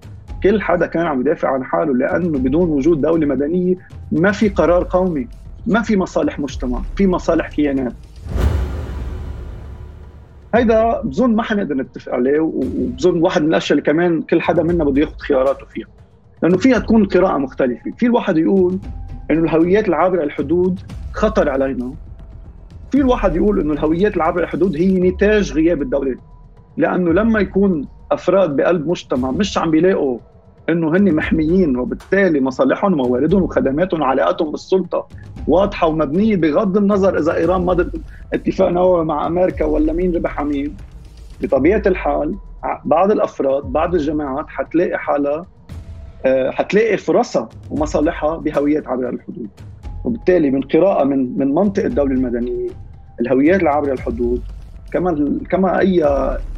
كل 0.46 0.62
حدا 0.62 0.86
كان 0.86 1.06
عم 1.06 1.22
يدافع 1.22 1.54
عن 1.54 1.64
حاله 1.64 1.94
لأنه 1.94 2.40
بدون 2.40 2.70
وجود 2.70 3.02
دولة 3.02 3.26
مدنية 3.28 3.76
ما 4.12 4.32
في 4.32 4.50
قرار 4.50 4.88
قومي 4.90 5.28
ما 5.68 5.82
في 5.82 5.98
مصالح 5.98 6.40
مجتمع 6.40 6.82
في 6.96 7.08
مصالح 7.08 7.50
كيانات. 7.50 7.94
هيدا 10.56 11.02
بظن 11.02 11.36
ما 11.36 11.44
حنقدر 11.44 11.76
نتفق 11.76 12.14
عليه 12.14 12.40
وبظن 12.40 13.22
واحد 13.22 13.42
من 13.42 13.50
الأشياء 13.50 13.80
اللي 13.80 13.92
كمان 13.92 14.22
كل 14.22 14.42
حدا 14.42 14.64
منا 14.64 14.84
بده 14.84 15.02
ياخذ 15.02 15.18
خياراته 15.18 15.66
فيها. 15.66 15.88
لأنه 16.44 16.58
فيها 16.58 16.80
تكون 16.80 17.06
قراءة 17.06 17.38
مختلفة. 17.38 17.92
في 17.98 18.06
الواحد 18.06 18.38
يقول 18.38 18.80
إنه 19.32 19.44
الهويات 19.44 19.88
العابرة 19.88 20.24
الحدود 20.24 20.80
خطر 21.14 21.50
علينا. 21.50 21.94
في 22.92 22.98
الواحد 22.98 23.36
يقول 23.36 23.60
إنه 23.60 23.74
الهويات 23.74 24.18
العابرة 24.18 24.44
الحدود 24.44 24.76
هي 24.76 25.00
نتاج 25.00 25.54
غياب 25.54 25.82
الدولة. 25.82 26.16
لأنه 26.78 27.14
لما 27.14 27.40
يكون 27.40 27.88
أفراد 28.12 28.56
بقلب 28.56 28.88
مجتمع 28.88 29.32
مش 29.32 29.58
عم 29.58 29.72
بيلاقوا 29.72 30.20
إنه 30.70 30.98
هن 30.98 31.16
محميين 31.16 31.78
وبالتالي 31.78 32.42
مصالحهم 32.42 32.94
ومواردهم 32.94 33.44
وخدماتهم 33.44 34.02
وعلاقاتهم 34.02 34.52
بالسلطة 34.52 35.08
واضحة 35.48 35.88
ومبنية 35.88 36.36
بغض 36.36 36.78
النظر 36.78 37.20
إذا 37.20 37.36
إيران 37.36 37.62
مضت 37.62 38.02
اتفاق 38.34 38.70
نووي 38.70 39.06
مع 39.06 39.28
أمريكا 39.28 39.66
ولا 39.66 39.94
مين 39.94 40.16
ربح 40.16 40.42
مين. 40.42 40.76
بطبيعة 41.42 41.82
الحال 41.86 42.36
بعض 42.86 43.12
الأفراد 43.12 43.64
بعض 43.64 43.96
الجماعات 43.96 44.46
حتلاقي 44.48 44.98
حالها 44.98 45.46
آه، 46.26 46.52
حتلاقي 46.52 46.98
فرصها 46.98 47.50
ومصالحها 47.70 48.38
بهويات 48.38 48.88
عبر 48.88 49.10
الحدود. 49.10 49.50
وبالتالي 50.04 50.52
من 50.52 50.62
قراءة 50.62 51.04
من 51.04 51.38
من 51.38 51.56
منطق 51.56 51.86
الدولة 51.86 52.12
المدنية 52.14 52.70
الهويات 53.22 53.62
العابره 53.62 53.94
الحدود 53.94 54.42
كما 54.92 55.40
كما 55.50 55.80
أي 55.80 56.06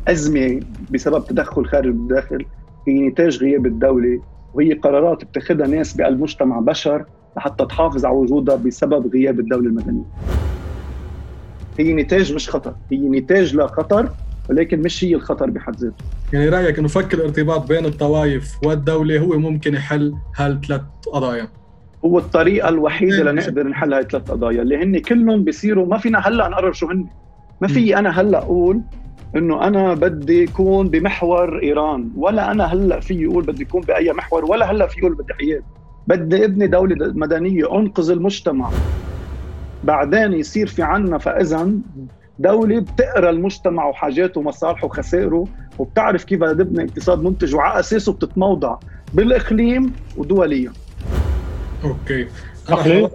أزمة 0.08 0.60
بسبب 0.92 1.26
تدخل 1.26 1.66
خارج 1.66 1.88
الداخل 1.88 2.46
هي 2.88 3.08
نتاج 3.08 3.38
غياب 3.38 3.66
الدولة 3.66 4.22
وهي 4.54 4.74
قرارات 4.74 5.24
بتاخذها 5.24 5.68
ناس 5.68 5.94
بقلب 5.94 6.22
مجتمع 6.22 6.60
بشر 6.60 7.06
لحتى 7.38 7.66
تحافظ 7.66 8.06
على 8.06 8.16
وجودها 8.16 8.56
بسبب 8.56 9.14
غياب 9.14 9.40
الدولة 9.40 9.68
المدنية. 9.68 10.06
هي 11.80 11.94
نتاج 11.94 12.34
مش 12.34 12.50
خطر، 12.50 12.76
هي 12.92 12.98
نتاج 12.98 13.56
لا 13.56 13.68
خطر 13.68 14.10
ولكن 14.50 14.82
مش 14.82 15.04
هي 15.04 15.16
الخطر 15.16 15.50
بحد 15.50 15.76
ذاته. 15.76 16.06
يعني 16.34 16.50
رأيك 16.50 16.80
إنه 16.80 16.88
فك 16.88 17.14
الارتباط 17.14 17.68
بين 17.68 17.86
الطوائف 17.86 18.58
والدولة 18.66 19.20
هو 19.20 19.38
ممكن 19.38 19.74
يحل 19.74 20.16
هالثلاث 20.36 20.82
قضايا. 21.14 21.48
هو 22.06 22.18
الطريقة 22.18 22.70
الوحيدة 22.70 23.32
لنقدر 23.32 23.68
نحل 23.68 23.94
هاي 23.94 24.02
الثلاث 24.02 24.32
قضايا 24.32 24.62
اللي 24.62 24.84
هن 24.84 25.00
كلهم 25.00 25.44
بيصيروا 25.44 25.86
ما 25.86 25.98
فينا 25.98 26.20
هلأ 26.20 26.48
نقرر 26.48 26.72
شو 26.72 26.88
هن. 26.88 27.08
ما 27.62 27.68
في 27.68 27.98
أنا 27.98 28.22
هلأ 28.22 28.38
أقول 28.38 28.82
إنه 29.36 29.68
أنا 29.68 29.94
بدي 29.94 30.44
اكون 30.44 30.90
بمحور 30.90 31.64
إيران 31.64 32.10
ولا 32.16 32.52
أنا 32.52 32.66
هلأ 32.66 33.00
في 33.00 33.26
أقول 33.26 33.46
بدي 33.46 33.64
اكون 33.64 33.82
بأي 33.82 34.14
محور 34.14 34.46
ولا 34.46 34.72
هلأ 34.72 34.88
في 34.88 35.00
أقول 35.00 35.14
بدي 35.16 35.34
حياد 35.34 35.64
بدي 36.08 36.46
ابني 36.46 36.68
دولة 36.68 36.96
مدنية 37.14 37.80
أنقذ 37.80 38.12
المجتمع. 38.12 38.70
بعدين 39.84 40.34
يصير 40.34 40.68
في 40.68 40.82
عنا 40.82 41.18
فاذا 41.18 41.72
دولة 42.40 42.80
بتقرأ 42.80 43.30
المجتمع 43.30 43.86
وحاجاته 43.88 44.40
ومصالحه 44.40 44.86
وخسائره 44.86 45.48
وبتعرف 45.80 46.24
كيف 46.24 46.40
بدها 46.40 46.54
تبني 46.54 46.84
اقتصاد 46.84 47.24
منتج 47.24 47.56
وعلى 47.56 47.80
اساسه 47.80 48.14
بتتموضع 48.14 48.78
بالإقليم 49.14 49.94
ودوليا. 50.18 50.72
Okay. 51.84 52.28
اسمح 52.66 52.88
لي 52.88 53.10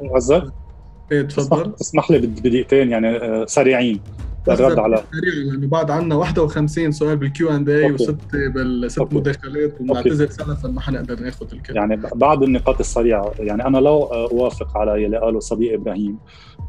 إيه 1.13 1.23
تفضل. 1.23 1.73
اسمح 1.81 2.11
لي 2.11 2.19
بدقيقتين 2.19 2.91
يعني 2.91 3.17
آه، 3.17 3.45
سريعين. 3.47 4.01
الرد 4.49 4.79
على 4.79 4.97
سريع 4.97 5.53
لأنه 5.53 5.67
بعد 5.67 5.91
عندنا 5.91 6.15
51 6.15 6.93
سؤال 6.93 7.17
بال 7.17 7.39
Q 7.39 7.51
and 7.51 7.69
A 7.69 7.93
وست 7.93 8.17
بالست 8.55 9.01
مداخلات 9.01 9.81
وبنعتذر 9.81 10.27
سلفا 10.27 10.69
ما 10.69 10.81
حنقدر 10.81 11.21
ناخذ 11.21 11.47
الكلام. 11.53 11.91
يعني 11.91 12.03
بعض 12.15 12.43
النقاط 12.43 12.81
السريعة. 12.81 13.33
يعني 13.39 13.67
أنا 13.67 13.79
لا 13.79 13.91
أوافق 13.91 14.77
على 14.77 15.03
يلي 15.03 15.19
قاله 15.19 15.41
صديق 15.41 15.73
إبراهيم 15.73 16.19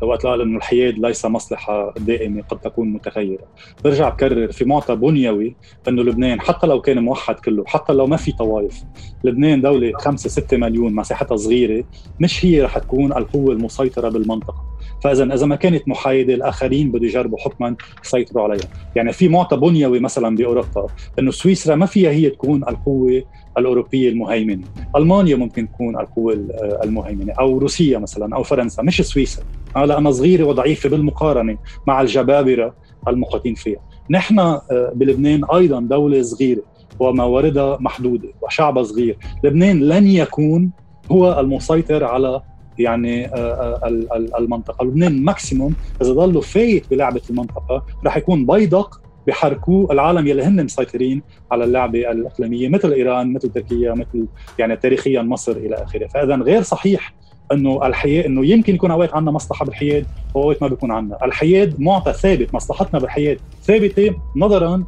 وقت 0.01 0.25
قال 0.25 0.41
إنه 0.41 0.57
الحياد 0.57 0.97
ليس 0.97 1.25
مصلحة 1.25 1.93
دائمة 1.99 2.41
قد 2.41 2.59
تكون 2.59 2.93
متغيرة. 2.93 3.43
برجع 3.83 4.09
بكرر 4.09 4.51
في 4.51 4.65
معطى 4.65 4.95
بنيوي 4.95 5.55
إنه 5.87 6.03
لبنان 6.03 6.41
حتى 6.41 6.67
لو 6.67 6.81
كان 6.81 6.99
موحد 6.99 7.35
كله 7.35 7.63
حتى 7.67 7.93
لو 7.93 8.07
ما 8.07 8.17
في 8.17 8.31
طوائف 8.31 8.83
لبنان 9.23 9.61
دولة 9.61 9.91
5 9.97 10.29
6 10.29 10.57
مليون 10.57 10.95
مساحتها 10.95 11.37
صغيرة 11.37 11.83
مش 12.19 12.45
هي 12.45 12.61
رح 12.61 12.77
تكون 12.77 13.13
القوة 13.13 13.53
المسيطرة 13.53 14.09
بالمنطقة. 14.09 14.72
فاذا 15.03 15.33
إذا 15.33 15.45
ما 15.45 15.55
كانت 15.55 15.87
محايدة 15.87 16.33
الآخرين 16.33 16.91
بده 16.91 17.05
يجربوا 17.05 17.37
حكما 17.37 17.75
يسيطروا 18.05 18.43
عليها. 18.43 18.67
يعني 18.95 19.11
في 19.13 19.27
معطى 19.27 19.57
بنيوي 19.57 19.99
مثلا 19.99 20.35
بأوروبا 20.35 20.87
إنه 21.19 21.31
سويسرا 21.31 21.75
ما 21.75 21.85
فيها 21.85 22.11
هي 22.11 22.29
تكون 22.29 22.63
القوة 22.63 23.23
الأوروبية 23.57 24.09
المهيمنة. 24.09 24.63
ألمانيا 24.95 25.35
ممكن 25.35 25.67
تكون 25.71 25.99
القوة 25.99 26.47
المهيمنة 26.83 27.33
أو 27.39 27.57
روسيا 27.57 27.99
مثلا 27.99 28.35
أو 28.35 28.43
فرنسا 28.43 28.83
مش 28.83 29.01
سويسرا. 29.01 29.45
لانها 29.75 30.11
صغيرة 30.11 30.43
وضعيفة 30.43 30.89
بالمقارنة 30.89 31.57
مع 31.87 32.01
الجبابرة 32.01 32.75
المقاتين 33.07 33.55
فيها. 33.55 33.79
نحن 34.09 34.39
آه، 34.39 34.61
بلبنان 34.95 35.41
أيضا 35.53 35.79
دولة 35.79 36.21
صغيرة 36.21 36.61
ومواردها 36.99 37.77
محدودة 37.81 38.29
وشعبها 38.41 38.83
صغير. 38.83 39.17
لبنان 39.43 39.79
لن 39.79 40.07
يكون 40.07 40.71
هو 41.11 41.39
المسيطر 41.39 42.03
على 42.03 42.41
يعني 42.79 43.25
آه، 43.25 43.79
آه، 43.83 44.39
المنطقة. 44.39 44.85
لبنان 44.85 45.23
ماكسيموم 45.23 45.73
إذا 46.01 46.13
ضلوا 46.13 46.41
فايت 46.41 46.89
بلعبة 46.91 47.21
المنطقة 47.29 47.85
رح 48.05 48.17
يكون 48.17 48.45
بيدق 48.45 49.01
بحركوا 49.27 49.93
العالم 49.93 50.27
يلي 50.27 50.43
هن 50.43 50.63
مسيطرين 50.63 51.21
على 51.51 51.63
اللعبة 51.63 52.11
الإقليمية 52.11 52.69
مثل 52.69 52.91
إيران 52.91 53.33
مثل 53.33 53.51
تركيا 53.51 53.93
مثل 53.93 54.27
يعني 54.59 54.75
تاريخيا 54.75 55.21
مصر 55.21 55.51
إلى 55.51 55.75
آخره. 55.75 56.07
فاذا 56.07 56.35
غير 56.35 56.61
صحيح 56.61 57.13
إنه 57.51 57.87
الحياد 57.87 58.25
إنه 58.25 58.45
يمكن 58.45 58.75
يكون 58.75 58.91
أوقات 58.91 59.13
عندنا 59.13 59.31
مصلحة 59.31 59.65
بالحياد 59.65 60.05
وأوقات 60.33 60.61
ما 60.61 60.67
بيكون 60.67 60.91
عندنا، 60.91 61.25
الحياد 61.25 61.81
معطى 61.81 62.13
ثابت 62.13 62.53
مصلحتنا 62.53 62.99
بالحياد 62.99 63.39
ثابتة 63.63 64.15
نظرا 64.35 64.83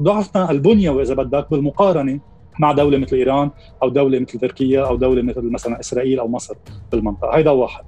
لضعفنا 0.00 0.50
البنية 0.50 0.90
وإذا 0.90 1.14
بدك 1.14 1.46
بالمقارنة 1.50 2.20
مع 2.60 2.72
دولة 2.72 2.98
مثل 2.98 3.16
إيران 3.16 3.50
أو 3.82 3.88
دولة 3.88 4.18
مثل 4.18 4.38
تركيا 4.38 4.86
أو 4.86 4.96
دولة 4.96 5.22
مثل 5.22 5.50
مثلا 5.50 5.80
إسرائيل 5.80 6.18
أو 6.18 6.28
مصر 6.28 6.54
بالمنطقة. 6.92 7.36
هيدا 7.36 7.50
واحد. 7.50 7.84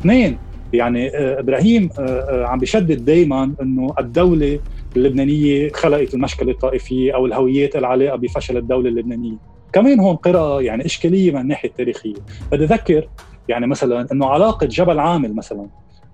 اثنين 0.00 0.38
يعني 0.72 1.08
آه، 1.08 1.40
إبراهيم 1.40 1.88
آه، 1.98 2.02
آه، 2.02 2.46
عم 2.46 2.58
بيشدد 2.58 3.04
دائما 3.04 3.54
إنه 3.62 3.94
الدولة 3.98 4.60
اللبنانية 4.96 5.72
خلقت 5.72 6.14
المشكلة 6.14 6.52
الطائفية 6.52 7.14
أو 7.14 7.26
الهويات 7.26 7.76
العلاقة 7.76 8.16
بفشل 8.16 8.56
الدولة 8.56 8.88
اللبنانية. 8.88 9.36
كمان 9.72 10.00
هون 10.00 10.16
قراءة 10.16 10.62
يعني 10.62 10.86
إشكالية 10.86 11.32
من 11.32 11.40
الناحية 11.40 11.68
التاريخية. 11.68 12.14
بدي 12.52 12.64
أذكر 12.64 13.08
يعني 13.48 13.66
مثلا 13.66 14.06
إنه 14.12 14.26
علاقة 14.26 14.66
جبل 14.66 14.98
عامل 14.98 15.34
مثلا 15.34 15.66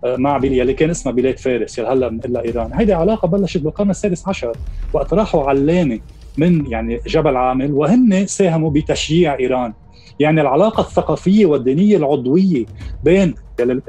مع 0.04 0.36
يلي 0.44 0.74
كان 0.74 0.90
اسمها 0.90 1.14
بلاد 1.14 1.38
فارس 1.38 1.78
يلي 1.78 1.88
هلأ 1.88 2.08
بنقول 2.08 2.36
إيران. 2.36 2.70
هيدي 2.72 2.92
علاقة 2.92 3.28
بلشت 3.28 3.60
بالقرن 3.60 3.90
السادس 3.90 4.28
عشر 4.28 4.52
وقت 4.92 5.14
راحوا 5.14 5.44
علامة 5.44 6.00
من 6.38 6.66
يعني 6.66 7.00
جبل 7.06 7.36
عامل 7.36 7.72
وهن 7.72 8.26
ساهموا 8.26 8.70
بتشييع 8.70 9.38
إيران. 9.38 9.72
يعني 10.20 10.40
العلاقة 10.40 10.80
الثقافية 10.80 11.46
والدينية 11.46 11.96
العضوية 11.96 12.64
بين 13.04 13.34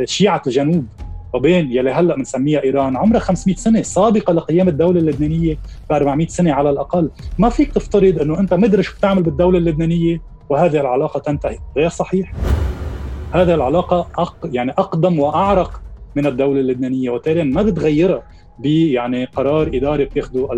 شيعه 0.03 0.41
الجنوب 0.47 0.85
وبين 1.33 1.71
يلي 1.71 1.91
هلأ 1.91 2.15
بنسميها 2.15 2.63
إيران 2.63 2.97
عمرها 2.97 3.19
500 3.19 3.55
سنة 3.55 3.81
سابقة 3.81 4.33
لقيام 4.33 4.67
الدولة 4.67 4.99
اللبنانية 4.99 5.57
ب 5.89 5.93
400 5.93 6.27
سنة 6.27 6.53
على 6.53 6.69
الأقل، 6.69 7.09
ما 7.39 7.49
فيك 7.49 7.71
تفترض 7.71 8.21
إنه 8.21 8.39
أنت 8.39 8.53
مدري 8.53 8.83
شو 8.83 8.95
بتعمل 8.97 9.23
بالدولة 9.23 9.57
اللبنانية 9.57 10.21
وهذه 10.49 10.81
العلاقة 10.81 11.19
تنتهي، 11.19 11.57
غير 11.77 11.89
صحيح. 11.89 12.33
هذه 13.31 13.53
العلاقة 13.53 14.07
أق 14.17 14.49
يعني 14.51 14.71
أقدم 14.71 15.19
وأعرق 15.19 15.81
من 16.15 16.25
الدولة 16.25 16.59
اللبنانية 16.59 17.09
وبالتالي 17.09 17.43
ما 17.43 17.61
بتغيرها 17.61 18.23
ب 18.59 18.65
يعني 18.65 19.25
قرار 19.25 19.67
اداري 19.67 20.05
بتاخده 20.05 20.49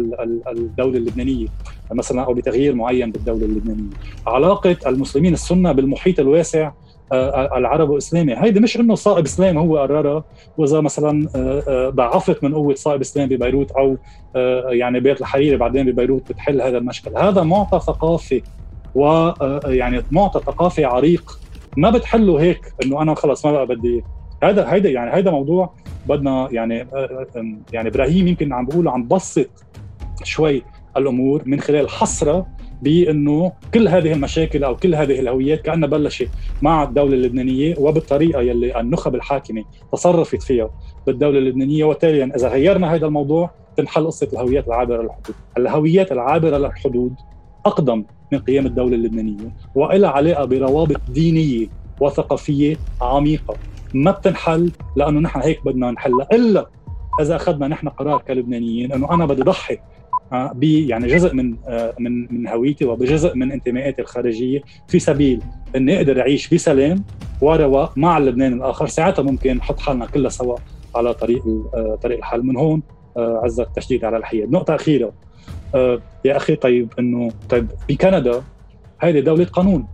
الدولة 0.52 0.98
اللبنانية. 0.98 1.48
مثلا 1.92 2.24
أو 2.24 2.34
بتغيير 2.34 2.76
معين 2.76 3.12
بالدولة 3.12 3.46
اللبنانية. 3.46 3.90
علاقة 4.28 4.76
المسلمين 4.88 5.34
السنة 5.34 5.72
بالمحيط 5.72 6.20
الواسع 6.20 6.72
العرب 7.58 7.90
والاسلامي 7.90 8.36
هيدي 8.38 8.60
مش 8.60 8.80
إنه 8.80 8.96
صائب 8.96 9.26
إسلام 9.26 9.58
هو 9.58 9.78
قررها. 9.78 10.24
وإذا 10.58 10.82
مثلا 10.82 11.28
ضعفت 11.90 12.44
من 12.44 12.54
قوة 12.54 12.76
صائب 12.76 13.02
إسلام 13.02 13.30
ببيروت 13.30 13.72
أو 13.72 13.98
يعني 14.72 15.00
بيت 15.00 15.22
الحريري 15.22 15.58
بعدين 15.58 15.92
ببيروت 15.92 16.30
بتحل 16.30 16.62
هذا 16.62 16.78
المشكل. 16.78 17.18
هذا 17.18 17.44
معطى 17.44 17.80
ثقافي 17.80 18.42
ويعني 18.96 20.04
معطى 20.12 20.40
ثقافي 20.40 20.86
عريق. 20.86 21.40
ما 21.78 21.90
بتحله 21.90 22.42
هيك 22.42 22.74
إنه 22.86 23.02
أنا 23.02 23.16
خلص 23.16 23.46
ما 23.46 23.52
بقى 23.52 23.66
بدي. 23.66 24.04
هذا 24.44 24.74
هيدا 24.74 24.90
يعني 24.90 25.16
هيدا 25.16 25.32
موضوع 25.32 25.74
بدنا 26.10 26.48
يعني 26.52 26.88
يعني 27.74 27.90
إبراهيم 27.90 28.28
يمكن 28.28 28.54
عم 28.54 28.66
بقول 28.66 28.88
عم 28.88 29.08
بسط 29.08 29.50
شوي. 30.24 30.64
الأمور 30.98 31.44
من 31.46 31.60
خلال 31.60 31.90
حصرة 31.90 32.48
بأنه 32.82 33.52
كل 33.74 33.88
هذه 33.88 34.14
المشاكل 34.14 34.64
أو 34.64 34.76
كل 34.76 34.96
هذه 34.96 35.20
الهويات 35.20 35.62
كأنها 35.62 35.90
بلشت 35.90 36.30
مع 36.62 36.84
الدولة 36.84 37.14
اللبنانية 37.14 37.76
وبالطريقة 37.78 38.42
يلي 38.42 38.80
النخب 38.80 39.16
الحاكمة 39.16 39.64
تصرفت 39.92 40.44
فيها 40.44 40.70
بالدولة 41.08 41.38
اللبنانية. 41.40 41.84
وتاليا 41.84 42.32
إذا 42.36 42.48
غيرنا 42.48 42.96
هذا 42.96 43.06
الموضوع 43.06 43.52
تنحل 43.78 44.06
قصة 44.06 44.28
الهويات 44.34 44.68
العابرة 44.68 45.02
للحدود، 45.02 45.36
الهويات 45.58 46.12
العابرة 46.12 46.58
للحدود 46.58 47.14
أقدم 47.66 48.04
من 48.32 48.40
قيام 48.40 48.66
الدولة 48.66 48.96
اللبنانية 48.96 49.56
والها 49.76 50.10
علاقة 50.10 50.46
بروابط 50.46 51.02
دينية 51.10 51.68
وثقافية 52.02 52.78
عميقة. 53.02 53.56
ما 53.94 54.12
بتنحل 54.12 54.72
لأنه 54.96 55.20
نحن 55.20 55.40
هيك 55.40 55.66
بدنا 55.66 55.92
نحلها. 55.92 56.28
إلا 56.34 56.68
إذا 57.22 57.36
أخذنا 57.36 57.68
نحن 57.68 57.90
قرار 57.90 58.22
كلبنانيين 58.22 58.92
إنه 58.92 59.14
أنا 59.14 59.26
بدي 59.26 59.42
ضحي 59.42 59.78
ب 60.56 60.64
يعني 60.64 61.08
جزء 61.08 61.34
من 61.34 61.56
آه، 61.68 61.94
من 62.00 62.34
من 62.34 62.48
هويتي 62.48 62.86
وبجزء 62.86 63.36
من 63.36 63.52
انتماءاتي 63.52 64.02
الخارجية 64.02 64.62
في 64.88 65.00
سبيل 65.00 65.42
إني 65.76 65.98
أقدر 65.98 66.20
أعيش 66.20 66.54
بسلام 66.54 67.04
ورواء 67.42 67.92
مع 67.96 68.18
اللبنان 68.18 68.54
الآخر. 68.54 68.88
ساعتها 68.88 69.24
ممكن 69.24 69.58
نحط 69.58 69.80
حالنا 69.80 70.06
كلها 70.06 70.30
سوا 70.30 70.56
على 70.96 71.14
طريق 71.14 71.44
آه، 71.76 71.98
طريق 72.04 72.18
الحل. 72.18 72.44
من 72.44 72.58
هون 72.58 72.82
عز 73.18 73.60
التشديد 73.60 74.06
على 74.06 74.18
الحياد 74.18 74.52
نقطة 74.52 74.76
أخيرة. 74.76 75.14
يا 76.26 76.38
أخي 76.38 76.56
طيب 76.56 76.94
إنه 77.00 77.32
طيب 77.50 77.68
بكندا 77.90 78.42
هذه 79.00 79.20
دولة 79.20 79.46
قانون. 79.46 79.88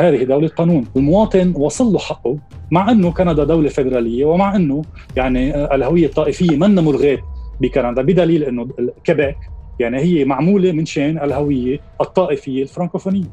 هذه 0.00 0.24
دولة 0.24 0.48
قانون. 0.48 0.84
المواطن 0.96 1.52
وصل 1.56 1.92
له 1.92 1.98
حقه 1.98 2.38
مع 2.70 2.90
أنه 2.90 3.10
كندا 3.10 3.44
دولة 3.44 3.68
فيدرالية 3.68 4.24
ومع 4.24 4.56
أنه 4.56 4.82
يعني 5.16 5.74
الهوية 5.74 6.06
الطائفية 6.06 6.56
من 6.56 6.74
ملغاة 6.74 7.18
بكندا 7.60 8.02
بدليل 8.02 8.44
أنه 8.44 8.68
كيبيك 9.04 9.36
يعني 9.78 9.98
هي 9.98 10.24
معمولة 10.24 10.72
من 10.72 10.86
شان 10.86 11.18
الهوية 11.18 11.80
الطائفية 12.00 12.62
الفرنكوفونية. 12.62 13.24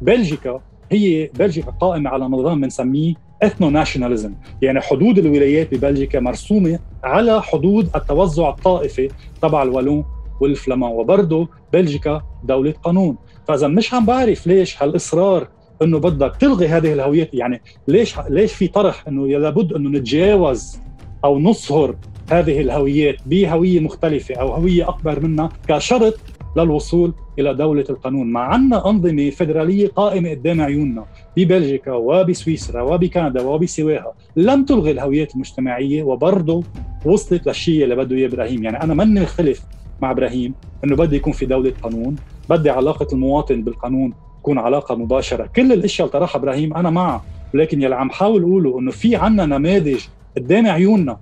بلجيكا 0.00 0.60
هي 0.92 1.30
بلجيكا 1.38 1.70
قائمة 1.70 2.10
على 2.10 2.24
نظام 2.24 2.60
بنسميه 2.60 3.14
اثنو 3.42 3.70
ناشوناليزم 3.70 4.34
يعني 4.62 4.80
حدود 4.80 5.18
الولايات 5.18 5.74
ببلجيكا 5.74 6.20
مرسومة 6.20 6.78
على 7.04 7.42
حدود 7.42 7.90
التوزع 7.96 8.48
الطائفي 8.48 9.08
تبع 9.42 9.62
الوالون 9.62 10.04
والفلامان 10.40 10.90
وبرضه 10.90 11.48
بلجيكا 11.72 12.22
دولة 12.44 12.74
قانون. 12.82 13.16
فإذا 13.48 13.68
مش 13.68 13.94
عم 13.94 14.06
بعرف 14.06 14.46
ليش 14.46 14.82
هالإصرار 14.82 15.48
إنه 15.82 15.98
بدك 15.98 16.36
تلغي 16.36 16.68
هذه 16.68 16.92
الهويات 16.92 17.34
يعني 17.34 17.62
ليش 17.88 18.18
ليش 18.28 18.52
في 18.52 18.68
طرح 18.68 19.08
إنه 19.08 19.26
لابد 19.26 19.72
إنه 19.72 19.90
نتجاوز 19.90 20.78
أو 21.24 21.38
نصهر 21.38 21.96
هذه 22.30 22.60
الهويات 22.60 23.16
بهوية 23.26 23.80
مختلفة 23.80 24.34
أو 24.34 24.52
هوية 24.52 24.88
أكبر 24.88 25.20
منها 25.20 25.48
كشرط 25.68 26.20
للوصول 26.56 27.12
إلى 27.38 27.54
دولة 27.54 27.84
القانون، 27.90 28.30
مع 28.30 28.40
عندنا 28.40 28.90
أنظمة 28.90 29.30
فدرالية 29.30 29.88
قائمة 29.88 30.30
قدام 30.30 30.60
عيوننا 30.60 31.04
ببلجيكا 31.36 31.92
وبسويسرا 31.92 32.82
وبكندا 32.82 33.42
وبسواها، 33.42 34.12
لم 34.36 34.64
تلغي 34.64 34.90
الهويات 34.90 35.34
المجتمعية 35.34 36.02
وبرضه 36.02 36.62
وصلت 37.04 37.46
للشيء 37.46 37.84
اللي 37.84 37.96
بده 37.96 38.16
إياه 38.16 38.28
إبراهيم، 38.28 38.64
يعني 38.64 38.82
أنا 38.82 38.94
ماني 38.94 39.20
مختلف 39.20 39.62
مع 40.02 40.10
إبراهيم 40.10 40.54
إنه 40.84 40.96
بدي 40.96 41.16
يكون 41.16 41.32
في 41.32 41.46
دولة 41.46 41.72
قانون، 41.82 42.16
بدي 42.50 42.70
علاقة 42.70 43.06
المواطن 43.12 43.62
بالقانون 43.62 44.12
تكون 44.40 44.58
علاقة 44.58 44.94
مباشرة. 44.94 45.46
كل 45.56 45.72
الأشياء 45.72 46.08
اللي 46.08 46.18
طرحها 46.18 46.38
إبراهيم 46.38 46.76
أنا 46.76 46.90
معها 46.90 47.22
ولكن 47.54 47.82
يلي 47.82 47.94
عم 47.94 48.10
حاول 48.10 48.42
أقوله 48.42 48.78
إنه 48.78 48.90
في 48.90 49.16
عنا 49.16 49.46
نماذج 49.46 50.00
قدام 50.36 50.66
عيوننا 50.66 51.18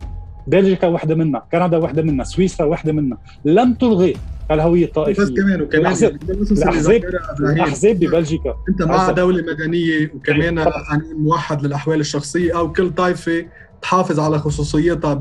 بلجيكا 0.48 0.86
وحدة 0.86 1.14
منها 1.14 1.46
كندا 1.52 1.76
وحدة 1.76 2.02
منها 2.02 2.24
سويسرا 2.24 2.66
وحدة 2.66 2.92
منها. 2.92 3.18
لم 3.44 3.74
تلغي 3.74 4.16
الهوية 4.50 4.84
الطائفية. 4.84 5.22
بس 5.22 5.30
كمان 5.30 5.62
وكمان 5.62 5.80
الاحزاب 5.80 6.18
الاحزاب, 6.50 7.04
الأحزاب 7.40 7.96
ببلجيكا. 7.98 8.54
أنت 8.68 8.82
مع 8.82 9.10
دولة 9.10 9.42
مدنية 9.52 10.12
وكمان 10.14 10.58
قانون 10.58 11.14
موحد 11.16 11.66
للأحوال 11.66 12.00
الشخصية 12.00 12.58
أو 12.58 12.72
كل 12.72 12.90
طائفة 12.90 13.46
تحافظ 13.82 14.20
على 14.20 14.38
خصوصيتها 14.38 15.14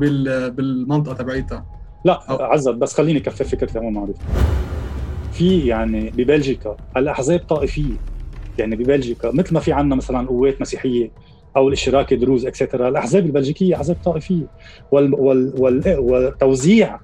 بالمنطقة 0.48 1.14
تبعيتها. 1.14 1.66
لا 2.04 2.20
عزت 2.28 2.74
بس 2.74 2.94
خليني 2.94 3.20
كفي 3.20 3.44
فكرتي 3.44 3.80
مو 3.80 3.90
معروف 3.90 4.16
في 5.32 5.66
يعني 5.66 6.10
ببلجيكا 6.10 6.76
الأحزاب 6.96 7.38
طائفية. 7.38 7.96
يعني 8.58 8.76
ببلجيكا 8.76 9.30
مثل 9.30 9.54
ما 9.54 9.60
في 9.60 9.72
عندنا 9.72 9.94
مثلا 9.94 10.28
قوات 10.28 10.60
مسيحية 10.60 11.10
أو 11.56 11.68
الاشتراكي 11.68 12.16
دروز 12.16 12.46
اكسترا 12.46 12.88
الأحزاب 12.88 13.26
البلجيكية 13.26 13.74
أحزاب 13.76 13.96
طائفية. 14.04 14.46
وال 14.92 15.14
وال 15.14 15.52
وال 15.58 15.82
وتوزيع 15.98 17.00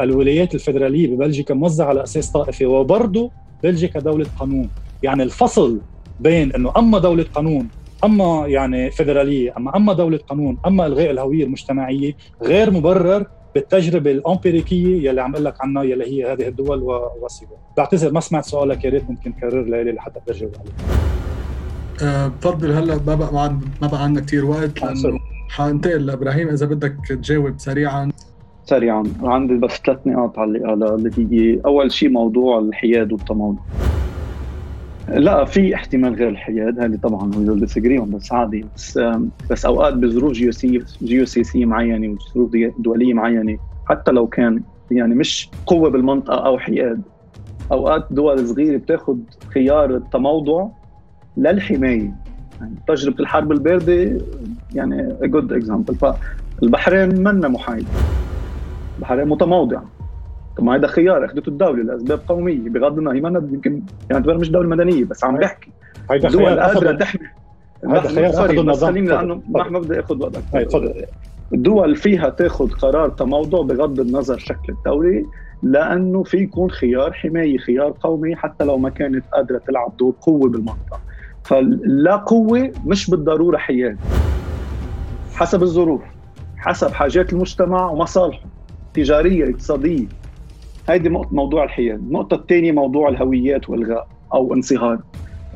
الولايات 0.00 0.54
الفدراليه 0.54 1.16
ببلجيكا 1.16 1.54
موزعة 1.54 1.86
على 1.86 2.02
أساس 2.02 2.30
طائفي. 2.32 2.66
وبرضه 2.66 3.30
بلجيكا 3.62 4.00
دوله 4.00 4.26
قانون. 4.38 4.68
يعني 5.02 5.22
الفصل 5.22 5.80
بين 6.20 6.52
إنه 6.52 6.72
أما 6.76 6.98
دولة 6.98 7.24
قانون 7.34 7.68
أما 8.04 8.46
يعني 8.46 8.90
فدراليه 8.90 9.54
أما 9.56 9.76
أما 9.76 9.92
دولة 9.92 10.18
قانون 10.28 10.58
أما 10.66 10.86
الغاء 10.86 11.10
الهوية 11.10 11.44
المجتمعية 11.44 12.12
غير 12.42 12.70
مبرر 12.70 13.26
بالتجربة 13.54 14.10
الأمبيريكية 14.10 15.08
يلي 15.08 15.20
عم 15.20 15.32
أقول 15.32 15.44
لك 15.44 15.54
عنها 15.60 15.82
يلي 15.82 16.04
هي 16.04 16.32
هذه 16.32 16.48
الدول 16.48 16.82
وسيبها 17.22 17.58
بعتذر 17.76 18.12
ما 18.12 18.20
سمعت 18.20 18.44
سؤالك 18.44 18.84
يا 18.84 18.90
ريت 18.90 19.10
ممكن 19.10 19.36
تكرر 19.36 19.62
لي 19.62 19.92
لحتى 19.92 20.20
اجاوب 20.28 20.52
عليه. 20.60 21.19
بفضل 22.02 22.72
هلا 22.72 23.00
ما 23.06 23.14
بقى 23.14 23.52
ما 23.82 23.88
بقى 23.88 24.04
عندنا 24.04 24.24
كثير 24.24 24.44
وقت. 24.44 24.82
لأنه 24.82 25.18
حانتقل 25.48 26.06
لابراهيم 26.06 26.48
إذا 26.48 26.66
بدك 26.66 26.96
تجاوب 27.08 27.54
سريعا. 27.58 28.10
سريعا. 28.64 29.04
عندي 29.22 29.54
بس 29.54 29.80
ثلاث 29.86 30.06
نقاط 30.06 30.38
على 30.38 30.74
اللي 30.74 31.10
هي 31.18 31.60
أول 31.66 31.92
شيء 31.92 32.08
موضوع 32.08 32.58
الحياد 32.58 33.12
والتموضع 33.12 33.60
لا 35.08 35.44
في 35.44 35.74
احتمال 35.74 36.14
غير 36.14 36.28
الحياد. 36.28 36.78
هذه 36.80 36.96
طبعا 37.02 37.34
هو 37.34 37.54
ديسجريهم 37.54 38.10
بس 38.10 38.32
عادي. 38.32 38.64
بس 38.76 39.00
بس 39.50 39.64
أوقات 39.66 39.94
بظروف 39.94 40.32
جيوسياسية 41.02 41.66
معينة 41.66 42.16
وظروف 42.36 42.50
دولية 42.78 43.14
معينة 43.14 43.58
حتى 43.86 44.10
لو 44.10 44.26
كان 44.26 44.62
يعني 44.90 45.14
مش 45.14 45.50
قوة 45.66 45.90
بالمنطقة 45.90 46.46
أو 46.46 46.58
حياد. 46.58 47.02
أوقات 47.72 48.06
دول 48.10 48.48
صغيرة 48.48 48.76
بتاخذ 48.76 49.16
خيار 49.54 49.96
التموضع 49.96 50.68
للحماية. 51.36 52.12
يعني 52.60 52.74
تجربة 52.88 53.20
الحرب 53.20 53.52
الباردة 53.52 54.18
يعني 54.74 55.16
good 55.22 55.52
example 55.52 55.94
فالبحرين 55.94 57.22
منا 57.22 57.48
محايد. 57.48 57.86
البحرين 58.96 59.28
متموضع. 59.28 59.80
طب 60.56 60.64
ما 60.64 60.74
هذا 60.74 60.86
خيار 60.86 61.24
أخذته 61.24 61.48
الدولة 61.48 61.82
لأسباب 61.82 62.20
قومية. 62.28 62.68
بغض 62.68 62.98
النظر 62.98 63.16
هي 63.16 63.20
ما 63.20 63.48
يمكن 63.52 63.82
يعني 64.10 64.38
مش 64.38 64.50
دولة 64.50 64.68
مدنية 64.68 65.04
بس 65.04 65.24
عم 65.24 65.36
بحكي. 65.36 65.70
هيدا 66.10 66.28
خيار 66.28 66.58
قادرة 66.58 66.92
تحمي 66.92 67.26
هذا 67.88 68.08
خيار 68.08 68.30
أخذ 68.30 68.58
النظام. 68.58 68.90
خليني 68.90 69.08
لأنه 69.08 69.42
ما 69.48 69.78
بدي 69.78 70.00
أخذ 70.00 70.22
وقتك 70.22 70.42
تفضل. 70.52 71.04
الدول 71.52 71.96
فيها 71.96 72.28
تاخذ 72.28 72.70
قرار 72.70 73.08
تموضع 73.08 73.62
بغض 73.62 74.00
النظر 74.00 74.38
شكل 74.38 74.72
الدولة 74.72 75.26
لأنه 75.62 76.22
في 76.22 76.36
يكون 76.36 76.70
خيار 76.70 77.12
حماية 77.12 77.58
خيار 77.58 77.94
قومي 78.00 78.36
حتى 78.36 78.64
لو 78.64 78.78
ما 78.78 78.90
كانت 78.90 79.24
قادرة 79.32 79.58
تلعب 79.58 79.96
دور 79.96 80.14
قوة 80.20 80.48
بالمنطقة. 80.48 81.00
فلا 81.50 82.16
قوة 82.16 82.72
مش 82.86 83.10
بالضرورة 83.10 83.56
حياد 83.56 83.98
حسب 85.34 85.62
الظروف 85.62 86.00
حسب 86.56 86.90
حاجات 86.90 87.32
المجتمع 87.32 87.90
ومصالحه 87.90 88.46
تجارية 88.94 89.50
اقتصادية. 89.50 90.06
هيدي 90.88 91.08
موضوع 91.08 91.64
الحياد 91.64 91.98
النقطة 91.98 92.34
الثانية 92.34 92.72
موضوع 92.72 93.08
الهويات 93.08 93.70
والغاء 93.70 94.08
أو 94.34 94.54
انصهار. 94.54 94.98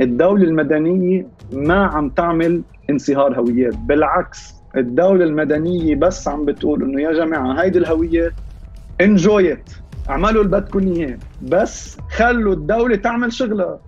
الدولة 0.01 0.45
المدنية 0.45 1.26
ما 1.53 1.84
عم 1.84 2.09
تعمل 2.09 2.62
انصهار 2.90 3.40
هويات. 3.40 3.74
بالعكس 3.76 4.55
الدولة 4.76 5.24
المدنية 5.24 5.95
بس 5.97 6.28
عم 6.28 6.45
بتقول 6.45 6.82
إنه 6.82 7.03
يا 7.03 7.12
جماعة 7.12 7.62
هيدي 7.62 7.78
الهويات 7.78 8.32
انجويت 9.01 9.70
اعملوا 10.11 10.45
اللي 10.45 10.61
بدكم 10.61 10.92
إياه. 10.92 11.18
بس 11.42 11.97
خلوا 12.11 12.53
الدولة 12.53 12.97
تعمل 12.97 13.32
شغلها. 13.32 13.78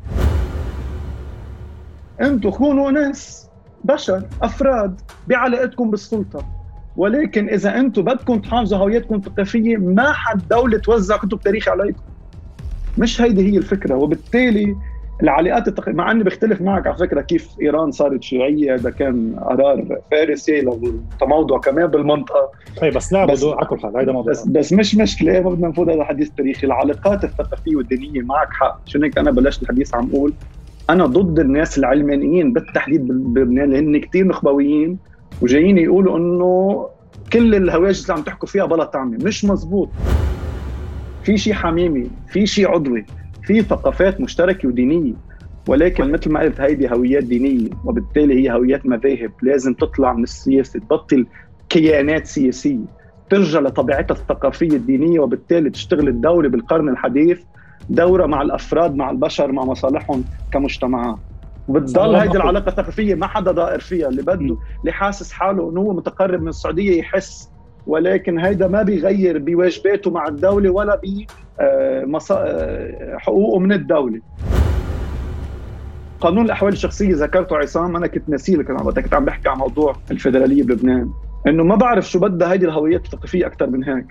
أنتم 2.21 2.51
كونوا 2.51 2.91
ناس 2.91 3.51
بشر 3.85 4.23
أفراد 4.43 5.01
بعلاقتكم 5.27 5.91
بالسلطة. 5.91 6.47
ولكن 6.97 7.49
إذا 7.49 7.79
أنتم 7.79 8.03
بدكم 8.03 8.39
تحافظوا 8.39 8.79
هويتكم 8.79 9.15
الثقافية 9.15 9.77
ما 9.77 10.13
حد 10.13 10.49
دولة 10.51 10.79
توزع 10.79 11.17
كتب 11.17 11.41
تاريخ 11.41 11.69
عليكم. 11.69 12.01
مش 12.99 13.21
هيدي 13.21 13.53
هي 13.53 13.59
الفكرة. 13.59 13.95
وبالتالي 13.95 14.77
العلاقات 15.23 15.69
التق... 15.69 15.89
مع 15.89 16.11
إني 16.11 16.25
بختلف 16.25 16.61
معك 16.61 16.87
على 16.87 16.97
فكرة 16.97 17.21
كيف 17.21 17.49
إيران 17.63 17.91
صارت 17.91 18.23
شيوعية 18.23 18.75
هذا 18.75 18.91
كان 18.91 19.37
قرار 19.39 19.99
فارسي 20.11 20.61
للتموضع 20.61 21.59
كمان 21.59 21.87
بالمنطقة. 21.87 22.51
اي 22.83 22.91
بس 22.91 23.13
لعبوا 23.13 23.33
بس 23.33 23.45
على 23.45 23.67
كل 23.67 23.81
حال 23.81 23.97
هيدا 23.97 24.13
موضوع. 24.13 24.33
بس, 24.33 24.47
بس 24.49 24.73
مش 24.73 24.97
مشكلة. 24.97 25.41
ما 25.41 25.51
بدنا 25.51 25.69
نفوت 25.69 25.89
هذا 25.89 26.05
حديث 26.05 26.31
تاريخي. 26.31 26.67
العلاقات 26.67 27.25
الثقافية 27.25 27.77
والدينية 27.77 28.23
معك 28.23 28.49
حق. 28.51 28.81
عشان 28.87 29.05
هيك؟ 29.05 29.19
أنا 29.19 29.31
بلشت 29.31 29.63
الحديث 29.63 29.95
عم 29.95 30.11
أقول. 30.11 30.33
أنا 30.91 31.07
ضد 31.07 31.39
الناس 31.39 31.79
العلمانيين 31.79 32.53
بالتحديد 32.53 33.09
بلبنان 33.09 33.75
اللي 33.75 33.79
هن 33.79 34.01
كثير 34.01 34.27
نخبويين 34.27 34.99
وجايين 35.43 35.79
يقولوا 35.79 36.19
إنه 36.19 36.87
كل 37.33 37.55
الهواجس 37.55 38.03
اللي 38.03 38.15
عم 38.15 38.23
تحكوا 38.23 38.49
فيها 38.49 38.65
بلا 38.67 38.85
طعمه 38.85 39.19
مش 39.25 39.45
مزبوط. 39.45 39.89
في 41.23 41.37
شيء 41.37 41.53
حميمي 41.53 42.11
في 42.29 42.47
شيء 42.47 42.69
عضوي 42.71 43.05
في 43.47 43.63
ثقافات 43.63 44.21
مشتركة 44.21 44.69
ودينية. 44.69 45.13
ولكن 45.69 46.13
مثل 46.13 46.31
ما 46.31 46.41
قلت 46.41 46.61
هيدي 46.61 46.91
هويات 46.91 47.25
دينية 47.25 47.71
وبالتالي 47.85 48.35
هي 48.35 48.53
هويات 48.53 48.87
مذاهب. 48.87 49.31
لازم 49.43 49.75
تطلع 49.75 50.13
من 50.13 50.23
السياسة 50.23 50.81
تبطل 50.81 51.27
كيانات 51.69 52.27
سياسية 52.27 52.85
ترجع 53.31 53.61
لطبيعتها 53.61 54.15
الثقافية 54.15 54.77
الدينية 54.77 55.21
وبالتالي 55.21 55.71
تشتغل 55.71 56.09
الدولة 56.09 56.49
بالقرن 56.49 56.89
الحديث 56.89 57.41
دورة 57.91 58.27
مع 58.27 58.43
الأفراد 58.43 58.95
مع 58.95 59.11
البشر 59.11 59.53
مع 59.53 59.65
مصالحهم 59.65 60.25
كمجتمعات 60.53 61.17
وبتضل 61.69 62.15
هيدي 62.15 62.37
العلاقة 62.37 62.69
الثقافيه 62.69 63.15
ما 63.15 63.27
حدا 63.27 63.53
ضائر 63.53 63.81
فيها. 63.81 64.09
اللي 64.09 64.23
بده 64.23 64.57
اللي 64.81 64.93
حاسس 64.93 65.33
حاله 65.33 65.71
إنه 65.71 65.81
هو 65.81 65.93
متقرب 65.93 66.43
من 66.43 66.49
السعودية 66.49 66.99
يحس 66.99 67.51
ولكن 67.87 68.39
هيدا 68.39 68.69
ما 68.69 68.83
بيغير 68.83 69.39
بواجباته 69.39 70.11
مع 70.11 70.29
الدولة 70.29 70.71
ولا 70.71 71.01
بحقوقه 71.59 73.57
آه، 73.57 73.59
من 73.59 73.73
الدولة. 73.73 74.21
قانون 76.21 76.45
الأحوال 76.45 76.73
الشخصية 76.73 77.15
ذكرته 77.15 77.57
عصام 77.57 77.97
أنا 77.97 78.07
كنت 78.07 78.29
ناسيه 78.29 78.57
لك 78.57 78.71
أنا 78.71 78.79
كنت 78.79 79.15
عم 79.15 79.25
بحكي 79.25 79.49
عن 79.49 79.59
موضوع 79.59 79.97
الفدراليه 80.11 80.63
بلبنان. 80.63 81.11
إنه 81.47 81.65
ما 81.65 81.75
بعرف 81.75 82.11
شو 82.11 82.19
بدها 82.19 82.53
هيدي 82.53 82.67
الهويات 82.67 83.05
الثقافيه 83.05 83.47
أكثر 83.47 83.67
من 83.71 83.85
هيك. 83.85 84.07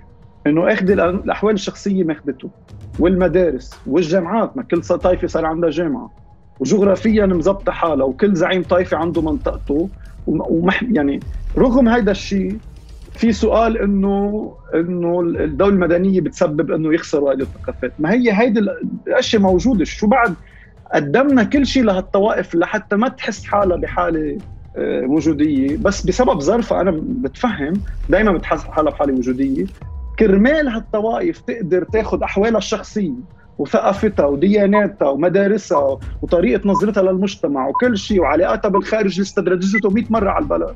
إنه 0.47 0.73
إخذ 0.73 0.89
الأحوال 0.89 1.53
الشخصية 1.53 2.03
ماخذته 2.03 2.49
والمدارس 2.99 3.79
والجامعات 3.87 4.57
ما 4.57 4.63
كل 4.63 4.81
طائفه 4.81 5.27
صار 5.27 5.45
عندها 5.45 5.69
جامعة. 5.69 6.11
وجغرافيا 6.59 7.25
مزبطة 7.25 7.71
حالها 7.71 8.05
وكل 8.05 8.35
زعيم 8.35 8.63
طائفه 8.63 8.97
عنده 8.97 9.21
منطقته. 9.21 9.89
ومح 10.27 10.83
يعني 10.83 11.19
رغم 11.57 11.89
هذا 11.89 12.11
الشيء 12.11 12.57
في 13.11 13.31
سؤال 13.31 13.77
انه 13.77 14.53
إنه 14.75 15.19
الدولة 15.19 15.73
المدنية 15.73 16.21
بتسبب 16.21 16.71
إنه 16.71 16.93
يخسروا 16.93 17.33
هذه 17.33 17.41
الثقافات، 17.41 17.93
ما 17.99 18.13
هي 18.13 18.31
هيدي 18.31 18.59
الأشياء 19.07 19.41
موجودة، 19.41 19.85
شو 19.85 20.07
بعد؟ 20.07 20.33
قدمنا 20.93 21.43
كل 21.43 21.65
شيء 21.65 21.83
لهالطوائف 21.83 22.55
لحتى 22.55 22.95
ما 22.95 23.07
تحس 23.07 23.45
حالها 23.45 23.77
بحالة 23.77 24.37
آه، 24.77 25.05
وجودية، 25.05 25.77
بس 25.77 26.05
بسبب 26.05 26.39
ظرفها 26.39 26.81
أنا 26.81 27.01
بتفهم 27.01 27.73
دائما 28.09 28.31
بتحس 28.31 28.63
حالها 28.63 28.91
بحالة 28.91 29.13
وجودية، 29.13 29.65
كرمال 30.19 30.67
هالطوائف 30.67 31.39
تقدر 31.41 31.83
تاخذ 31.83 32.23
أحوالها 32.23 32.57
الشخصية 32.57 33.13
وثقافتها 33.57 34.25
ودياناتها 34.25 35.09
ومدارسها 35.09 35.99
وطريقة 36.21 36.69
نظرتها 36.69 37.03
للمجتمع 37.03 37.67
وكل 37.67 37.97
شيء 37.97 38.21
وعلاقاتها 38.21 38.69
بالخارج 38.69 39.11
اللي 39.11 39.21
استدرجته 39.21 39.89
100 39.89 40.03
مرة 40.09 40.29
على 40.29 40.43
البلد. 40.43 40.75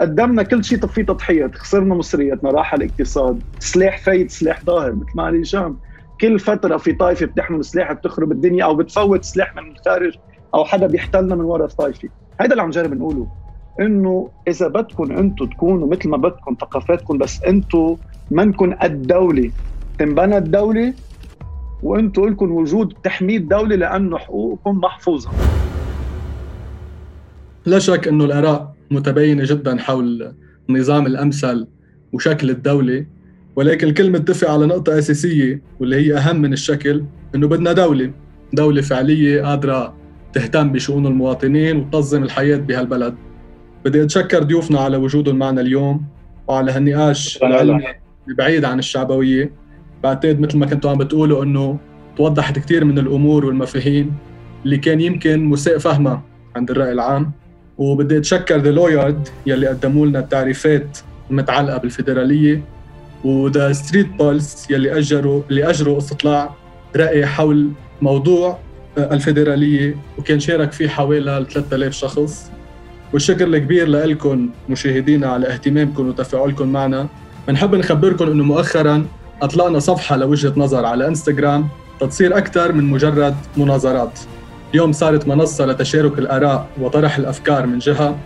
قدمنا 0.00 0.42
كل 0.42 0.64
شيء 0.64 0.86
في 0.86 1.02
تضحيات 1.02 1.54
خسرنا 1.54 1.94
مصرياتنا 1.94 2.50
راح 2.50 2.74
الاقتصاد 2.74 3.42
سلاح 3.58 3.98
فايد 3.98 4.30
سلاح 4.30 4.64
ظاهر 4.64 4.92
مثل 4.92 5.06
ما 5.14 5.22
قال 5.22 5.40
هشام 5.40 5.78
كل 6.20 6.38
فترة 6.38 6.76
في 6.76 6.92
طائفة 6.92 7.26
بتحمل 7.26 7.64
سلاح 7.64 7.92
بتخرب 7.92 8.32
الدنيا 8.32 8.64
أو 8.64 8.74
بتفوت 8.74 9.24
سلاح 9.24 9.56
من 9.56 9.70
الخارج 9.72 10.18
أو 10.54 10.64
حدا 10.64 10.86
بيحتلنا 10.86 11.34
من 11.34 11.44
وراء 11.44 11.66
الطائفة. 11.66 12.08
هذا 12.40 12.50
اللي 12.50 12.62
عم 12.62 12.68
نجرب 12.68 12.94
نقوله. 12.94 13.41
إنه 13.80 14.30
إذا 14.48 14.68
بدكم 14.68 15.12
أنتم 15.12 15.46
تكونوا 15.46 15.88
مثل 15.88 16.08
ما 16.08 16.16
بدكم 16.16 16.56
ثقافاتكم 16.60 17.18
بس 17.18 17.42
أنتم 17.42 17.96
منكم 18.30 18.74
قد 18.74 19.02
دوله 19.02 19.50
تنبنى 19.98 20.38
الدولة 20.38 20.94
وأنتم 21.82 22.28
لكم 22.28 22.52
وجود 22.52 22.94
تحميه 23.04 23.36
الدولة 23.36 23.76
لأنه 23.76 24.18
حقوقكم 24.18 24.78
محفوظة. 24.78 25.30
لا 27.66 27.78
شك 27.78 28.08
إنه 28.08 28.24
الآراء 28.24 28.74
متباينة 28.90 29.44
جدا 29.44 29.78
حول 29.78 30.34
النظام 30.70 31.06
الأمثل 31.06 31.66
وشكل 32.12 32.50
الدولة 32.50 33.06
ولكن 33.56 33.86
الكل 33.88 34.10
متفق 34.10 34.50
على 34.50 34.66
نقطة 34.66 34.98
أساسية 34.98 35.62
واللي 35.80 35.96
هي 35.96 36.16
أهم 36.16 36.36
من 36.36 36.52
الشكل 36.52 37.04
إنه 37.34 37.48
بدنا 37.48 37.72
دولة. 37.72 38.10
دولة 38.52 38.82
فعلية 38.82 39.42
قادرة 39.42 39.94
تهتم 40.32 40.72
بشؤون 40.72 41.06
المواطنين 41.06 41.76
وتنظم 41.76 42.22
الحياة 42.22 42.56
بهالبلد. 42.56 43.14
بدي 43.84 44.02
أتشكر 44.02 44.42
ضيوفنا 44.42 44.80
على 44.80 44.96
وجودهم 44.96 45.36
معنا 45.36 45.60
اليوم 45.60 46.04
وعلى 46.48 46.72
هالنقاش 46.72 47.38
العلمي 47.42 47.84
بعيد 48.38 48.64
عن 48.64 48.78
الشعبوية. 48.78 49.52
بعتقد 50.02 50.40
مثل 50.40 50.58
ما 50.58 50.66
كنتوا 50.66 50.90
عم 50.90 50.98
بتقولوا 50.98 51.44
إنه 51.44 51.78
توضحت 52.16 52.58
كثير 52.58 52.84
من 52.84 52.98
الأمور 52.98 53.44
والمفاهيم 53.46 54.14
اللي 54.64 54.76
كان 54.78 55.00
يمكن 55.00 55.44
مساء 55.44 55.78
فهمها 55.78 56.22
عند 56.56 56.70
الرأي 56.70 56.92
العام. 56.92 57.32
وبدي 57.78 58.18
أتشكر 58.18 58.56
The 58.56 58.70
Lawyard 58.70 59.28
يلي 59.46 59.66
قدموا 59.66 60.06
لنا 60.06 60.18
التعريفات 60.18 60.98
المتعلقة 61.30 61.78
بالفيدرالية 61.78 62.62
و 63.24 63.36
The 63.36 63.72
Street 63.72 64.06
Pulse 64.06 64.70
يلي 64.70 64.98
اجروا 64.98 65.42
اللي 65.50 65.70
أجروا 65.70 65.98
استطلاع 65.98 66.54
رأي 66.96 67.26
حول 67.26 67.70
موضوع 68.02 68.58
آه، 68.98 69.14
الفيدرالية 69.14 69.96
وكان 70.18 70.40
شارك 70.40 70.72
فيه 70.72 70.88
حوالي 70.88 71.46
3000 71.50 71.92
شخص. 71.92 72.50
والشكر 73.12 73.46
الكبير 73.46 73.88
لكم 73.88 74.48
مشاهدينا 74.68 75.26
على 75.26 75.46
اهتمامكم 75.46 76.08
وتفاعلكم 76.08 76.68
معنا. 76.68 77.06
بنحب 77.48 77.74
نخبركم 77.74 78.26
إنه 78.26 78.44
مؤخرا 78.44 79.06
اطلقنا 79.42 79.78
صفحة 79.78 80.16
لوجهة 80.16 80.52
نظر 80.56 80.84
على 80.84 81.06
إنستغرام 81.08 81.68
تتصير 82.00 82.36
أكثر 82.38 82.72
من 82.72 82.84
مجرد 82.84 83.34
مناظرات. 83.56 84.18
اليوم 84.70 84.92
صارت 84.92 85.28
منصة 85.28 85.66
لتشارك 85.66 86.18
الآراء 86.18 86.66
وطرح 86.80 87.16
الأفكار 87.16 87.66
من 87.66 87.78
جهة 87.78 88.16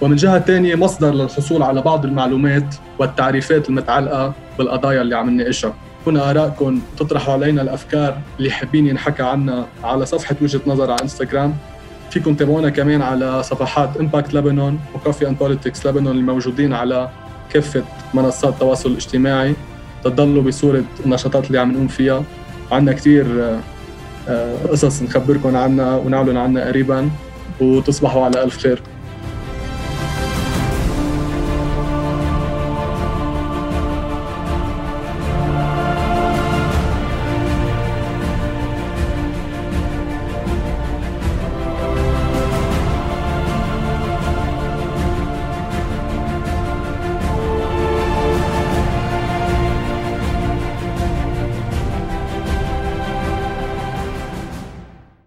ومن 0.00 0.16
جهة 0.16 0.38
ثانية 0.38 0.74
مصدر 0.74 1.14
للحصول 1.14 1.62
على 1.62 1.80
بعض 1.82 2.04
المعلومات 2.04 2.74
والتعريفات 2.98 3.68
المتعلقة 3.68 4.32
بالقضايا 4.58 5.02
اللي 5.02 5.16
عم 5.16 5.30
نناقشها. 5.30 5.74
هنا 6.06 6.30
آرائكم 6.30 6.80
تطرحوا 6.98 7.34
علينا 7.34 7.62
الأفكار 7.62 8.18
اللي 8.38 8.50
حابين 8.50 8.86
ينحكى 8.86 9.22
عنها 9.22 9.66
على 9.84 10.06
صفحة 10.06 10.36
وجهة 10.42 10.60
نظر 10.66 10.90
على 10.90 11.02
إنستغرام. 11.02 11.54
فيكم 12.14 12.34
تابعونا 12.34 12.70
كمان 12.70 13.02
على 13.02 13.42
صفحات 13.42 13.96
Impact 13.96 14.34
لبنان 14.34 14.78
و 14.94 14.99
Coffee 14.99 15.28
and 15.28 15.38
Politics 15.38 15.86
لبنان 15.86 16.16
الموجودين 16.16 16.72
على 16.72 17.08
كافة 17.52 17.84
منصات 18.14 18.54
التواصل 18.54 18.90
الاجتماعي 18.90 19.54
تضلوا 20.04 20.42
بصورة 20.42 20.84
النشاطات 21.06 21.46
اللي 21.46 21.58
عم 21.58 21.72
نقوم 21.72 21.88
فيها. 21.88 22.24
عندنا 22.72 22.96
كثير 22.96 23.26
آه، 24.28 24.56
قصص 24.70 25.02
نخبركم 25.02 25.56
عنها 25.56 25.96
ونعلن 25.96 26.36
عنها 26.36 26.64
قريبا. 26.64 27.10
وتصبحوا 27.60 28.24
على 28.24 28.42
ألف 28.42 28.58
خير. 28.58 28.82